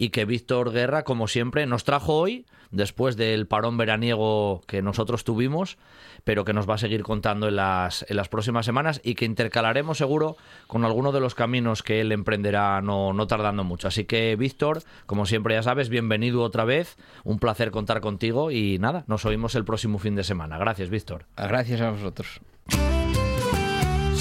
y 0.01 0.09
que 0.09 0.25
Víctor 0.25 0.71
Guerra, 0.71 1.03
como 1.03 1.27
siempre, 1.27 1.67
nos 1.67 1.83
trajo 1.83 2.15
hoy, 2.15 2.47
después 2.71 3.17
del 3.17 3.45
parón 3.45 3.77
veraniego 3.77 4.61
que 4.65 4.81
nosotros 4.81 5.23
tuvimos, 5.23 5.77
pero 6.23 6.43
que 6.43 6.53
nos 6.53 6.67
va 6.67 6.73
a 6.73 6.77
seguir 6.79 7.03
contando 7.03 7.47
en 7.47 7.57
las, 7.57 8.03
en 8.09 8.17
las 8.17 8.27
próximas 8.27 8.65
semanas 8.65 8.99
y 9.03 9.13
que 9.13 9.25
intercalaremos 9.25 9.99
seguro 9.99 10.37
con 10.65 10.85
alguno 10.85 11.11
de 11.11 11.19
los 11.19 11.35
caminos 11.35 11.83
que 11.83 12.01
él 12.01 12.11
emprenderá 12.11 12.81
no, 12.81 13.13
no 13.13 13.27
tardando 13.27 13.63
mucho. 13.63 13.89
Así 13.89 14.05
que, 14.05 14.35
Víctor, 14.35 14.81
como 15.05 15.27
siempre 15.27 15.53
ya 15.53 15.61
sabes, 15.61 15.89
bienvenido 15.89 16.41
otra 16.41 16.65
vez, 16.65 16.97
un 17.23 17.37
placer 17.37 17.69
contar 17.69 18.01
contigo 18.01 18.49
y 18.49 18.79
nada, 18.79 19.03
nos 19.05 19.23
oímos 19.25 19.53
el 19.53 19.65
próximo 19.65 19.99
fin 19.99 20.15
de 20.15 20.23
semana. 20.23 20.57
Gracias, 20.57 20.89
Víctor. 20.89 21.25
Gracias 21.37 21.79
a 21.79 21.91
vosotros. 21.91 22.41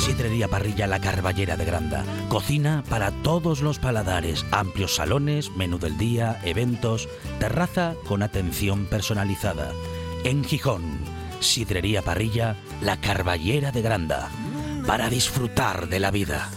Sidrería 0.00 0.48
Parrilla 0.48 0.86
La 0.86 0.98
Carballera 0.98 1.58
de 1.58 1.66
Granda. 1.66 2.04
Cocina 2.30 2.82
para 2.88 3.10
todos 3.10 3.60
los 3.60 3.78
paladares. 3.78 4.46
Amplios 4.50 4.94
salones, 4.94 5.50
menú 5.56 5.78
del 5.78 5.98
día, 5.98 6.40
eventos, 6.42 7.06
terraza 7.38 7.94
con 8.08 8.22
atención 8.22 8.86
personalizada. 8.86 9.72
En 10.24 10.42
Gijón, 10.42 11.00
Sidrería 11.40 12.00
Parrilla 12.00 12.56
La 12.80 12.98
Carballera 12.98 13.72
de 13.72 13.82
Granda. 13.82 14.30
Para 14.86 15.10
disfrutar 15.10 15.86
de 15.88 16.00
la 16.00 16.10
vida. 16.10 16.48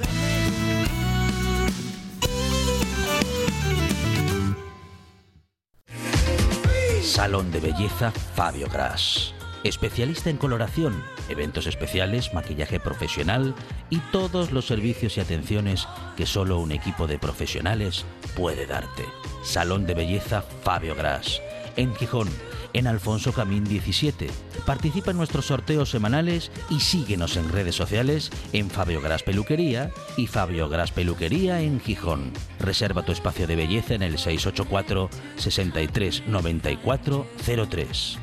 Salón 7.02 7.52
de 7.52 7.60
Belleza 7.60 8.12
Fabio 8.36 8.68
Gras. 8.70 9.36
Especialista 9.64 10.30
en 10.30 10.38
coloración, 10.38 11.04
eventos 11.30 11.68
especiales, 11.68 12.34
maquillaje 12.34 12.82
profesional 12.82 13.56
y 13.90 14.00
todos 14.12 14.52
los 14.52 14.68
servicios 14.68 15.18
y 15.18 15.22
atenciones 15.22 15.88
que 16.18 16.26
solo 16.26 16.60
un 16.60 16.74
equipo 16.74 17.08
de 17.08 17.18
profesionales 17.18 18.06
puede 18.36 18.66
darte. 18.66 19.06
Salón 19.44 19.86
de 19.86 19.94
Belleza 19.94 20.42
Fabio 20.42 20.96
Gras. 20.96 21.42
En 21.78 21.96
Gijón, 21.96 22.28
en 22.74 22.88
Alfonso 22.88 23.32
Camín 23.32 23.64
17. 23.64 24.28
Participa 24.66 25.12
en 25.12 25.18
nuestros 25.18 25.46
sorteos 25.46 25.90
semanales 25.90 26.52
y 26.70 26.82
síguenos 26.82 27.38
en 27.38 27.50
redes 27.50 27.76
sociales 27.76 28.32
en 28.52 28.70
Fabio 28.70 29.02
Gras 29.02 29.24
Peluquería 29.24 29.92
y 30.18 30.28
Fabio 30.28 30.68
Gras 30.68 30.92
Peluquería 30.92 31.62
en 31.62 31.80
Gijón. 31.80 32.34
Reserva 32.60 33.06
tu 33.06 33.12
espacio 33.12 33.48
de 33.48 33.56
belleza 33.56 33.94
en 33.94 34.04
el 34.04 34.18
684 34.18 35.10
63 35.38 36.28
94 36.28 37.28
03. 37.70 38.20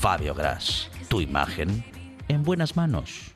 Fabio 0.00 0.34
Gras, 0.34 0.88
tu 1.08 1.20
imagen 1.20 1.84
en 2.26 2.42
buenas 2.42 2.74
manos. 2.74 3.34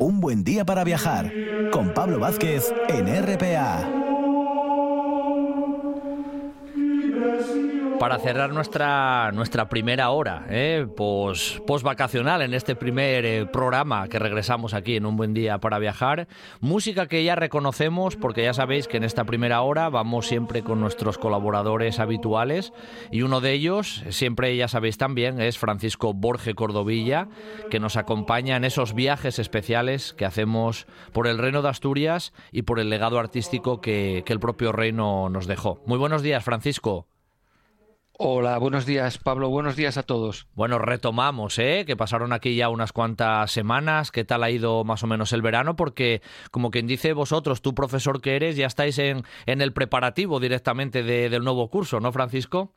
Un 0.00 0.20
buen 0.20 0.42
día 0.42 0.64
para 0.64 0.82
viajar 0.82 1.32
con 1.70 1.94
Pablo 1.94 2.18
Vázquez 2.18 2.74
en 2.88 3.06
RPA. 3.06 3.99
Para 8.00 8.18
cerrar 8.18 8.54
nuestra, 8.54 9.30
nuestra 9.32 9.68
primera 9.68 10.08
hora 10.08 10.46
¿eh? 10.48 10.86
post, 10.96 11.60
vacacional 11.82 12.40
en 12.40 12.54
este 12.54 12.74
primer 12.74 13.26
eh, 13.26 13.44
programa 13.44 14.08
que 14.08 14.18
regresamos 14.18 14.72
aquí 14.72 14.96
en 14.96 15.04
Un 15.04 15.18
Buen 15.18 15.34
Día 15.34 15.58
para 15.58 15.78
Viajar. 15.78 16.26
Música 16.60 17.08
que 17.08 17.22
ya 17.22 17.34
reconocemos 17.34 18.16
porque 18.16 18.42
ya 18.42 18.54
sabéis 18.54 18.88
que 18.88 18.96
en 18.96 19.04
esta 19.04 19.24
primera 19.24 19.60
hora 19.60 19.90
vamos 19.90 20.26
siempre 20.26 20.62
con 20.62 20.80
nuestros 20.80 21.18
colaboradores 21.18 22.00
habituales 22.00 22.72
y 23.10 23.20
uno 23.20 23.42
de 23.42 23.52
ellos, 23.52 24.02
siempre 24.08 24.56
ya 24.56 24.66
sabéis 24.66 24.96
también, 24.96 25.38
es 25.38 25.58
Francisco 25.58 26.14
Borge 26.14 26.54
Cordovilla, 26.54 27.28
que 27.68 27.80
nos 27.80 27.98
acompaña 27.98 28.56
en 28.56 28.64
esos 28.64 28.94
viajes 28.94 29.38
especiales 29.38 30.14
que 30.14 30.24
hacemos 30.24 30.86
por 31.12 31.26
el 31.26 31.36
Reino 31.36 31.60
de 31.60 31.68
Asturias 31.68 32.32
y 32.50 32.62
por 32.62 32.80
el 32.80 32.88
legado 32.88 33.18
artístico 33.18 33.82
que, 33.82 34.22
que 34.24 34.32
el 34.32 34.40
propio 34.40 34.72
reino 34.72 35.28
nos 35.28 35.46
dejó. 35.46 35.82
Muy 35.84 35.98
buenos 35.98 36.22
días, 36.22 36.42
Francisco. 36.42 37.06
Hola, 38.22 38.58
buenos 38.58 38.84
días 38.84 39.16
Pablo, 39.16 39.48
buenos 39.48 39.76
días 39.76 39.96
a 39.96 40.02
todos. 40.02 40.46
Bueno, 40.54 40.78
retomamos, 40.78 41.58
¿eh? 41.58 41.84
que 41.86 41.96
pasaron 41.96 42.34
aquí 42.34 42.54
ya 42.54 42.68
unas 42.68 42.92
cuantas 42.92 43.50
semanas, 43.50 44.10
¿qué 44.10 44.26
tal 44.26 44.42
ha 44.42 44.50
ido 44.50 44.84
más 44.84 45.02
o 45.02 45.06
menos 45.06 45.32
el 45.32 45.40
verano? 45.40 45.74
Porque 45.74 46.20
como 46.50 46.70
quien 46.70 46.86
dice 46.86 47.14
vosotros, 47.14 47.62
tú 47.62 47.74
profesor 47.74 48.20
que 48.20 48.36
eres, 48.36 48.56
ya 48.56 48.66
estáis 48.66 48.98
en, 48.98 49.22
en 49.46 49.62
el 49.62 49.72
preparativo 49.72 50.38
directamente 50.38 51.02
del 51.02 51.42
nuevo 51.42 51.70
curso, 51.70 51.98
¿no, 51.98 52.12
Francisco? 52.12 52.74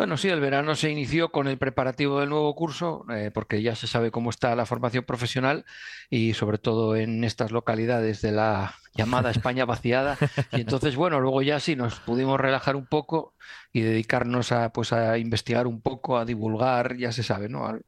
Bueno, 0.00 0.16
sí, 0.16 0.30
el 0.30 0.40
verano 0.40 0.76
se 0.76 0.88
inició 0.88 1.30
con 1.30 1.46
el 1.46 1.58
preparativo 1.58 2.20
del 2.20 2.30
nuevo 2.30 2.54
curso, 2.54 3.04
eh, 3.10 3.30
porque 3.34 3.60
ya 3.60 3.74
se 3.74 3.86
sabe 3.86 4.10
cómo 4.10 4.30
está 4.30 4.56
la 4.56 4.64
formación 4.64 5.04
profesional 5.04 5.66
y 6.08 6.32
sobre 6.32 6.56
todo 6.56 6.96
en 6.96 7.22
estas 7.22 7.50
localidades 7.50 8.22
de 8.22 8.32
la 8.32 8.76
llamada 8.94 9.30
España 9.30 9.66
vaciada. 9.66 10.16
Y 10.52 10.62
entonces, 10.62 10.96
bueno, 10.96 11.20
luego 11.20 11.42
ya 11.42 11.60
sí 11.60 11.76
nos 11.76 12.00
pudimos 12.00 12.40
relajar 12.40 12.76
un 12.76 12.86
poco 12.86 13.34
y 13.74 13.82
dedicarnos 13.82 14.52
a, 14.52 14.72
pues, 14.72 14.94
a 14.94 15.18
investigar 15.18 15.66
un 15.66 15.82
poco, 15.82 16.16
a 16.16 16.24
divulgar, 16.24 16.96
ya 16.96 17.12
se 17.12 17.22
sabe, 17.22 17.50
¿no? 17.50 17.78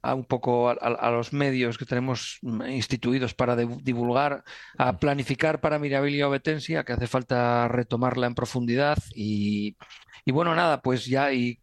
A, 0.00 0.14
un 0.14 0.24
poco 0.24 0.68
a, 0.68 1.10
los 1.10 1.32
medios 1.32 1.76
que 1.76 1.84
tenemos 1.84 2.38
instituidos 2.68 3.34
para 3.34 3.56
divulgar, 3.56 4.44
a 4.78 4.96
planificar 4.98 5.60
para 5.60 5.80
Mirabilia 5.80 6.28
Obetensia, 6.28 6.84
que 6.84 6.92
hace 6.92 7.08
falta 7.08 7.66
retomarla 7.66 8.28
en 8.28 8.34
profundidad 8.34 8.98
y 9.14 9.76
y 10.28 10.30
bueno, 10.30 10.54
nada, 10.54 10.82
pues 10.82 11.06
ya 11.06 11.32
y 11.32 11.58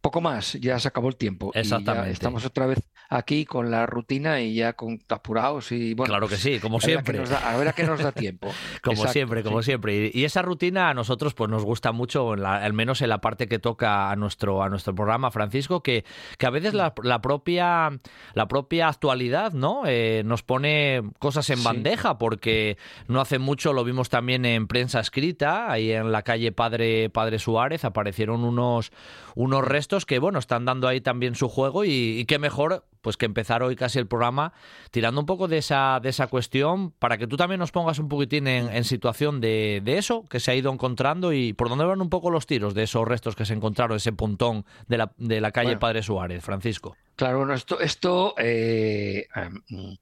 poco 0.00 0.20
más, 0.20 0.54
ya 0.54 0.78
se 0.78 0.88
acabó 0.88 1.08
el 1.08 1.16
tiempo. 1.16 1.50
Exactamente. 1.54 2.10
estamos 2.10 2.44
otra 2.44 2.66
vez 2.66 2.78
aquí 3.08 3.44
con 3.44 3.70
la 3.70 3.86
rutina 3.86 4.40
y 4.40 4.54
ya 4.54 4.74
con 4.74 5.00
apurados 5.08 5.72
y 5.72 5.94
bueno. 5.94 6.12
Claro 6.12 6.28
que 6.28 6.36
sí, 6.36 6.60
como 6.60 6.80
siempre. 6.80 7.22
a 7.44 7.56
ver 7.56 7.68
a 7.68 7.72
qué 7.72 7.84
nos 7.84 8.00
da 8.00 8.12
tiempo. 8.12 8.50
como 8.82 9.06
siempre, 9.08 9.42
como 9.42 9.62
siempre. 9.62 10.10
Y, 10.14 10.24
esa 10.24 10.42
rutina 10.42 10.90
a 10.90 10.94
nosotros 10.94 11.34
pues 11.34 11.50
nos 11.50 11.64
gusta 11.64 11.92
mucho, 11.92 12.32
al 12.32 12.72
menos 12.72 13.02
en 13.02 13.08
la 13.08 13.20
parte 13.20 13.48
que 13.48 13.58
toca 13.58 14.10
a 14.10 14.16
nuestro, 14.16 14.62
a 14.62 14.68
nuestro 14.68 14.94
programa, 14.94 15.30
Francisco, 15.30 15.82
que, 15.82 16.04
que 16.38 16.46
a 16.46 16.50
veces 16.50 16.72
la, 16.72 16.94
propia, 16.94 17.90
la 18.34 18.48
propia 18.48 18.88
actualidad 18.88 19.52
¿no? 19.52 19.82
Eh, 19.86 20.22
nos 20.24 20.42
pone 20.42 21.02
cosas 21.18 21.50
en 21.50 21.62
bandeja, 21.64 22.18
porque 22.18 22.78
no 23.08 23.20
hace 23.20 23.38
mucho 23.38 23.72
lo 23.72 23.84
vimos 23.84 24.08
también 24.08 24.44
en 24.44 24.66
prensa 24.66 25.00
escrita, 25.00 25.70
ahí 25.70 25.92
en 25.92 26.12
la 26.12 26.22
calle 26.22 26.52
Padre, 26.52 27.10
Padre 27.10 27.38
Suárez, 27.38 27.84
aparecieron 27.84 28.44
unos, 28.44 28.92
unos 29.34 29.64
restos 29.70 30.04
que, 30.04 30.18
bueno, 30.18 30.38
están 30.38 30.64
dando 30.64 30.88
ahí 30.88 31.00
también 31.00 31.34
su 31.34 31.48
juego 31.48 31.84
y, 31.84 32.24
qué 32.26 32.38
mejor 32.38 32.84
pues 33.00 33.16
que 33.16 33.24
empezar 33.24 33.62
hoy 33.62 33.76
casi 33.76 33.98
el 33.98 34.06
programa 34.06 34.52
tirando 34.90 35.20
un 35.20 35.26
poco 35.26 35.48
de 35.48 35.56
esa, 35.56 36.00
de 36.02 36.10
esa 36.10 36.26
cuestión 36.26 36.90
para 36.90 37.16
que 37.16 37.26
tú 37.26 37.38
también 37.38 37.58
nos 37.58 37.72
pongas 37.72 37.98
un 37.98 38.08
poquitín 38.08 38.46
en, 38.46 38.84
situación 38.84 39.40
de, 39.40 39.82
eso 39.86 40.24
que 40.28 40.38
se 40.38 40.50
ha 40.50 40.54
ido 40.54 40.70
encontrando 40.70 41.32
y 41.32 41.54
por 41.54 41.70
dónde 41.70 41.86
van 41.86 42.02
un 42.02 42.10
poco 42.10 42.30
los 42.30 42.46
tiros 42.46 42.74
de 42.74 42.82
esos 42.82 43.08
restos 43.08 43.36
que 43.36 43.46
se 43.46 43.54
encontraron, 43.54 43.96
ese 43.96 44.12
puntón 44.12 44.66
de 44.86 44.98
la, 44.98 45.12
de 45.16 45.40
la 45.40 45.50
calle 45.50 45.78
Padre 45.78 46.02
Suárez, 46.02 46.44
Francisco. 46.44 46.96
Claro, 47.16 47.38
bueno, 47.38 47.54
esto, 47.54 47.80
esto 47.80 48.34
eh, 48.36 49.26
em, 49.34 49.96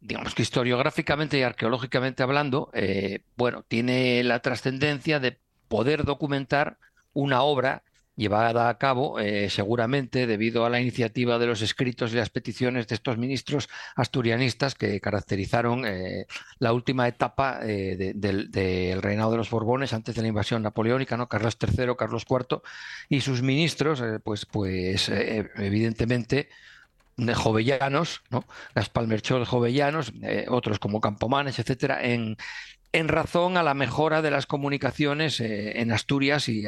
digamos 0.00 0.34
que 0.34 0.42
historiográficamente 0.42 1.38
y 1.38 1.42
arqueológicamente 1.42 2.22
hablando, 2.22 2.70
eh, 2.72 3.20
bueno, 3.36 3.64
tiene 3.66 4.22
la 4.24 4.40
trascendencia 4.40 5.20
de 5.20 5.38
poder 5.68 6.04
documentar 6.04 6.78
una 7.12 7.42
obra 7.42 7.82
llevada 8.16 8.70
a 8.70 8.78
cabo 8.78 9.20
eh, 9.20 9.50
seguramente 9.50 10.26
debido 10.26 10.64
a 10.64 10.70
la 10.70 10.80
iniciativa 10.80 11.38
de 11.38 11.46
los 11.46 11.60
escritos 11.60 12.12
y 12.12 12.16
las 12.16 12.30
peticiones 12.30 12.88
de 12.88 12.94
estos 12.94 13.18
ministros 13.18 13.68
asturianistas 13.94 14.74
que 14.74 15.00
caracterizaron 15.00 15.84
eh, 15.86 16.26
la 16.58 16.72
última 16.72 17.06
etapa 17.06 17.60
eh, 17.62 18.12
del, 18.14 19.02
reinado 19.02 19.32
de 19.32 19.36
los 19.36 19.50
Borbones 19.50 19.92
antes 19.92 20.14
de 20.14 20.22
la 20.22 20.28
invasión 20.28 20.62
napoleónica, 20.62 21.16
¿no? 21.16 21.28
Carlos 21.28 21.58
III, 21.60 21.94
Carlos 21.96 22.24
IV 22.28 22.62
y 23.10 23.20
sus 23.20 23.42
ministros, 23.42 24.02
pues, 24.24 24.46
pues 24.46 25.10
evidentemente 25.10 26.48
de 27.16 27.34
jovellanos, 27.34 28.22
¿no? 28.30 28.44
Gaspar 28.74 29.06
Merchol 29.06 29.44
jovellanos, 29.44 30.12
otros 30.48 30.78
como 30.78 31.00
Campomanes, 31.00 31.58
etcétera, 31.58 32.02
en, 32.02 32.36
en 32.92 33.08
razón 33.08 33.56
a 33.56 33.62
la 33.62 33.74
mejora 33.74 34.22
de 34.22 34.30
las 34.30 34.46
comunicaciones 34.46 35.40
eh, 35.40 35.80
en 35.80 35.92
Asturias 35.92 36.48
y 36.48 36.64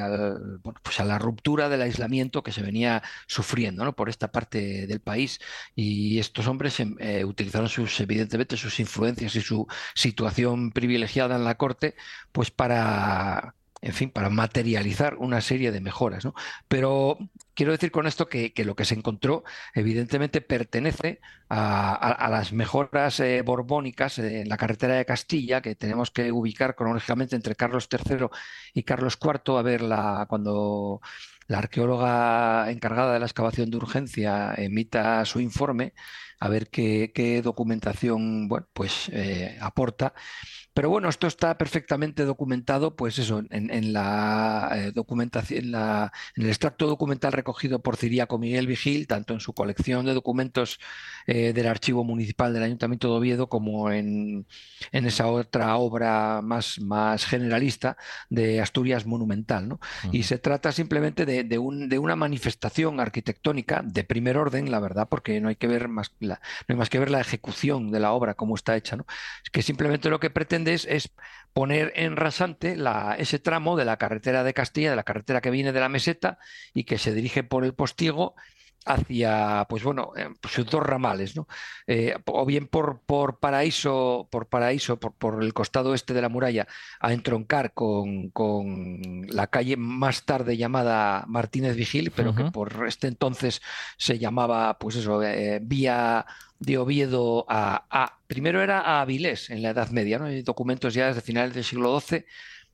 pues 0.83 1.01
a 1.01 1.05
la 1.05 1.19
ruptura 1.19 1.69
del 1.69 1.83
aislamiento 1.83 2.43
que 2.43 2.53
se 2.53 2.63
venía 2.63 3.03
sufriendo 3.27 3.95
por 3.95 4.09
esta 4.09 4.31
parte 4.31 4.87
del 4.87 5.01
país. 5.01 5.41
Y 5.75 6.19
estos 6.19 6.47
hombres 6.47 6.81
em, 6.81 6.97
eh, 7.01 7.25
utilizaron 7.25 7.69
sus, 7.69 8.01
evidentemente 8.01 8.57
sus 8.57 8.81
influencias 8.81 9.37
y 9.37 9.41
su 9.41 9.67
situación 9.95 10.73
privilegiada 10.73 11.37
en 11.37 11.45
la 11.45 11.57
corte 11.57 11.95
pues 12.33 12.51
para 12.51 13.55
en 13.81 13.93
fin, 13.93 14.11
para 14.11 14.31
materializar 14.31 15.17
una 15.17 15.41
serie 15.41 15.73
de 15.73 15.81
mejoras. 15.81 16.27
Pero 16.69 17.19
quiero 17.55 17.73
decir 17.73 17.91
con 17.91 18.07
esto 18.07 18.29
que, 18.29 18.53
lo 18.65 18.75
que 18.75 18.85
se 18.85 18.95
encontró 18.95 19.45
evidentemente 19.75 20.41
pertenece 20.41 21.21
a, 21.49 22.29
las 22.31 22.53
mejoras 22.53 23.21
eh, 23.21 23.43
borbónicas 23.43 24.19
en 24.19 24.49
la 24.49 24.57
carretera 24.57 24.95
de 24.95 25.05
Castilla, 25.05 25.61
que 25.63 25.75
tenemos 25.75 26.11
que 26.11 26.33
ubicar 26.33 26.75
cronológicamente 26.75 27.37
entre 27.37 27.55
Carlos 27.55 27.89
III 27.91 28.27
y 28.75 28.83
Carlos 28.83 29.19
IV, 29.23 29.59
a 29.59 29.63
ver 29.63 29.83
la, 29.83 30.27
cuando 30.29 31.01
la 31.49 31.59
arqueóloga 31.59 32.71
encargada 32.71 33.15
de 33.15 33.21
la 33.21 33.27
excavación 33.27 33.71
de 33.71 33.79
urgencia 33.79 34.55
emita 34.57 35.25
su 35.25 35.41
informe, 35.41 35.95
a 36.41 36.49
ver 36.49 36.69
qué, 36.69 37.41
documentación 37.43 38.49
bueno, 38.49 38.67
pues, 38.73 39.11
eh, 39.13 39.59
aporta. 39.61 40.15
Pero 40.79 40.91
bueno, 40.91 41.09
esto 41.09 41.27
está 41.27 41.59
perfectamente 41.59 42.25
documentado, 42.25 42.95
pues 42.95 43.19
eso, 43.19 43.43
en, 43.51 43.93
la 43.93 44.71
eh, 44.77 44.93
documentación, 44.95 45.75
en, 45.75 45.75
el 46.37 46.47
extracto 46.47 46.87
documental 46.87 47.33
recogido 47.33 47.81
por 47.81 47.97
Ciriaco 47.97 48.39
Miguel 48.39 48.69
Vigil, 48.69 49.09
tanto 49.09 49.35
en 49.35 49.41
su 49.41 49.55
colección 49.55 50.07
de 50.07 50.15
documentos 50.15 50.79
eh, 51.27 51.53
del 51.53 51.67
Archivo 51.67 52.05
Municipal 52.05 52.55
del 52.55 52.63
Ayuntamiento 52.63 53.11
de 53.11 53.17
Oviedo, 53.17 53.49
como 53.49 53.91
en, 53.91 54.47
esa 54.93 55.27
otra 55.27 55.77
obra 55.79 56.43
más, 56.43 56.79
más 56.81 57.27
generalista 57.27 57.97
de 58.31 58.61
Asturias 58.61 59.05
Monumental. 59.05 59.69
¿no? 59.69 59.81
Y 60.13 60.23
se 60.23 60.39
trata 60.39 60.71
simplemente 60.71 61.27
de, 61.27 61.59
un, 61.59 61.89
de, 61.89 61.99
una 61.99 62.15
manifestación 62.15 63.01
arquitectónica 63.01 63.83
de 63.85 64.05
primer 64.05 64.37
orden, 64.37 64.71
la 64.71 64.79
verdad, 64.79 65.09
porque 65.11 65.41
no 65.41 65.49
hay 65.49 65.57
que 65.57 65.67
ver 65.67 65.89
más, 65.89 66.13
no 66.21 66.37
hay 66.69 66.77
más 66.77 66.89
que 66.89 67.01
ver 67.01 67.11
la 67.11 67.21
ejecución 67.21 67.91
de 67.91 67.99
la 67.99 68.13
obra, 68.13 68.35
cómo 68.35 68.55
está 68.55 68.77
hecha, 68.77 68.95
¿no? 68.95 69.07
que 69.51 69.63
simplemente 69.63 70.09
lo 70.09 70.21
que 70.21 70.31
pretende 70.31 70.68
es, 70.75 71.11
poner 71.53 71.93
en 71.97 72.17
rasante 72.17 72.77
ese 73.19 73.39
tramo 73.39 73.77
de 73.77 73.85
la 73.85 73.97
carretera 73.97 74.45
de 74.45 74.55
Castilla, 74.55 74.91
de 74.91 74.97
la 74.97 75.03
carretera 75.03 75.41
que 75.41 75.51
viene 75.51 75.73
de 75.73 75.81
la 75.81 75.89
meseta 75.89 76.39
y 76.73 76.85
que 76.85 76.99
se 76.99 77.13
dirige 77.13 77.43
por 77.43 77.65
el 77.65 77.75
postigo 77.75 78.35
hacia, 78.85 79.67
pues 79.69 79.83
bueno, 79.83 80.13
eh, 80.17 80.29
sus 80.49 80.67
dos 80.67 80.83
ramales, 80.83 81.37
¿no? 81.37 81.47
Eh, 81.87 82.17
o 82.27 82.47
bien 82.47 82.67
por, 82.67 83.01
por 83.01 83.39
Paraíso, 83.39 84.29
por 84.31 84.47
Paraíso, 84.47 84.99
por, 84.99 85.43
el 85.43 85.53
costado 85.55 85.95
este 85.95 86.15
de 86.15 86.23
la 86.23 86.29
muralla, 86.29 86.67
a 87.01 87.13
entroncar 87.13 87.73
con, 87.75 88.33
la 89.29 89.47
calle 89.49 89.77
más 89.77 90.25
tarde 90.25 90.57
llamada 90.57 91.25
Martínez 91.29 91.77
Vigil, 91.77 92.13
pero 92.15 92.35
que 92.35 92.45
por 92.45 92.87
este 92.87 93.09
entonces 93.09 93.61
se 93.97 94.19
llamaba, 94.19 94.79
pues 94.79 94.97
eso, 94.97 95.23
eh, 95.23 95.61
vía 95.63 96.27
de 96.59 96.79
Oviedo 96.79 97.47
a, 97.49 98.19
primero 98.27 98.63
era 98.63 98.81
a 98.81 99.01
Avilés 99.01 99.51
en 99.51 99.63
la 99.63 99.71
Edad 99.71 99.91
Media, 99.91 100.19
¿no? 100.19 100.27
Hay 100.27 100.43
documentos 100.43 100.95
ya 100.95 101.09
desde 101.09 101.21
finales 101.21 101.55
del 101.55 101.65
siglo 101.65 101.99
XII, 102.01 102.25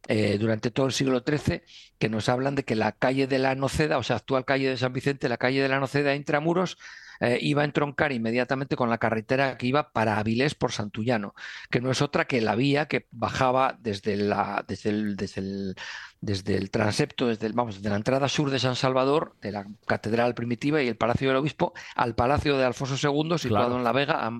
eh, 0.08 0.38
durante 0.38 0.70
todo 0.70 0.86
el 0.86 0.92
siglo 0.92 1.22
XIII, 1.26 1.62
que 1.98 2.08
nos 2.08 2.28
hablan 2.28 2.54
de 2.54 2.64
que 2.64 2.74
la 2.74 2.92
calle 2.92 3.26
de 3.26 3.38
la 3.38 3.54
Noceda, 3.54 3.98
o 3.98 4.02
sea, 4.02 4.16
actual 4.16 4.44
calle 4.44 4.68
de 4.68 4.76
San 4.76 4.92
Vicente, 4.92 5.28
la 5.28 5.38
calle 5.38 5.62
de 5.62 5.68
la 5.68 5.80
Noceda 5.80 6.14
intramuros, 6.14 6.76
eh, 7.20 7.38
iba 7.40 7.62
a 7.62 7.64
entroncar 7.64 8.12
inmediatamente 8.12 8.76
con 8.76 8.90
la 8.90 8.98
carretera 8.98 9.56
que 9.56 9.66
iba 9.66 9.92
para 9.92 10.18
Avilés 10.18 10.54
por 10.54 10.72
Santullano, 10.72 11.34
que 11.70 11.80
no 11.80 11.90
es 11.90 12.02
otra 12.02 12.26
que 12.26 12.40
la 12.40 12.54
vía 12.54 12.86
que 12.86 13.06
bajaba 13.10 13.78
desde, 13.80 14.16
la, 14.16 14.64
desde, 14.66 14.90
el, 14.90 15.16
desde, 15.16 15.40
el, 15.40 15.76
desde 16.20 16.56
el 16.56 16.70
transepto, 16.70 17.28
desde, 17.28 17.48
vamos, 17.50 17.76
desde 17.76 17.90
la 17.90 17.96
entrada 17.96 18.28
sur 18.28 18.50
de 18.50 18.58
San 18.58 18.76
Salvador, 18.76 19.36
de 19.40 19.52
la 19.52 19.66
catedral 19.86 20.34
primitiva 20.34 20.82
y 20.82 20.88
el 20.88 20.96
Palacio 20.96 21.28
del 21.28 21.38
Obispo, 21.38 21.72
al 21.94 22.14
Palacio 22.14 22.58
de 22.58 22.64
Alfonso 22.64 22.96
II, 23.00 23.38
situado 23.38 23.76
en 23.76 23.84
La 23.84 23.92
Vega, 23.92 24.30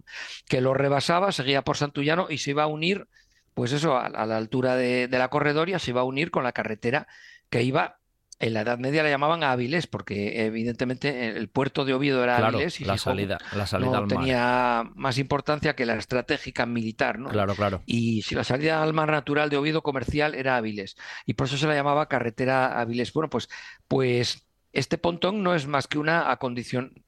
que 0.48 0.60
lo 0.60 0.74
rebasaba, 0.74 1.32
seguía 1.32 1.62
por 1.62 1.76
Santullano 1.76 2.26
y 2.28 2.38
se 2.38 2.50
iba 2.50 2.64
a 2.64 2.68
unir, 2.68 3.08
pues 3.54 3.72
eso, 3.72 3.96
a, 3.96 4.26
la 4.26 4.36
altura 4.36 4.76
de, 4.76 5.08
de 5.08 5.18
la 5.18 5.28
corredoria, 5.28 5.78
se 5.78 5.92
iba 5.92 6.02
a 6.02 6.04
unir 6.04 6.30
con 6.30 6.44
la 6.44 6.52
carretera 6.52 7.06
que 7.48 7.62
iba 7.62 7.98
en 8.40 8.54
la 8.54 8.62
Edad 8.62 8.78
Media 8.78 9.02
la 9.02 9.10
llamaban 9.10 9.42
Avilés, 9.42 9.86
porque 9.86 10.44
evidentemente 10.44 11.28
el 11.28 11.48
puerto 11.48 11.84
de 11.84 11.94
Oviedo 11.94 12.22
era 12.22 12.36
Avilés 12.46 12.80
y 12.80 12.84
la 12.84 12.98
salida, 12.98 13.38
la 13.54 13.66
salida 13.66 14.00
no 14.00 14.06
tenía 14.06 14.84
más 14.94 15.18
importancia 15.18 15.74
que 15.74 15.86
la 15.86 15.94
estratégica 15.94 16.66
militar, 16.66 17.18
¿no? 17.18 17.30
Claro, 17.30 17.54
claro. 17.54 17.82
Y 17.86 18.22
si 18.22 18.34
la 18.34 18.44
salida 18.44 18.82
al 18.82 18.92
mar 18.92 19.10
natural 19.10 19.50
de 19.50 19.56
Oviedo 19.56 19.82
comercial 19.82 20.34
era 20.34 20.56
Avilés, 20.56 20.96
y 21.26 21.34
por 21.34 21.46
eso 21.46 21.56
se 21.56 21.66
la 21.66 21.74
llamaba 21.74 22.08
carretera 22.08 22.80
Avilés. 22.80 23.12
Bueno, 23.12 23.30
pues, 23.30 23.48
pues 23.88 24.46
este 24.72 24.98
pontón 24.98 25.42
no 25.42 25.54
es 25.54 25.66
más 25.66 25.86
que 25.86 25.98
una 25.98 26.30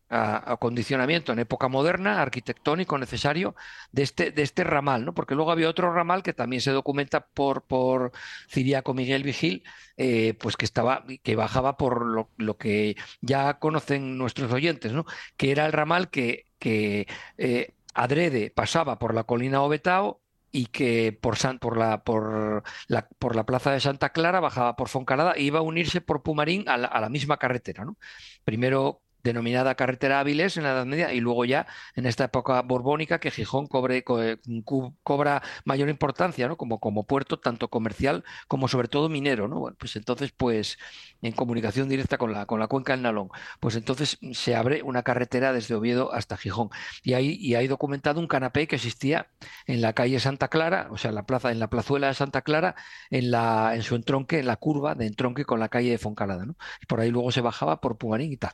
acondicionamiento 0.08 1.32
en 1.32 1.40
época 1.40 1.68
moderna, 1.68 2.22
arquitectónico 2.22 2.98
necesario 2.98 3.54
de 3.92 4.02
este, 4.02 4.30
de 4.30 4.42
este 4.42 4.64
ramal, 4.64 5.04
¿no? 5.04 5.14
Porque 5.14 5.34
luego 5.34 5.50
había 5.50 5.68
otro 5.68 5.92
ramal 5.92 6.22
que 6.22 6.32
también 6.32 6.62
se 6.62 6.70
documenta 6.70 7.26
por, 7.26 7.62
por 7.62 8.12
Ciriaco 8.48 8.94
Miguel 8.94 9.24
Vigil, 9.24 9.64
eh, 9.96 10.34
pues 10.34 10.56
que 10.56 10.64
estaba, 10.64 11.04
que 11.22 11.36
bajaba 11.36 11.76
por 11.76 12.06
lo, 12.38 12.56
que 12.56 12.96
ya 13.20 13.58
conocen 13.58 14.18
nuestros 14.18 14.52
oyentes, 14.52 14.92
¿no? 14.92 15.04
Que 15.36 15.50
era 15.50 15.66
el 15.66 15.72
ramal 15.72 16.10
que, 16.10 16.46
que 16.58 17.06
eh, 17.38 17.74
adrede 17.94 18.50
pasaba 18.50 18.98
por 18.98 19.14
la 19.14 19.24
colina 19.24 19.62
Obetao 19.62 20.20
y 20.52 20.66
que 20.66 21.12
por, 21.20 21.36
por, 21.58 21.76
la, 21.76 22.02
por, 22.04 22.62
la, 22.88 23.08
por 23.18 23.36
la 23.36 23.44
plaza 23.44 23.72
de 23.72 23.80
Santa 23.80 24.10
Clara 24.10 24.40
bajaba 24.40 24.76
por 24.76 24.88
Foncalada 24.88 25.32
e 25.32 25.42
iba 25.42 25.58
a 25.58 25.62
unirse 25.62 26.00
por 26.00 26.22
Pumarín 26.22 26.68
a 26.68 26.76
la, 26.78 26.88
a 26.88 27.00
la 27.00 27.08
misma 27.08 27.38
carretera. 27.38 27.84
¿no? 27.84 27.98
Primero 28.44 29.02
denominada 29.26 29.74
carretera 29.74 30.20
Áviles 30.20 30.56
en 30.56 30.64
la 30.64 30.72
Edad 30.72 30.86
Media 30.86 31.12
y 31.12 31.20
luego 31.20 31.44
ya 31.44 31.66
en 31.94 32.06
esta 32.06 32.24
época 32.24 32.62
borbónica 32.62 33.18
que 33.20 33.30
Gijón 33.30 33.66
cobre, 33.66 34.04
cobra 34.04 35.42
mayor 35.64 35.88
importancia 35.88 36.48
¿no? 36.48 36.56
como, 36.56 37.06
puerto 37.06 37.38
tanto 37.38 37.68
comercial 37.68 38.24
como 38.48 38.68
sobre 38.68 38.88
todo 38.88 39.08
minero. 39.08 39.48
¿no? 39.48 39.60
Bueno, 39.60 39.76
pues 39.78 39.96
entonces 39.96 40.32
pues 40.32 40.78
en 41.22 41.32
comunicación 41.32 41.88
directa 41.88 42.18
con 42.18 42.32
la, 42.32 42.46
con 42.46 42.60
la 42.60 42.68
cuenca 42.68 42.92
del 42.92 43.02
Nalón, 43.02 43.28
pues 43.60 43.76
entonces 43.76 44.18
se 44.32 44.54
abre 44.54 44.82
una 44.82 45.02
carretera 45.02 45.52
desde 45.52 45.74
Oviedo 45.74 46.12
hasta 46.12 46.36
Gijón 46.36 46.70
y 47.02 47.14
y 47.16 47.54
hay 47.54 47.66
documentado 47.68 48.20
un 48.20 48.28
canapé 48.28 48.66
que 48.66 48.76
existía 48.76 49.28
en 49.66 49.80
la 49.80 49.92
calle 49.92 50.20
Santa 50.20 50.48
Clara, 50.48 50.88
o 50.90 50.98
sea, 50.98 51.10
en 51.10 51.14
la 51.16 51.26
plaza, 51.26 51.50
en 51.52 51.58
la 51.58 51.68
plazuela 51.68 52.08
de 52.08 52.14
Santa 52.14 52.42
Clara, 52.42 52.74
en, 53.10 53.30
la, 53.30 53.74
en 53.74 53.82
su 53.82 53.94
entronque, 53.96 54.38
en 54.40 54.46
la 54.46 54.56
curva 54.56 54.94
de 54.94 55.06
entronque 55.06 55.44
con 55.44 55.60
la 55.60 55.68
calle 55.68 55.90
de 55.90 55.98
Foncalada. 55.98 56.46
¿no? 56.46 56.56
Y 56.82 56.86
por 56.86 57.00
ahí 57.00 57.10
luego 57.10 57.32
se 57.32 57.40
bajaba 57.40 57.80
por 57.80 57.98
Pumarín 57.98 58.32
y 58.32 58.36
tal. 58.36 58.52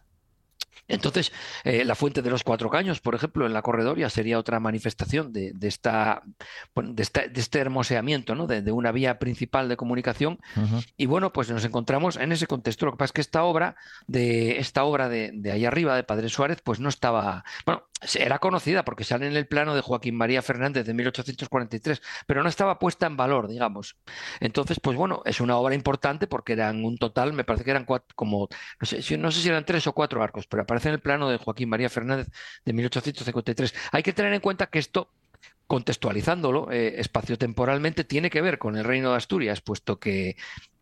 Entonces, 0.89 1.33
eh, 1.65 1.85
la 1.85 1.95
fuente 1.95 2.23
de 2.23 2.31
los 2.31 2.45
cuatro 2.45 2.69
caños, 2.69 3.01
por 3.01 3.15
ejemplo, 3.15 3.47
en 3.47 3.53
la 3.53 3.63
corredoria 3.63 4.11
sería 4.11 4.39
otra 4.39 4.61
manifestación 4.61 5.33
de, 5.33 5.55
esta, 5.63 6.23
de, 6.75 7.03
este 7.35 7.59
hermoseamiento, 7.59 8.35
¿no? 8.35 8.47
de, 8.47 8.73
una 8.73 8.93
vía 8.93 9.19
principal 9.19 9.69
de 9.69 9.77
comunicación. 9.77 10.39
Y 10.97 11.07
bueno, 11.07 11.33
pues 11.33 11.51
nos 11.51 11.65
encontramos 11.65 12.17
en 12.17 12.33
ese 12.33 12.47
contexto. 12.47 12.87
Lo 12.87 12.93
que 12.93 12.99
pasa 12.99 13.07
es 13.07 13.13
que 13.13 13.21
esta 13.21 13.45
obra, 13.45 13.77
de 14.07 14.59
esta 14.59 14.85
obra 14.85 15.09
de, 15.09 15.31
de 15.33 15.53
ahí 15.53 15.65
arriba, 15.65 15.97
de 15.97 16.05
Padre 16.05 16.29
Suárez, 16.29 16.61
pues 16.63 16.81
no 16.81 16.89
estaba. 16.89 17.45
Bueno, 17.65 17.85
era 18.15 18.39
conocida 18.39 18.85
porque 18.85 19.05
sale 19.05 19.27
en 19.27 19.37
el 19.37 19.47
plano 19.47 19.75
de 19.75 19.81
Joaquín 19.81 20.17
María 20.17 20.43
Fernández 20.43 20.87
de 20.87 20.95
1843, 20.95 22.03
pero 22.27 22.43
no 22.43 22.49
estaba 22.49 22.79
puesta 22.79 23.07
en 23.07 23.17
valor, 23.17 23.49
digamos. 23.49 23.97
Entonces, 24.41 24.81
pues 24.81 24.97
bueno, 24.97 25.23
es 25.25 25.41
una 25.41 25.57
obra 25.57 25.75
importante 25.75 26.27
porque 26.27 26.55
eran 26.55 26.85
un 26.85 26.99
total, 26.99 27.33
me 27.33 27.45
parece 27.45 27.65
que 27.65 27.71
eran 27.71 27.85
cuatro, 27.85 28.15
como, 28.15 28.49
no 28.81 28.87
sé, 28.87 29.19
no 29.19 29.31
sé 29.31 29.41
si 29.41 29.49
eran 29.49 29.65
tres 29.65 29.87
o 29.87 29.93
cuatro 29.93 30.23
arcos, 30.23 30.47
pero 30.47 30.63
aparece 30.63 30.89
en 30.89 30.95
el 30.95 31.01
plano 31.01 31.29
de 31.29 31.39
Joaquín 31.39 31.69
María 31.69 31.89
Fernández 31.89 32.29
de 32.65 32.73
1853. 32.73 33.75
Hay 33.93 34.03
que 34.03 34.13
tener 34.13 34.33
en 34.33 34.41
cuenta 34.41 34.67
que 34.67 34.79
esto 34.79 35.11
contextualizándolo 35.67 36.71
eh, 36.71 37.01
espaciotemporalmente, 37.01 38.05
tiene 38.05 38.31
que 38.31 38.43
ver 38.43 38.59
con 38.59 38.77
el 38.77 38.85
reino 38.85 39.11
de 39.11 39.17
Asturias, 39.17 39.61
puesto 39.63 39.99
que 39.99 40.37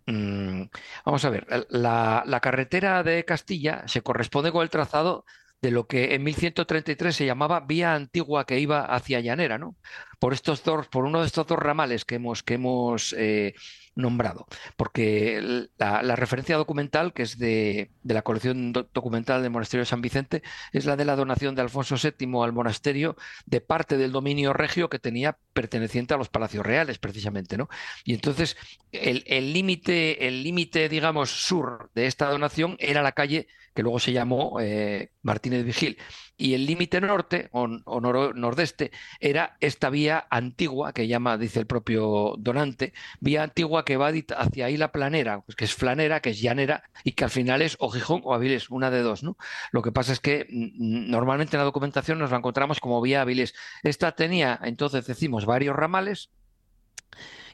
mm, 0.06 0.62
vamos 1.04 1.24
a 1.24 1.30
ver, 1.30 1.46
la, 1.70 2.24
la, 2.26 2.40
carretera 2.40 3.02
de 3.04 3.24
Castilla 3.24 3.84
se 3.86 4.02
corresponde 4.02 4.50
con 4.50 4.62
el 4.62 4.70
trazado 4.70 5.24
de 5.62 5.70
lo 5.70 5.86
que 5.86 6.14
en 6.14 6.22
1133 6.22 7.14
se 7.14 7.26
llamaba 7.26 7.60
vía 7.60 7.94
antigua 7.94 8.46
que 8.46 8.58
iba 8.58 8.84
hacia 8.84 9.20
Llanera, 9.20 9.58
¿no? 9.58 9.76
Por 10.18 10.32
estos 10.32 10.62
dos, 10.64 10.88
por 10.88 11.04
uno 11.04 11.20
de 11.20 11.26
estos 11.26 11.46
dos 11.46 11.58
ramales 11.58 12.04
que 12.04 12.16
hemos, 12.16 12.42
que 12.42 12.54
hemos 12.54 13.14
eh, 13.18 13.54
nombrado, 13.94 14.46
porque 14.76 15.68
la, 15.78 16.16
referencia 16.16 16.56
documental, 16.56 17.12
que 17.12 17.22
es 17.22 17.38
de, 17.38 17.90
la 18.04 18.22
colección 18.22 18.72
documental 18.72 19.42
del 19.42 19.50
Monasterio 19.50 19.82
de 19.82 19.86
San 19.86 20.00
Vicente, 20.00 20.42
es 20.72 20.84
la 20.86 20.96
de 20.96 21.04
la 21.04 21.16
donación 21.16 21.54
de 21.54 21.62
Alfonso 21.62 21.96
VII 21.96 22.42
al 22.42 22.52
monasterio 22.52 23.16
de 23.46 23.60
parte 23.60 23.96
del 23.96 24.12
dominio 24.12 24.52
regio 24.52 24.88
que 24.88 24.98
tenía 24.98 25.38
perteneciente 25.52 26.14
a 26.14 26.18
los 26.18 26.28
palacios 26.28 26.64
reales, 26.64 26.98
precisamente, 26.98 27.56
¿no? 27.56 27.68
Y 28.04 28.14
entonces 28.14 28.56
el 28.92 29.52
límite, 29.52 30.26
el 30.26 30.42
límite, 30.42 30.88
digamos, 30.88 31.30
sur 31.30 31.90
de 31.94 32.06
esta 32.06 32.30
donación 32.30 32.76
era 32.78 33.02
la 33.02 33.12
calle 33.12 33.46
luego 33.82 33.98
se 33.98 34.12
llamó 34.12 34.58
eh, 34.60 35.12
Martínez 35.22 35.64
Vigil. 35.64 35.98
Y 36.36 36.54
el 36.54 36.64
límite 36.64 37.00
norte 37.02 37.50
o, 37.52 37.68
nordeste 37.68 38.92
era 39.20 39.58
esta 39.60 39.90
vía 39.90 40.26
antigua 40.30 40.94
que 40.94 41.06
llama, 41.06 41.36
dice 41.36 41.60
el 41.60 41.66
propio 41.66 42.34
donante, 42.38 42.94
vía 43.20 43.42
antigua 43.42 43.84
que 43.84 43.98
va 43.98 44.08
hacia 44.08 44.70
Isla 44.70 44.90
Planera, 44.90 45.42
pues 45.42 45.54
que 45.54 45.66
es 45.66 45.74
flanera, 45.74 46.20
que 46.20 46.30
es 46.30 46.40
llanera 46.40 46.84
y 47.04 47.12
que 47.12 47.24
al 47.24 47.30
final 47.30 47.60
es 47.60 47.76
o 47.78 47.90
Gijón 47.90 48.22
o 48.24 48.32
Avilés, 48.32 48.70
una 48.70 48.90
de 48.90 49.02
dos. 49.02 49.22
¿no? 49.22 49.36
Lo 49.70 49.82
que 49.82 49.92
pasa 49.92 50.12
es 50.14 50.20
que 50.20 50.46
mm, 50.48 51.10
normalmente 51.10 51.56
en 51.56 51.58
la 51.58 51.64
documentación 51.64 52.18
nos 52.18 52.30
la 52.30 52.38
encontramos 52.38 52.80
como 52.80 53.02
vía 53.02 53.20
Avilés. 53.20 53.54
Esta 53.82 54.12
tenía, 54.12 54.58
entonces 54.62 55.06
decimos, 55.06 55.44
varios 55.44 55.76
ramales 55.76 56.30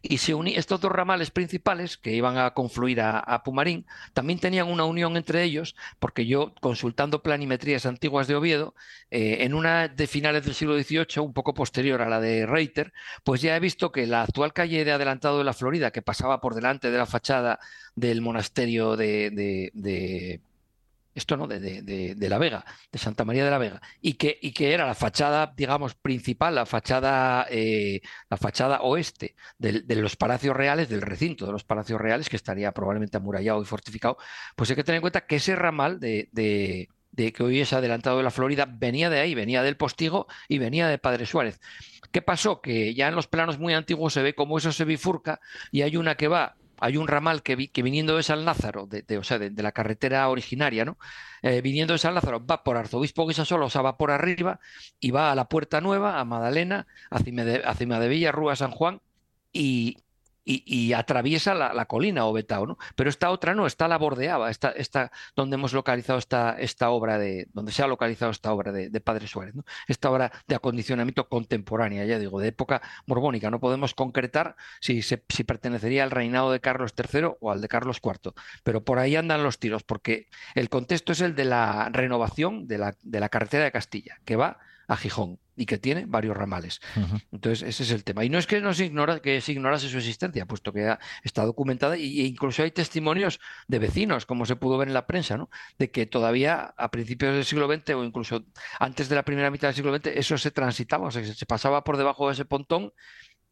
y 0.09 0.19
se 0.19 0.35
uní, 0.35 0.55
estos 0.55 0.81
dos 0.81 0.93
ramales 0.93 1.31
principales 1.31 1.97
que 1.97 2.13
iban 2.15 2.39
a 2.39 2.53
confluir 2.53 3.01
a, 3.01 3.43
Pumarín 3.45 3.87
también 4.13 4.39
tenían 4.39 4.69
una 4.69 4.85
unión 4.85 5.17
entre 5.17 5.43
ellos, 5.43 5.77
porque 5.99 6.27
yo, 6.27 6.55
consultando 6.61 7.23
planimetrías 7.23 7.87
antiguas 7.87 8.27
de 8.27 8.35
Oviedo, 8.37 8.75
eh, 9.11 9.39
en 9.41 9.55
una 9.55 9.89
de 9.89 10.07
finales 10.07 10.45
del 10.45 10.55
siglo 10.55 10.79
XVIII, 10.79 11.23
un 11.23 11.33
poco 11.33 11.55
posterior 11.55 12.03
a 12.03 12.09
la 12.09 12.21
de 12.21 12.47
Reiter, 12.47 12.93
pues 13.25 13.41
ya 13.43 13.57
he 13.57 13.61
visto 13.61 13.93
que 13.93 14.07
la 14.07 14.23
actual 14.23 14.53
calle 14.53 14.85
de 14.85 14.93
Adelantado 14.93 15.39
de 15.39 15.45
la 15.45 15.53
Florida, 15.55 15.91
que 15.91 16.03
pasaba 16.03 16.41
por 16.41 16.55
delante 16.55 16.91
de 16.91 16.99
la 16.99 17.07
fachada 17.07 17.59
del 17.95 18.21
monasterio 18.21 18.97
de 18.97 20.41
esto 21.17 21.37
no, 21.37 21.47
de, 21.47 21.59
de, 21.83 22.29
La 22.29 22.39
Vega, 22.39 22.64
de 22.93 22.99
Santa 22.99 23.25
María 23.25 23.45
de 23.45 23.51
la 23.51 23.59
Vega, 23.59 23.81
y 24.03 24.14
que, 24.14 24.39
y 24.41 24.53
que 24.53 24.75
era 24.75 24.87
la 24.87 24.95
fachada, 24.95 25.53
digamos, 25.57 25.95
principal, 25.95 26.55
la 26.55 26.67
fachada, 26.67 27.47
eh, 27.51 28.03
la 28.29 28.37
fachada 28.37 28.83
oeste 28.83 29.35
de, 29.59 29.83
los 29.97 30.14
palacios 30.17 30.55
reales, 30.55 30.91
del 30.91 31.01
recinto 31.01 31.47
de 31.47 31.53
los 31.53 31.64
palacios 31.64 31.99
reales, 31.99 32.29
que 32.29 32.37
estaría 32.37 32.71
probablemente 32.73 33.17
amurallado 33.17 33.62
y 33.62 33.64
fortificado, 33.64 34.19
pues 34.55 34.69
hay 34.69 34.77
que 34.77 34.85
tener 34.85 34.97
en 34.97 35.01
cuenta 35.01 35.27
que 35.27 35.37
ese 35.37 35.57
ramal 35.57 35.99
de, 36.01 36.29
de 36.33 37.33
que 37.33 37.43
hoy 37.43 37.61
es 37.61 37.73
adelantado 37.73 38.19
de 38.19 38.23
la 38.23 38.31
Florida, 38.31 38.67
venía 38.71 39.09
de 39.09 39.21
ahí, 39.21 39.35
venía 39.35 39.62
del 39.62 39.79
Postigo 39.79 40.27
y 40.49 40.59
venía 40.59 40.87
de 40.87 40.99
Padre 40.99 41.25
Suárez. 41.25 41.61
¿Qué 42.12 42.21
pasó? 42.21 42.61
Que 42.61 42.95
ya 42.95 43.09
en 43.09 43.14
los 43.14 43.27
planos 43.27 43.59
muy 43.59 43.73
antiguos 43.73 44.12
se 44.12 44.23
ve 44.23 44.35
cómo 44.35 44.59
eso 44.59 44.71
se 44.71 44.85
bifurca 44.85 45.41
y 45.73 45.81
hay 45.81 45.97
una 45.97 46.17
que 46.17 46.29
va 46.29 46.57
hay 46.81 46.97
un 46.97 47.09
ramal 47.09 47.43
que, 47.43 47.57
viniendo 47.57 48.16
de 48.16 48.22
San 48.22 48.45
Lázaro, 48.45 48.87
de, 48.87 49.18
o 49.18 49.22
sea, 49.22 49.39
de, 49.39 49.62
la 49.62 49.72
carretera 49.72 50.29
originaria, 50.29 50.85
¿no? 50.85 50.99
Eh, 51.43 51.61
viniendo 51.61 51.93
de 51.93 51.99
San 51.99 52.14
Lázaro, 52.14 52.45
va 52.45 52.64
por 52.64 52.77
Arzobispo 52.77 53.27
Guisasolo, 53.27 53.66
o 53.66 53.70
sea, 53.70 53.83
va 53.83 53.97
por 53.97 54.11
arriba 54.11 54.61
y 55.01 55.11
va 55.11 55.33
a 55.33 55.35
la 55.35 55.49
Puerta 55.49 55.81
Nueva, 55.81 56.18
a 56.18 56.24
Madalena, 56.24 56.87
a 57.11 57.18
Cima 57.20 57.45
de, 57.45 57.62
a 57.64 58.01
de 58.01 58.09
Villa, 58.09 58.33
Rúa 58.33 58.57
San 58.57 58.70
Juan 58.70 59.01
y, 59.53 59.99
y, 60.49 60.92
atraviesa 60.92 61.55
la, 61.55 61.84
colina 61.86 62.24
o 62.26 62.32
Betao, 62.32 62.66
¿no? 62.66 62.78
Pero 62.94 63.11
esta 63.11 63.30
otra 63.30 63.55
no, 63.55 63.66
está 63.66 63.88
la 63.88 63.99
bordeaba, 63.99 64.51
esta, 64.51 64.70
esta 64.70 65.11
donde 65.34 65.57
hemos 65.57 65.72
localizado 65.72 66.18
esta, 66.20 66.57
esta 66.59 66.90
obra 66.90 67.18
de, 67.18 67.49
donde 67.53 67.72
se 67.72 67.82
ha 67.82 67.88
localizado 67.88 68.30
esta 68.30 68.53
obra 68.53 68.70
de, 68.70 69.01
Padre 69.01 69.26
Suárez, 69.26 69.55
¿no? 69.55 69.64
Esta 69.88 70.11
obra 70.11 70.32
de 70.47 70.55
acondicionamiento 70.55 71.28
contemporánea, 71.28 72.05
ya 72.05 72.18
digo, 72.18 72.40
de 72.40 72.49
época 72.49 72.80
borbónica. 73.07 73.51
No 73.51 73.61
podemos 73.61 73.94
concretar 73.94 74.57
si, 74.80 75.03
si 75.03 75.44
pertenecería 75.44 76.05
al 76.05 76.11
reinado 76.12 76.53
de 76.53 76.61
Carlos 76.61 76.94
III 76.97 77.32
o 77.40 77.51
al 77.51 77.61
de 77.61 77.68
Carlos 77.68 78.01
IV, 78.03 78.32
pero 78.62 78.84
por 78.84 78.99
ahí 78.99 79.16
andan 79.16 79.42
los 79.42 79.59
tiros, 79.59 79.82
porque 79.82 80.28
el 80.55 80.68
contexto 80.68 81.12
es 81.12 81.20
el 81.20 81.34
de 81.34 81.44
la 81.44 81.88
renovación 81.90 82.68
de 82.68 82.78
la, 82.78 82.97
de 83.03 83.20
la 83.20 83.28
carretera 83.28 83.64
de 83.64 83.72
Castilla, 83.72 84.18
que 84.24 84.36
va 84.36 84.59
a 84.86 84.97
Gijón 84.97 85.40
y 85.57 85.67
que 85.67 85.79
tiene 85.79 86.05
varios 86.07 86.37
ramales. 86.37 86.81
Entonces, 87.33 87.67
ese 87.67 87.83
es 87.83 87.91
el 87.91 88.05
tema. 88.05 88.25
Y 88.25 88.29
no 88.29 88.39
es 88.39 88.47
que 88.47 88.61
no 88.61 88.75
se, 88.75 88.85
ignora, 88.85 89.21
que 89.21 89.41
se 89.41 89.53
ignorase 89.53 89.89
su 89.89 89.99
existencia, 89.99 90.47
puesto 90.47 90.73
que 90.73 90.97
está 91.23 91.45
documentada 91.45 91.97
e 91.97 92.27
incluso 92.27 92.63
hay 92.63 92.71
testimonios 92.71 93.41
de 93.67 93.79
vecinos, 93.79 94.27
como 94.27 94.47
se 94.47 94.57
pudo 94.57 94.79
ver 94.79 94.89
en 94.89 94.95
la 94.95 95.07
prensa, 95.07 95.37
¿no? 95.37 95.51
de 95.79 95.91
que 95.91 96.07
todavía 96.07 96.75
a 96.77 96.91
principios 96.91 97.35
del 97.35 97.45
siglo 97.45 97.67
XX 97.67 97.91
o 97.95 98.05
incluso 98.05 98.45
antes 98.79 99.09
de 99.09 99.17
la 99.17 99.25
primera 99.25 99.51
mitad 99.51 99.69
del 99.69 99.75
siglo 99.75 99.95
XX 99.97 100.09
eso 100.09 100.39
se 100.39 100.51
transitaba, 100.51 101.09
o 101.09 101.11
sea, 101.11 101.25
se 101.25 101.47
pasaba 101.47 101.85
por 101.85 101.97
debajo 101.97 102.27
de 102.27 102.35
ese 102.35 102.45
pontón 102.45 102.93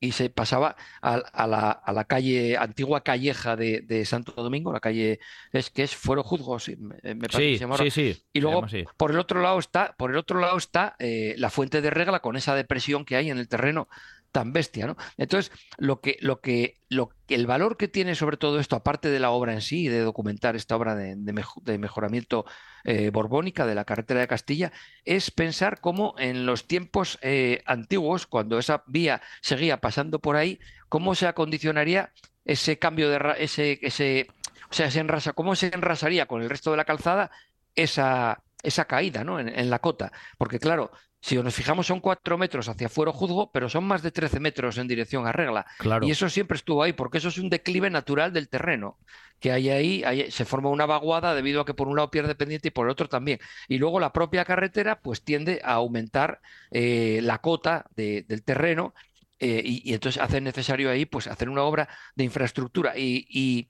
y 0.01 0.13
se 0.13 0.29
pasaba 0.29 0.77
a, 1.01 1.17
la, 1.47 1.71
a 1.71 1.93
la, 1.93 2.05
calle, 2.05 2.57
antigua 2.57 3.03
calleja 3.03 3.57
de, 3.57 4.05
Santo 4.05 4.33
Domingo, 4.33 4.73
la 4.73 4.81
calle 4.81 5.21
es 5.53 5.71
que 5.71 5.83
es 5.83 5.97
Fuero 5.97 6.23
Juzgo, 6.23 6.59
sí, 6.59 6.77
me, 6.77 6.99
parece 7.17 7.91
sí, 7.91 7.91
sí, 7.91 8.25
Y 8.33 8.41
luego 8.41 8.67
por 8.97 9.11
el 9.11 9.19
otro 9.19 9.41
lado 9.41 9.59
está, 9.59 9.95
por 9.97 10.11
el 10.11 10.17
otro 10.17 10.41
lado 10.41 10.57
está 10.57 10.97
eh, 10.99 11.35
la 11.39 11.51
fuente 11.51 11.81
de 11.81 11.91
regla 11.91 12.21
con 12.21 12.37
esa 12.37 12.55
depresión 12.55 13.05
que 13.05 13.17
hay 13.17 13.31
en 13.31 13.39
el 13.39 13.49
terreno 13.49 13.89
tan 14.35 14.53
bestia, 14.53 14.89
¿no? 14.89 14.97
Entonces, 15.17 15.53
lo 15.79 16.01
que, 16.01 16.17
lo 16.21 16.41
que, 16.41 16.81
lo, 16.89 17.11
el 17.29 17.47
valor 17.47 17.77
que 17.77 17.87
tiene 17.87 18.17
sobre 18.17 18.37
todo 18.37 18.59
esto, 18.59 18.75
aparte 18.75 19.09
de 19.09 19.21
la 19.21 19.31
obra 19.31 19.53
en 19.53 19.61
sí, 19.61 19.87
de 19.87 20.01
documentar 20.01 20.57
esta 20.57 20.75
obra 20.75 20.97
de, 20.97 21.79
mejoramiento 21.79 22.45
eh, 22.83 23.11
borbónica 23.11 23.65
de 23.65 23.77
la 23.77 23.85
carretera 23.85 24.19
de 24.19 24.27
Castilla, 24.27 24.73
es 25.05 25.31
pensar 25.31 25.81
cómo 25.81 26.17
en 26.19 26.47
los 26.47 26.67
tiempos 26.67 27.17
eh, 27.23 27.63
antiguos, 27.65 28.27
cuando 28.27 28.59
esa 28.59 28.83
vía 28.89 29.23
seguía 29.41 29.81
pasando 29.81 30.19
por 30.19 30.35
ahí, 30.35 30.59
cómo 30.89 31.15
se 31.15 31.29
acondicionaría 31.29 32.13
ese 32.45 32.81
cambio 32.81 33.11
de 33.11 33.37
ese, 33.39 33.79
ese, 33.83 34.27
o 34.69 34.75
sea, 34.75 34.91
se 34.91 34.99
enrasa, 34.99 35.33
cómo 35.33 35.55
se 35.55 35.71
enrasaría 35.73 36.27
con 36.27 36.43
el 36.43 36.51
resto 36.51 36.73
de 36.73 36.77
la 36.77 36.85
calzada 36.85 37.31
esa, 37.77 38.43
esa 38.65 38.87
caída 38.87 39.23
¿no? 39.23 39.39
en, 39.39 39.71
la 39.71 39.79
cota. 39.79 40.11
Porque 40.39 40.59
claro, 40.59 40.91
si 41.25 41.37
nos 41.37 41.55
fijamos, 41.55 41.87
son 41.87 42.01
cuatro 42.01 42.37
metros 42.37 42.69
hacia 42.69 42.91
fuera 42.91 43.11
juzgo, 43.11 43.51
pero 43.51 43.71
son 43.71 43.85
más 43.85 44.03
de 44.03 44.11
13 44.11 44.41
metros 44.41 44.77
en 44.77 44.87
dirección 44.87 45.27
a 45.27 45.33
regla. 45.33 45.65
Y 46.03 46.11
eso 46.11 46.29
siempre 46.29 46.57
estuvo 46.57 46.83
ahí, 46.83 46.93
porque 46.93 47.17
eso 47.17 47.29
es 47.29 47.39
un 47.39 47.49
declive 47.49 47.89
natural 47.89 48.31
del 48.31 48.51
terreno. 48.51 48.99
Que 49.41 49.51
hay 49.51 49.71
ahí, 49.71 50.31
se 50.31 50.45
forma 50.45 50.69
una 50.69 50.85
vaguada 50.85 51.35
debido 51.35 51.63
a 51.63 51.65
que 51.65 51.73
por 51.73 51.89
un 51.89 51.97
lado 51.97 52.11
pierde 52.11 52.35
pendiente 52.35 52.69
y 52.69 52.73
por 52.73 52.87
el 52.87 52.91
otro 52.91 53.09
también. 53.09 53.39
Y 53.69 53.79
luego 53.79 54.01
la 54.01 54.13
propia 54.13 54.45
carretera, 54.45 55.01
pues 55.01 55.23
tiende 55.23 55.63
a 55.65 55.73
aumentar 55.73 56.43
eh, 56.71 57.21
la 57.23 57.39
cota 57.39 57.87
del 57.97 58.43
terreno 58.43 58.93
eh, 59.39 59.63
y, 59.65 59.95
entonces 59.95 60.23
hace 60.23 60.43
necesario 60.43 60.91
ahí 60.91 61.07
pues 61.07 61.27
hacer 61.27 61.49
una 61.49 61.63
obra 61.63 61.89
de 62.17 62.25
infraestructura. 62.25 62.99
y, 62.99 63.67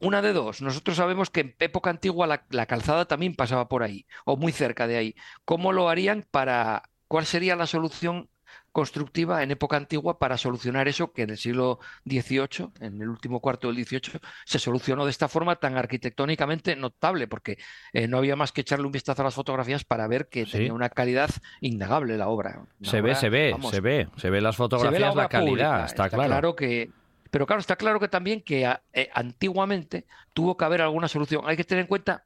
una 0.00 0.22
de 0.22 0.32
dos. 0.32 0.62
Nosotros 0.62 0.96
sabemos 0.96 1.30
que 1.30 1.40
en 1.40 1.54
época 1.58 1.90
antigua 1.90 2.26
la, 2.26 2.66
calzada 2.66 3.06
también 3.06 3.34
pasaba 3.34 3.68
por 3.68 3.82
ahí, 3.82 4.06
o 4.24 4.36
muy 4.36 4.52
cerca 4.52 4.86
de 4.86 4.96
ahí. 4.96 5.14
¿Cómo 5.44 5.72
lo 5.72 5.88
harían 5.88 6.26
para... 6.30 6.82
¿Cuál 7.08 7.24
sería 7.24 7.56
la 7.56 7.66
solución 7.66 8.28
constructiva 8.72 9.42
en 9.42 9.50
época 9.50 9.76
antigua 9.76 10.18
para 10.18 10.36
solucionar 10.36 10.88
eso 10.88 11.12
que 11.12 11.22
en 11.22 11.30
el 11.30 11.38
siglo 11.38 11.80
XVIII, 12.04 12.70
en 12.80 13.00
el 13.00 13.08
último 13.08 13.40
cuarto 13.40 13.72
del 13.72 13.84
XVIII, 13.84 14.20
se 14.44 14.58
solucionó 14.58 15.04
de 15.04 15.10
esta 15.10 15.26
forma 15.26 15.56
tan 15.56 15.76
arquitectónicamente 15.76 16.76
notable, 16.76 17.26
porque 17.26 17.58
eh, 17.92 18.06
no 18.06 18.18
había 18.18 18.36
más 18.36 18.52
que 18.52 18.60
echarle 18.60 18.86
un 18.86 18.92
vistazo 18.92 19.22
a 19.22 19.24
las 19.24 19.34
fotografías 19.34 19.84
para 19.84 20.06
ver 20.06 20.28
que 20.28 20.46
tenía 20.46 20.72
una 20.72 20.90
calidad 20.90 21.30
innegable 21.60 22.16
la 22.18 22.28
obra. 22.28 22.66
se 22.82 23.00
ve, 23.00 23.14
se 23.14 23.30
ve, 23.30 23.56
se 23.70 23.80
ve, 23.80 24.08
se 24.16 24.30
ve 24.30 24.40
las 24.40 24.56
fotografías, 24.56 25.14
la, 25.14 25.28
calidad, 25.28 25.86
está, 25.86 26.08
claro. 26.08 26.28
claro 26.28 26.54
que 26.54 26.90
pero 27.30 27.46
claro, 27.46 27.60
está 27.60 27.76
claro 27.76 28.00
que 28.00 28.08
también 28.08 28.42
que 28.42 28.64
eh, 28.92 29.10
antiguamente 29.14 30.06
tuvo 30.32 30.56
que 30.56 30.64
haber 30.64 30.82
alguna 30.82 31.08
solución. 31.08 31.42
Hay 31.46 31.56
que 31.56 31.64
tener 31.64 31.82
en 31.82 31.88
cuenta 31.88 32.24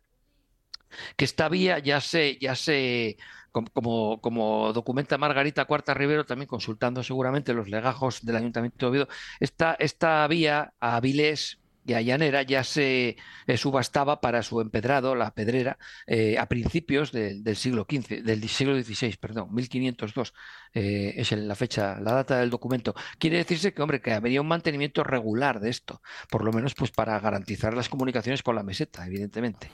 que 1.16 1.24
esta 1.24 1.48
vía 1.48 1.78
ya 1.78 2.00
se, 2.00 2.38
ya 2.38 2.54
se 2.54 3.16
como, 3.50 4.20
como, 4.20 4.72
documenta 4.72 5.18
Margarita 5.18 5.64
Cuarta 5.66 5.94
Rivero, 5.94 6.24
también 6.24 6.48
consultando 6.48 7.02
seguramente 7.02 7.54
los 7.54 7.68
legajos 7.68 8.24
del 8.24 8.36
Ayuntamiento 8.36 8.86
de 8.86 8.90
Oviedo, 8.90 9.08
esta, 9.40 9.74
esta 9.78 10.26
vía 10.26 10.72
a 10.80 10.96
Avilés 10.96 11.61
y 11.84 11.94
a 11.94 12.00
Llanera 12.00 12.42
ya 12.42 12.64
se 12.64 13.16
eh, 13.46 13.56
subastaba 13.56 14.20
para 14.20 14.42
su 14.42 14.60
empedrado, 14.60 15.14
la 15.14 15.34
pedrera, 15.34 15.78
eh, 16.06 16.38
a 16.38 16.46
principios 16.46 17.12
del 17.12 17.56
siglo 17.56 17.86
XV, 17.90 18.22
del 18.22 18.48
siglo 18.48 18.80
XVI, 18.80 19.16
perdón, 19.16 19.54
1502. 19.54 20.32
Eh, 20.74 21.14
es 21.16 21.32
la 21.32 21.54
fecha, 21.54 22.00
la 22.00 22.12
data 22.12 22.38
del 22.38 22.48
documento. 22.48 22.94
Quiere 23.18 23.36
decirse 23.36 23.74
que, 23.74 23.82
hombre, 23.82 24.00
que 24.00 24.12
habría 24.12 24.40
un 24.40 24.48
mantenimiento 24.48 25.04
regular 25.04 25.60
de 25.60 25.68
esto, 25.68 26.00
por 26.30 26.44
lo 26.44 26.52
menos 26.52 26.74
pues 26.74 26.90
para 26.90 27.18
garantizar 27.20 27.74
las 27.74 27.88
comunicaciones 27.88 28.42
con 28.42 28.54
la 28.54 28.62
meseta, 28.62 29.06
evidentemente. 29.06 29.70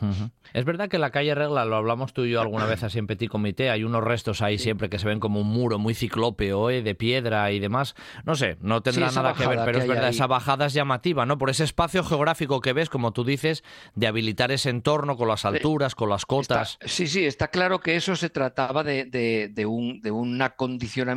Es 0.53 0.65
verdad 0.65 0.89
que 0.89 0.99
la 0.99 1.11
calle 1.11 1.35
Regla, 1.35 1.65
lo 1.65 1.77
hablamos 1.77 2.13
tú 2.13 2.25
y 2.25 2.31
yo 2.31 2.41
alguna 2.41 2.65
vez 2.65 2.83
así 2.83 2.99
en 2.99 3.07
Petit 3.07 3.31
Comité, 3.31 3.71
hay 3.71 3.85
unos 3.85 4.03
restos 4.03 4.43
ahí 4.43 4.59
siempre 4.59 4.89
que 4.89 4.99
se 4.99 5.07
ven 5.07 5.21
como 5.21 5.41
un 5.41 5.49
muro 5.49 5.79
muy 5.79 5.95
ciclópeo, 5.95 6.71
¿eh? 6.71 6.83
de 6.83 6.95
piedra 6.95 7.53
y 7.53 7.61
demás. 7.61 7.95
No 8.25 8.35
sé, 8.35 8.57
no 8.61 8.83
tendrá 8.83 9.11
nada 9.13 9.35
que 9.35 9.47
ver, 9.47 9.61
pero 9.65 9.79
es 9.79 9.87
verdad, 9.87 10.09
esa 10.09 10.27
bajada 10.27 10.67
es 10.67 10.73
llamativa, 10.73 11.27
¿no? 11.27 11.39
Por 11.39 11.51
ese 11.51 11.65
espacio 11.65 11.98
geográfico 12.05 12.61
que 12.61 12.73
ves, 12.73 12.89
como 12.89 13.13
tú 13.13 13.25
dices, 13.25 13.65
de 13.95 14.07
habilitar 14.07 14.53
ese 14.53 14.71
entorno 14.71 15.17
con 15.17 15.29
las 15.29 15.45
alturas, 15.45 15.95
con 15.95 16.09
las 16.09 16.27
cotas. 16.27 16.79
sí, 16.85 17.07
sí, 17.07 17.25
está 17.25 17.49
claro 17.49 17.81
que 17.81 17.97
eso 17.97 18.17
se 18.17 18.31
trataba 18.31 18.85
de, 18.85 19.05
de, 19.05 19.67
un, 19.67 20.01
de 20.01 20.11
una 20.11 20.51
condición 20.51 21.09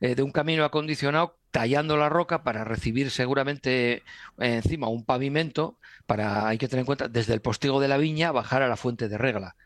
eh, 0.00 0.14
de 0.14 0.22
un 0.22 0.30
camino 0.30 0.64
acondicionado 0.64 1.38
tallando 1.50 1.96
la 1.96 2.08
roca 2.08 2.42
para 2.42 2.64
recibir 2.64 3.10
seguramente 3.10 3.94
eh, 3.94 4.02
encima 4.38 4.88
un 4.88 5.04
pavimento 5.04 5.78
para, 6.06 6.46
hay 6.48 6.58
que 6.58 6.68
tener 6.68 6.80
en 6.80 6.86
cuenta, 6.86 7.08
desde 7.08 7.32
el 7.32 7.40
postigo 7.40 7.80
de 7.80 7.88
la 7.88 7.96
viña 7.96 8.32
bajar 8.32 8.62
a 8.62 8.68
la 8.68 8.76
fuente 8.76 9.08
de 9.08 9.18
regla. 9.18 9.56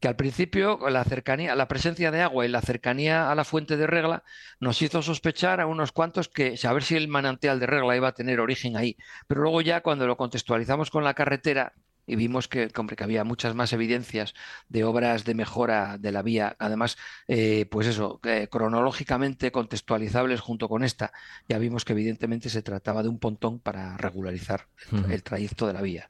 Que 0.00 0.08
al 0.08 0.16
principio 0.16 0.78
la 0.90 1.04
cercanía, 1.04 1.56
la 1.56 1.68
presencia 1.68 2.10
de 2.10 2.22
agua 2.22 2.46
y 2.46 2.48
la 2.48 2.60
cercanía 2.60 3.30
a 3.30 3.34
la 3.34 3.44
fuente 3.44 3.76
de 3.76 3.86
regla 3.86 4.22
nos 4.60 4.80
hizo 4.82 5.02
sospechar 5.02 5.60
a 5.60 5.66
unos 5.66 5.92
cuantos 5.92 6.28
que 6.28 6.56
saber 6.56 6.84
si 6.84 6.96
el 6.96 7.08
manantial 7.08 7.58
de 7.58 7.66
regla 7.66 7.96
iba 7.96 8.08
a 8.08 8.14
tener 8.14 8.40
origen 8.40 8.76
ahí. 8.76 8.96
Pero 9.26 9.42
luego 9.42 9.60
ya 9.60 9.80
cuando 9.80 10.06
lo 10.06 10.16
contextualizamos 10.16 10.90
con 10.90 11.02
la 11.02 11.14
carretera 11.14 11.74
y 12.08 12.16
vimos 12.16 12.48
que, 12.48 12.68
que 12.68 13.04
había 13.04 13.22
muchas 13.22 13.54
más 13.54 13.72
evidencias 13.72 14.34
de 14.68 14.82
obras 14.82 15.24
de 15.24 15.34
mejora 15.34 15.98
de 15.98 16.10
la 16.10 16.22
vía, 16.22 16.56
además, 16.58 16.96
eh, 17.28 17.66
pues 17.70 17.86
eso, 17.86 18.20
cronológicamente 18.50 19.52
contextualizables 19.52 20.40
junto 20.40 20.68
con 20.68 20.84
esta, 20.84 21.12
ya 21.48 21.58
vimos 21.58 21.84
que 21.84 21.92
evidentemente 21.92 22.48
se 22.48 22.62
trataba 22.62 23.02
de 23.02 23.10
un 23.10 23.18
pontón 23.18 23.60
para 23.60 23.96
regularizar 23.98 24.66
el, 25.10 25.22
trayecto 25.22 25.66
de 25.66 25.74
la 25.74 25.82
vía. 25.82 26.08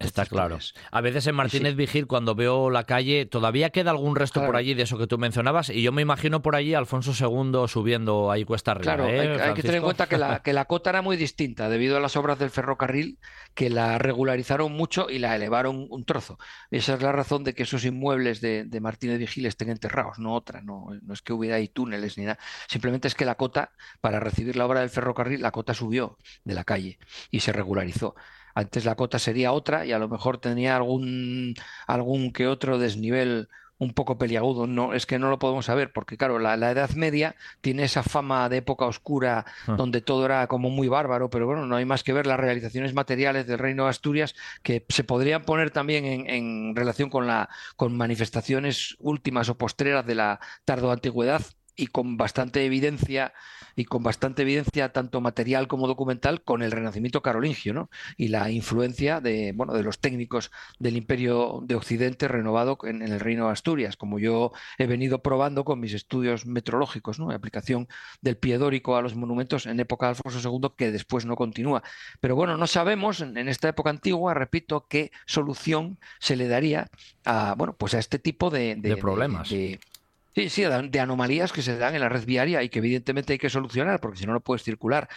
Está 0.00 0.26
claro. 0.26 0.58
A 0.90 1.00
veces 1.00 1.26
en 1.28 1.36
Martínez 1.36 1.76
Vigil, 1.76 2.08
cuando 2.08 2.34
veo 2.34 2.70
la 2.70 2.84
calle, 2.84 3.24
todavía 3.24 3.70
queda 3.70 3.92
algún 3.92 4.16
resto 4.16 4.44
por 4.44 4.56
allí 4.56 4.74
de 4.74 4.82
eso 4.82 4.98
que 4.98 5.06
tú 5.06 5.16
mencionabas, 5.16 5.70
y 5.70 5.80
yo 5.80 5.92
me 5.92 6.02
imagino 6.02 6.42
por 6.42 6.56
allí 6.56 6.74
Alfonso 6.74 7.12
II 7.12 7.68
subiendo 7.68 8.30
ahí 8.30 8.44
cuesta 8.44 8.72
arriba. 8.72 8.96
Claro, 8.96 9.08
¿eh, 9.08 9.40
hay, 9.40 9.54
que 9.54 9.62
tener 9.62 9.76
en 9.76 9.84
cuenta 9.84 10.08
que 10.08 10.18
la, 10.18 10.40
que 10.42 10.52
la 10.52 10.64
cota 10.64 10.90
era 10.90 11.02
muy 11.02 11.16
distinta 11.16 11.68
debido 11.68 11.96
a 11.96 12.00
las 12.00 12.16
obras 12.16 12.38
del 12.38 12.50
ferrocarril 12.50 13.18
que 13.54 13.70
la 13.70 13.98
regularizaron 13.98 14.72
mucho 14.72 15.08
y 15.08 15.18
la 15.18 15.36
elevaron 15.36 15.86
un 15.88 16.04
trozo. 16.04 16.38
Esa 16.70 16.94
es 16.94 17.02
la 17.02 17.12
razón 17.12 17.44
de 17.44 17.54
que 17.54 17.62
esos 17.62 17.84
inmuebles 17.84 18.40
de, 18.40 18.64
de 18.64 18.80
Martínez 18.80 19.18
Vigil 19.18 19.46
estén 19.46 19.70
enterrados, 19.70 20.18
no 20.18 20.34
otra. 20.34 20.62
No, 20.62 20.88
no 21.00 21.14
es 21.14 21.22
que 21.22 21.32
hubiera 21.32 21.56
ahí 21.56 21.68
túneles 21.68 22.18
ni 22.18 22.24
nada. 22.24 22.38
Simplemente 22.66 23.06
es 23.06 23.14
que 23.14 23.24
la 23.24 23.36
cota, 23.36 23.70
para 24.00 24.18
recibir 24.18 24.56
la 24.56 24.66
obra 24.66 24.80
del 24.80 24.90
ferrocarril, 24.90 25.40
la 25.40 25.52
cota 25.52 25.74
subió 25.74 26.18
de 26.44 26.54
la 26.54 26.64
calle 26.64 26.98
y 27.30 27.40
se 27.40 27.52
regularizó. 27.52 28.16
Antes 28.56 28.86
la 28.86 28.94
cota 28.94 29.18
sería 29.18 29.52
otra 29.52 29.84
y 29.84 29.92
a 29.92 29.98
lo 29.98 30.08
mejor 30.08 30.38
tenía 30.38 30.76
algún, 30.76 31.54
algún 31.86 32.32
que 32.32 32.46
otro 32.46 32.78
desnivel 32.78 33.48
un 33.76 33.92
poco 33.92 34.16
peliagudo. 34.16 34.66
No, 34.66 34.94
es 34.94 35.04
que 35.04 35.18
no 35.18 35.28
lo 35.28 35.38
podemos 35.38 35.66
saber, 35.66 35.92
porque 35.92 36.16
claro, 36.16 36.38
la, 36.38 36.54
Edad 36.54 36.88
Media 36.92 37.36
tiene 37.60 37.84
esa 37.84 38.02
fama 38.02 38.48
de 38.48 38.56
época 38.56 38.86
oscura 38.86 39.44
ah. 39.66 39.74
donde 39.76 40.00
todo 40.00 40.24
era 40.24 40.46
como 40.46 40.70
muy 40.70 40.88
bárbaro, 40.88 41.28
pero 41.28 41.44
bueno, 41.44 41.66
no 41.66 41.76
hay 41.76 41.84
más 41.84 42.02
que 42.02 42.14
ver 42.14 42.26
las 42.26 42.40
realizaciones 42.40 42.94
materiales 42.94 43.46
del 43.46 43.58
Reino 43.58 43.84
de 43.84 43.90
Asturias 43.90 44.34
que 44.62 44.86
se 44.88 45.04
podrían 45.04 45.42
poner 45.44 45.70
también 45.70 46.06
en, 46.06 46.30
en 46.30 46.74
relación 46.74 47.10
con 47.10 47.26
la 47.26 47.50
con 47.76 47.94
manifestaciones 47.94 48.96
últimas 49.00 49.50
o 49.50 49.58
postreras 49.58 50.06
de 50.06 50.14
la 50.14 50.40
tardo 50.64 50.90
antigüedad 50.90 51.42
y 51.76 51.88
con 51.88 52.16
bastante 52.16 52.64
evidencia 52.64 53.32
y 53.76 53.84
con 53.84 54.02
bastante 54.02 54.42
evidencia 54.42 54.92
tanto 54.92 55.20
material 55.20 55.68
como 55.68 55.86
documental 55.86 56.42
con 56.42 56.62
el 56.62 56.72
renacimiento 56.72 57.20
carolingio 57.20 57.74
¿no? 57.74 57.90
y 58.16 58.28
la 58.28 58.50
influencia 58.50 59.20
de, 59.20 59.52
bueno, 59.54 59.74
de 59.74 59.82
los 59.82 59.98
técnicos 59.98 60.50
del 60.78 60.96
imperio 60.96 61.60
de 61.62 61.74
Occidente 61.74 62.26
renovado 62.26 62.78
en, 62.84 63.02
el 63.02 63.20
reino 63.20 63.46
de 63.46 63.52
Asturias, 63.52 63.96
como 63.96 64.18
yo 64.18 64.52
he 64.78 64.86
venido 64.86 65.22
probando 65.22 65.64
con 65.64 65.78
mis 65.78 65.92
estudios 65.92 66.46
metrológicos, 66.46 67.18
¿no? 67.18 67.30
aplicación 67.30 67.86
del 68.22 68.38
piedórico 68.38 68.96
a 68.96 69.02
los 69.02 69.14
monumentos 69.14 69.66
en 69.66 69.78
época 69.78 70.06
de 70.06 70.10
Alfonso 70.10 70.40
II 70.40 70.70
que 70.76 70.90
después 70.90 71.26
no 71.26 71.36
continúa. 71.36 71.82
Pero 72.20 72.34
bueno, 72.34 72.56
no 72.56 72.66
sabemos 72.66 73.20
en, 73.20 73.36
esta 73.48 73.68
época 73.68 73.90
antigua, 73.90 74.32
repito, 74.32 74.86
qué 74.88 75.12
solución 75.26 75.98
se 76.18 76.36
le 76.36 76.48
daría 76.48 76.88
a, 77.24 77.54
bueno, 77.56 77.74
pues 77.76 77.92
a 77.94 77.98
este 77.98 78.18
tipo 78.18 78.48
de, 78.50 78.96
problemas. 78.98 79.52
Sí, 80.36 80.50
sí, 80.50 80.64
de 80.64 81.00
anomalías 81.00 81.50
que 81.50 81.62
se 81.62 81.78
dan 81.78 81.94
en 81.94 82.02
la 82.02 82.10
red 82.10 82.26
viaria 82.26 82.62
y 82.62 82.68
que 82.68 82.80
evidentemente 82.80 83.32
hay 83.32 83.38
que 83.38 83.48
solucionar 83.48 84.00
porque 84.00 84.18
si 84.18 84.26
no, 84.26 84.34
no 84.34 84.40
puedes 84.40 84.62
circular. 84.62 85.08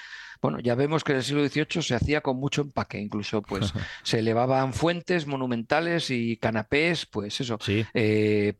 Bueno, 0.41 0.61
ya 0.61 0.75
vemos 0.75 1.03
que 1.03 1.11
en 1.11 1.17
el 1.17 1.23
siglo 1.25 1.45
XVIII 1.45 1.81
se 1.81 1.93
hacía 1.93 2.21
con 2.21 2.37
mucho 2.37 2.61
empaque, 2.61 2.99
incluso 2.99 3.41
pues 3.41 3.73
se 4.03 4.19
elevaban 4.19 4.71
fuentes 4.71 5.27
monumentales 5.27 6.09
y 6.09 6.37
canapés, 6.37 7.05
pues 7.05 7.41
eso, 7.41 7.57
sí. 7.59 7.85
Eh, 7.93 8.53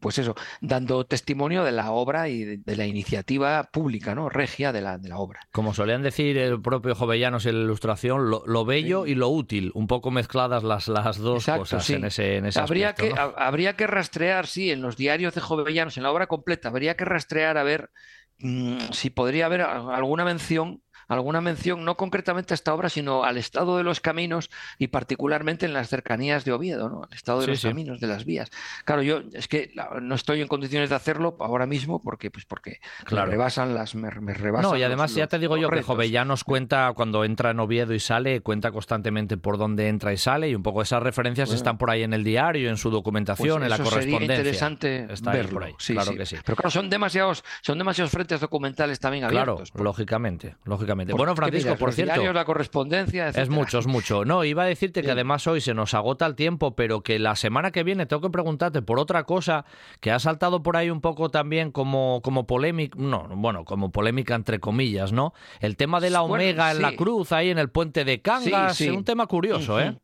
pues 0.00 0.18
eso, 0.18 0.34
dando 0.60 1.04
testimonio 1.04 1.62
de 1.64 1.72
la 1.72 1.90
obra 1.90 2.28
y 2.28 2.56
de, 2.56 2.76
la 2.76 2.86
iniciativa 2.86 3.64
pública, 3.64 4.14
¿no? 4.14 4.28
Regia 4.28 4.72
de 4.72 4.80
la, 4.80 4.98
de 4.98 5.08
la 5.08 5.18
obra. 5.18 5.40
Como 5.50 5.74
solían 5.74 6.02
decir 6.02 6.38
el 6.38 6.60
propio 6.62 6.94
Jovellanos 6.94 7.44
en 7.46 7.58
la 7.58 7.64
ilustración, 7.64 8.30
lo, 8.30 8.64
bello 8.64 9.06
y 9.06 9.14
lo 9.14 9.28
útil, 9.28 9.70
un 9.74 9.86
poco 9.86 10.10
mezcladas 10.10 10.62
las, 10.62 10.88
las 10.88 11.18
dos 11.18 11.46
cosas 11.46 11.88
en 11.90 12.04
ese, 12.04 12.36
en 12.36 12.46
ese 12.46 12.60
habría 12.60 12.94
que 12.94 13.12
Habría 13.36 13.76
que 13.76 13.86
rastrear, 13.86 14.46
sí, 14.46 14.70
en 14.70 14.82
los 14.82 14.96
diarios 14.96 15.34
de 15.34 15.40
Jovellanos, 15.40 15.96
en 15.96 16.02
la 16.02 16.10
obra 16.10 16.26
completa, 16.26 16.68
habría 16.68 16.96
que 16.96 17.04
rastrear 17.04 17.58
a 17.58 17.62
ver 17.62 17.90
mm, 18.38 18.78
si 18.92 19.10
podría 19.10 19.46
haber 19.46 19.62
alguna 19.62 20.24
mención 20.24 20.82
alguna 21.14 21.40
mención, 21.40 21.84
no 21.84 21.96
concretamente 21.96 22.54
a 22.54 22.56
esta 22.56 22.74
obra, 22.74 22.88
sino 22.88 23.24
al 23.24 23.36
estado 23.36 23.76
de 23.76 23.84
los 23.84 24.00
caminos 24.00 24.50
y 24.78 24.88
particularmente 24.88 25.66
en 25.66 25.72
las 25.72 25.88
cercanías 25.88 26.44
de 26.44 26.52
Oviedo, 26.52 26.88
¿no? 26.88 27.04
al 27.04 27.12
estado 27.14 27.40
de 27.40 27.48
los 27.48 27.62
caminos, 27.62 28.00
de 28.00 28.06
las 28.06 28.24
vías. 28.24 28.50
Claro, 28.84 29.02
yo 29.02 29.22
es 29.32 29.48
que 29.48 29.72
no 30.00 30.14
estoy 30.14 30.40
en 30.40 30.48
condiciones 30.48 30.90
de 30.90 30.96
hacerlo 30.96 31.36
ahora 31.40 31.66
mismo 31.66 32.02
porque, 32.02 32.30
pues 32.30 32.44
porque 32.44 32.80
me 33.10 33.24
rebasan 33.26 33.74
las, 33.74 33.94
me, 33.94 34.10
rebasan. 34.10 34.70
No, 34.70 34.76
y 34.76 34.82
además 34.82 35.14
ya 35.14 35.26
te 35.26 35.38
digo 35.38 35.56
yo 35.56 35.70
que 35.70 35.82
Jovellán 35.82 36.28
nos 36.28 36.44
cuenta 36.44 36.92
cuando 36.94 37.24
entra 37.24 37.50
en 37.50 37.60
Oviedo 37.60 37.94
y 37.94 38.00
sale, 38.00 38.40
cuenta 38.40 38.70
constantemente 38.72 39.36
por 39.36 39.58
dónde 39.58 39.88
entra 39.88 40.12
y 40.12 40.16
sale 40.16 40.48
y 40.48 40.54
un 40.54 40.62
poco 40.62 40.82
esas 40.82 41.02
referencias 41.02 41.52
están 41.52 41.78
por 41.78 41.90
ahí 41.90 42.02
en 42.02 42.12
el 42.12 42.24
diario, 42.24 42.70
en 42.70 42.76
su 42.76 42.90
documentación, 42.90 43.60
pues 43.60 43.64
en 43.64 43.70
la 43.70 43.78
correspondencia. 43.78 44.36
Sería 44.36 44.38
interesante 44.38 45.06
verlo. 45.22 45.52
Por 45.52 45.64
ahí. 45.64 45.74
claro 45.74 46.14
que 46.14 46.26
sí. 46.26 46.36
Pero 46.44 46.56
claro, 46.56 46.70
son 46.70 46.90
demasiados, 46.90 47.44
son 47.60 47.78
demasiados 47.78 48.10
frentes 48.10 48.40
documentales 48.40 49.00
también 49.00 49.24
abiertos. 49.24 49.70
Claro, 49.70 49.84
lógicamente, 49.84 50.56
lógicamente 50.64 51.01
bueno, 51.16 51.34
Francisco, 51.36 51.76
por 51.76 51.92
cierto. 51.92 52.32
la 52.32 52.44
correspondencia, 52.44 53.28
Es 53.28 53.48
mucho, 53.48 53.78
es 53.78 53.86
mucho. 53.86 54.24
No, 54.24 54.44
iba 54.44 54.62
a 54.62 54.66
decirte 54.66 55.02
que 55.02 55.10
además 55.10 55.46
hoy 55.46 55.60
se 55.60 55.74
nos 55.74 55.94
agota 55.94 56.26
el 56.26 56.34
tiempo, 56.34 56.74
pero 56.74 57.02
que 57.02 57.18
la 57.18 57.36
semana 57.36 57.70
que 57.70 57.82
viene 57.82 58.06
tengo 58.06 58.22
que 58.22 58.30
preguntarte 58.30 58.82
por 58.82 58.98
otra 58.98 59.24
cosa 59.24 59.64
que 60.00 60.10
ha 60.10 60.18
saltado 60.18 60.62
por 60.62 60.76
ahí 60.76 60.90
un 60.90 61.00
poco 61.00 61.30
también 61.30 61.72
como, 61.72 62.20
como 62.22 62.46
polémica, 62.46 62.96
no, 62.98 63.28
bueno, 63.36 63.64
como 63.64 63.90
polémica 63.90 64.34
entre 64.34 64.60
comillas, 64.60 65.12
¿no? 65.12 65.32
El 65.60 65.76
tema 65.76 66.00
de 66.00 66.10
la 66.10 66.22
Omega 66.22 66.72
en 66.72 66.82
la 66.82 66.94
cruz, 66.96 67.32
ahí 67.32 67.50
en 67.50 67.58
el 67.58 67.70
puente 67.70 68.04
de 68.04 68.20
Cangas, 68.20 68.80
es 68.80 68.90
un 68.90 69.04
tema 69.04 69.26
curioso, 69.26 69.80
¿eh? 69.80 69.96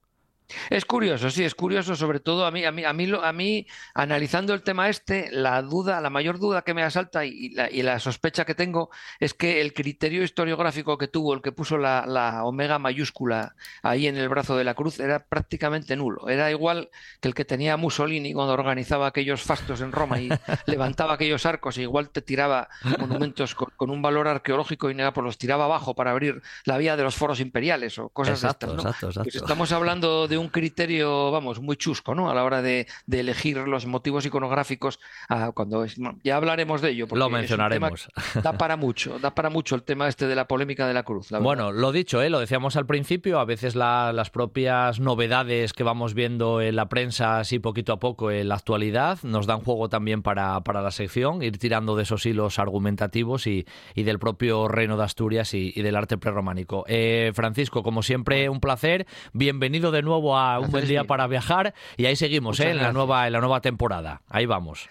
Es 0.71 0.85
curioso, 0.85 1.31
sí, 1.31 1.45
es 1.45 1.55
curioso, 1.55 1.95
sobre 1.95 2.21
todo 2.21 2.47
a 2.47 2.51
mí, 2.51 2.65
a 2.65 2.73
mí, 2.73 2.85
a 2.85 2.93
mí, 2.93 3.13
a 3.23 3.33
mí 3.33 3.67
analizando 3.95 4.55
el 4.55 4.63
tema 4.63 4.89
este, 4.89 5.31
la 5.31 5.61
duda, 5.61 6.01
la 6.01 6.09
mayor 6.09 6.39
duda 6.39 6.63
que 6.63 6.73
me 6.73 6.83
asalta 6.83 7.25
y 7.27 7.51
la, 7.51 7.71
y 7.71 7.83
la 7.83 7.99
sospecha 7.99 8.47
que 8.47 8.55
tengo 8.55 8.89
es 9.21 9.35
que 9.35 9.61
el 9.61 9.75
criterio 9.75 10.23
historiográfico 10.23 10.97
que 10.97 11.09
tuvo 11.09 11.35
el 11.35 11.43
que 11.43 11.53
puso 11.53 11.77
la, 11.77 12.07
la, 12.07 12.45
omega 12.45 12.79
mayúscula 12.79 13.55
ahí 13.83 14.07
en 14.07 14.17
el 14.17 14.29
brazo 14.29 14.57
de 14.57 14.65
la 14.65 14.75
cruz 14.75 15.01
era 15.01 15.25
prácticamente 15.27 15.97
nulo. 15.97 16.29
Era 16.29 16.51
igual 16.51 16.89
que 17.21 17.29
el 17.29 17.35
que 17.35 17.45
tenía 17.45 17.77
Mussolini 17.77 18.33
cuando 18.33 18.55
organizaba 18.55 19.07
aquellos 19.07 19.43
fastos 19.43 19.83
en 19.83 19.93
Roma 19.93 20.19
y 20.21 20.29
levantaba 20.67 21.15
aquellos 21.15 21.45
arcos 21.45 21.77
e 21.77 21.83
igual 21.83 22.09
te 22.09 22.23
tiraba 22.23 22.69
monumentos 22.99 23.55
con, 23.55 23.91
un 23.91 24.01
valor 24.01 24.29
arqueológico 24.29 24.91
y 24.91 24.95
nada, 24.95 25.13
pues 25.13 25.25
los 25.25 25.39
tiraba 25.39 25.65
abajo 25.65 25.95
para 25.95 26.11
abrir 26.13 26.41
la 26.65 26.79
vía 26.79 26.97
de 26.97 27.03
los 27.03 27.17
foros 27.17 27.41
imperiales 27.41 27.99
o 27.99 28.09
cosas 28.09 28.43
exacto, 28.43 28.67
de 28.67 28.77
estas. 28.77 28.95
Exacto, 28.95 29.23
pues 29.23 29.35
estamos 29.35 29.73
hablando 29.73 30.27
de 30.27 30.38
un 30.39 30.49
criterio, 30.49 31.31
vamos, 31.31 31.61
muy 31.61 31.77
chusco, 31.77 32.15
¿no? 32.15 32.31
A 32.31 32.35
la 32.35 32.45
hora 32.45 32.63
de, 32.63 32.87
elegir 33.11 33.59
los 33.59 33.87
motivos 33.87 34.25
iconográficos, 34.27 35.01
ah, 35.29 35.51
cuando 35.55 35.85
ya 36.23 36.37
hablaremos 36.37 36.81
de 36.81 36.91
ello. 36.91 37.07
Lo 37.13 37.31
mencionaremos. 37.31 38.09
Da 38.43 38.53
para 38.53 38.77
mucho, 38.77 39.19
da 39.19 39.35
para 39.35 39.51
mucho 39.51 39.75
el 39.75 39.83
tema 39.83 40.09
este 40.09 40.27
de 40.27 40.35
la 40.35 40.47
polémica 40.47 40.87
de 40.87 40.95
la 40.95 41.03
cruz. 41.03 41.31
bueno, 41.31 41.73
lo 41.73 41.93
dicho, 41.93 42.23
¿eh? 42.23 42.31
lo 42.31 42.39
decíamos 42.39 42.77
al 42.77 42.87
principio, 42.87 43.41
a 43.41 43.45
veces 43.45 43.75
las 43.75 44.31
propias 44.31 45.01
novedades 45.01 45.73
que 45.73 45.83
vamos 45.83 46.15
viendo 46.15 46.61
en 46.61 46.77
la 46.77 46.89
prensa, 46.89 47.41
así 47.41 47.59
poquito 47.59 47.93
a 47.93 47.99
poco 47.99 48.31
en 48.31 48.49
la 48.49 48.55
actualidad, 48.55 49.19
nos 49.23 49.47
dan 49.47 49.61
juego 49.61 49.89
también 49.89 50.23
para, 50.23 50.61
para 50.61 50.83
la 50.83 50.91
sección, 50.91 51.43
ir 51.43 51.59
tirando 51.59 51.97
de 51.97 52.05
esos 52.05 52.25
hilos 52.27 52.59
argumentativos 52.59 53.47
y, 53.47 53.67
y 53.95 54.03
del 54.05 54.19
propio 54.19 54.69
reino 54.69 54.97
de 54.97 55.05
Asturias 55.05 55.55
y, 55.55 55.73
del 55.73 55.97
arte 55.97 56.19
prerrománico. 56.19 56.85
Eh, 56.89 57.33
Francisco, 57.35 57.83
como 57.83 58.03
siempre, 58.03 58.49
un 58.49 58.61
placer. 58.61 59.07
Bienvenido 59.33 59.91
de 59.91 60.03
nuevo 60.03 60.28
a 60.37 60.59
un 60.59 60.71
buen 60.71 60.87
día 60.87 61.05
para 61.05 61.27
viajar 61.27 61.75
y 61.97 62.07
ahí 62.07 62.17
seguimos 62.17 62.59
¿eh? 62.61 62.71
en, 62.71 62.79
la 62.79 62.93
nueva, 62.93 63.27
en 63.27 63.33
la 63.33 63.41
nueva 63.41 63.61
temporada. 63.61 64.23
Ahí 64.29 64.47
vamos. 64.47 64.89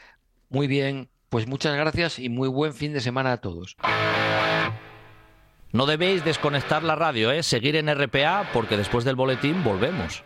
Muy 0.49 0.67
bien, 0.67 1.09
pues 1.29 1.47
muchas 1.47 1.75
gracias 1.75 2.19
y 2.19 2.29
muy 2.29 2.47
buen 2.47 2.73
fin 2.73 2.93
de 2.93 3.01
semana 3.01 3.33
a 3.33 3.38
todos. 3.38 3.75
No 5.71 5.85
debéis 5.85 6.23
desconectar 6.23 6.83
la 6.83 6.95
radio, 6.95 7.31
¿eh? 7.31 7.43
seguir 7.43 7.75
en 7.75 7.93
RPA 7.93 8.49
porque 8.53 8.77
después 8.77 9.03
del 9.03 9.15
boletín 9.15 9.63
volvemos. 9.63 10.23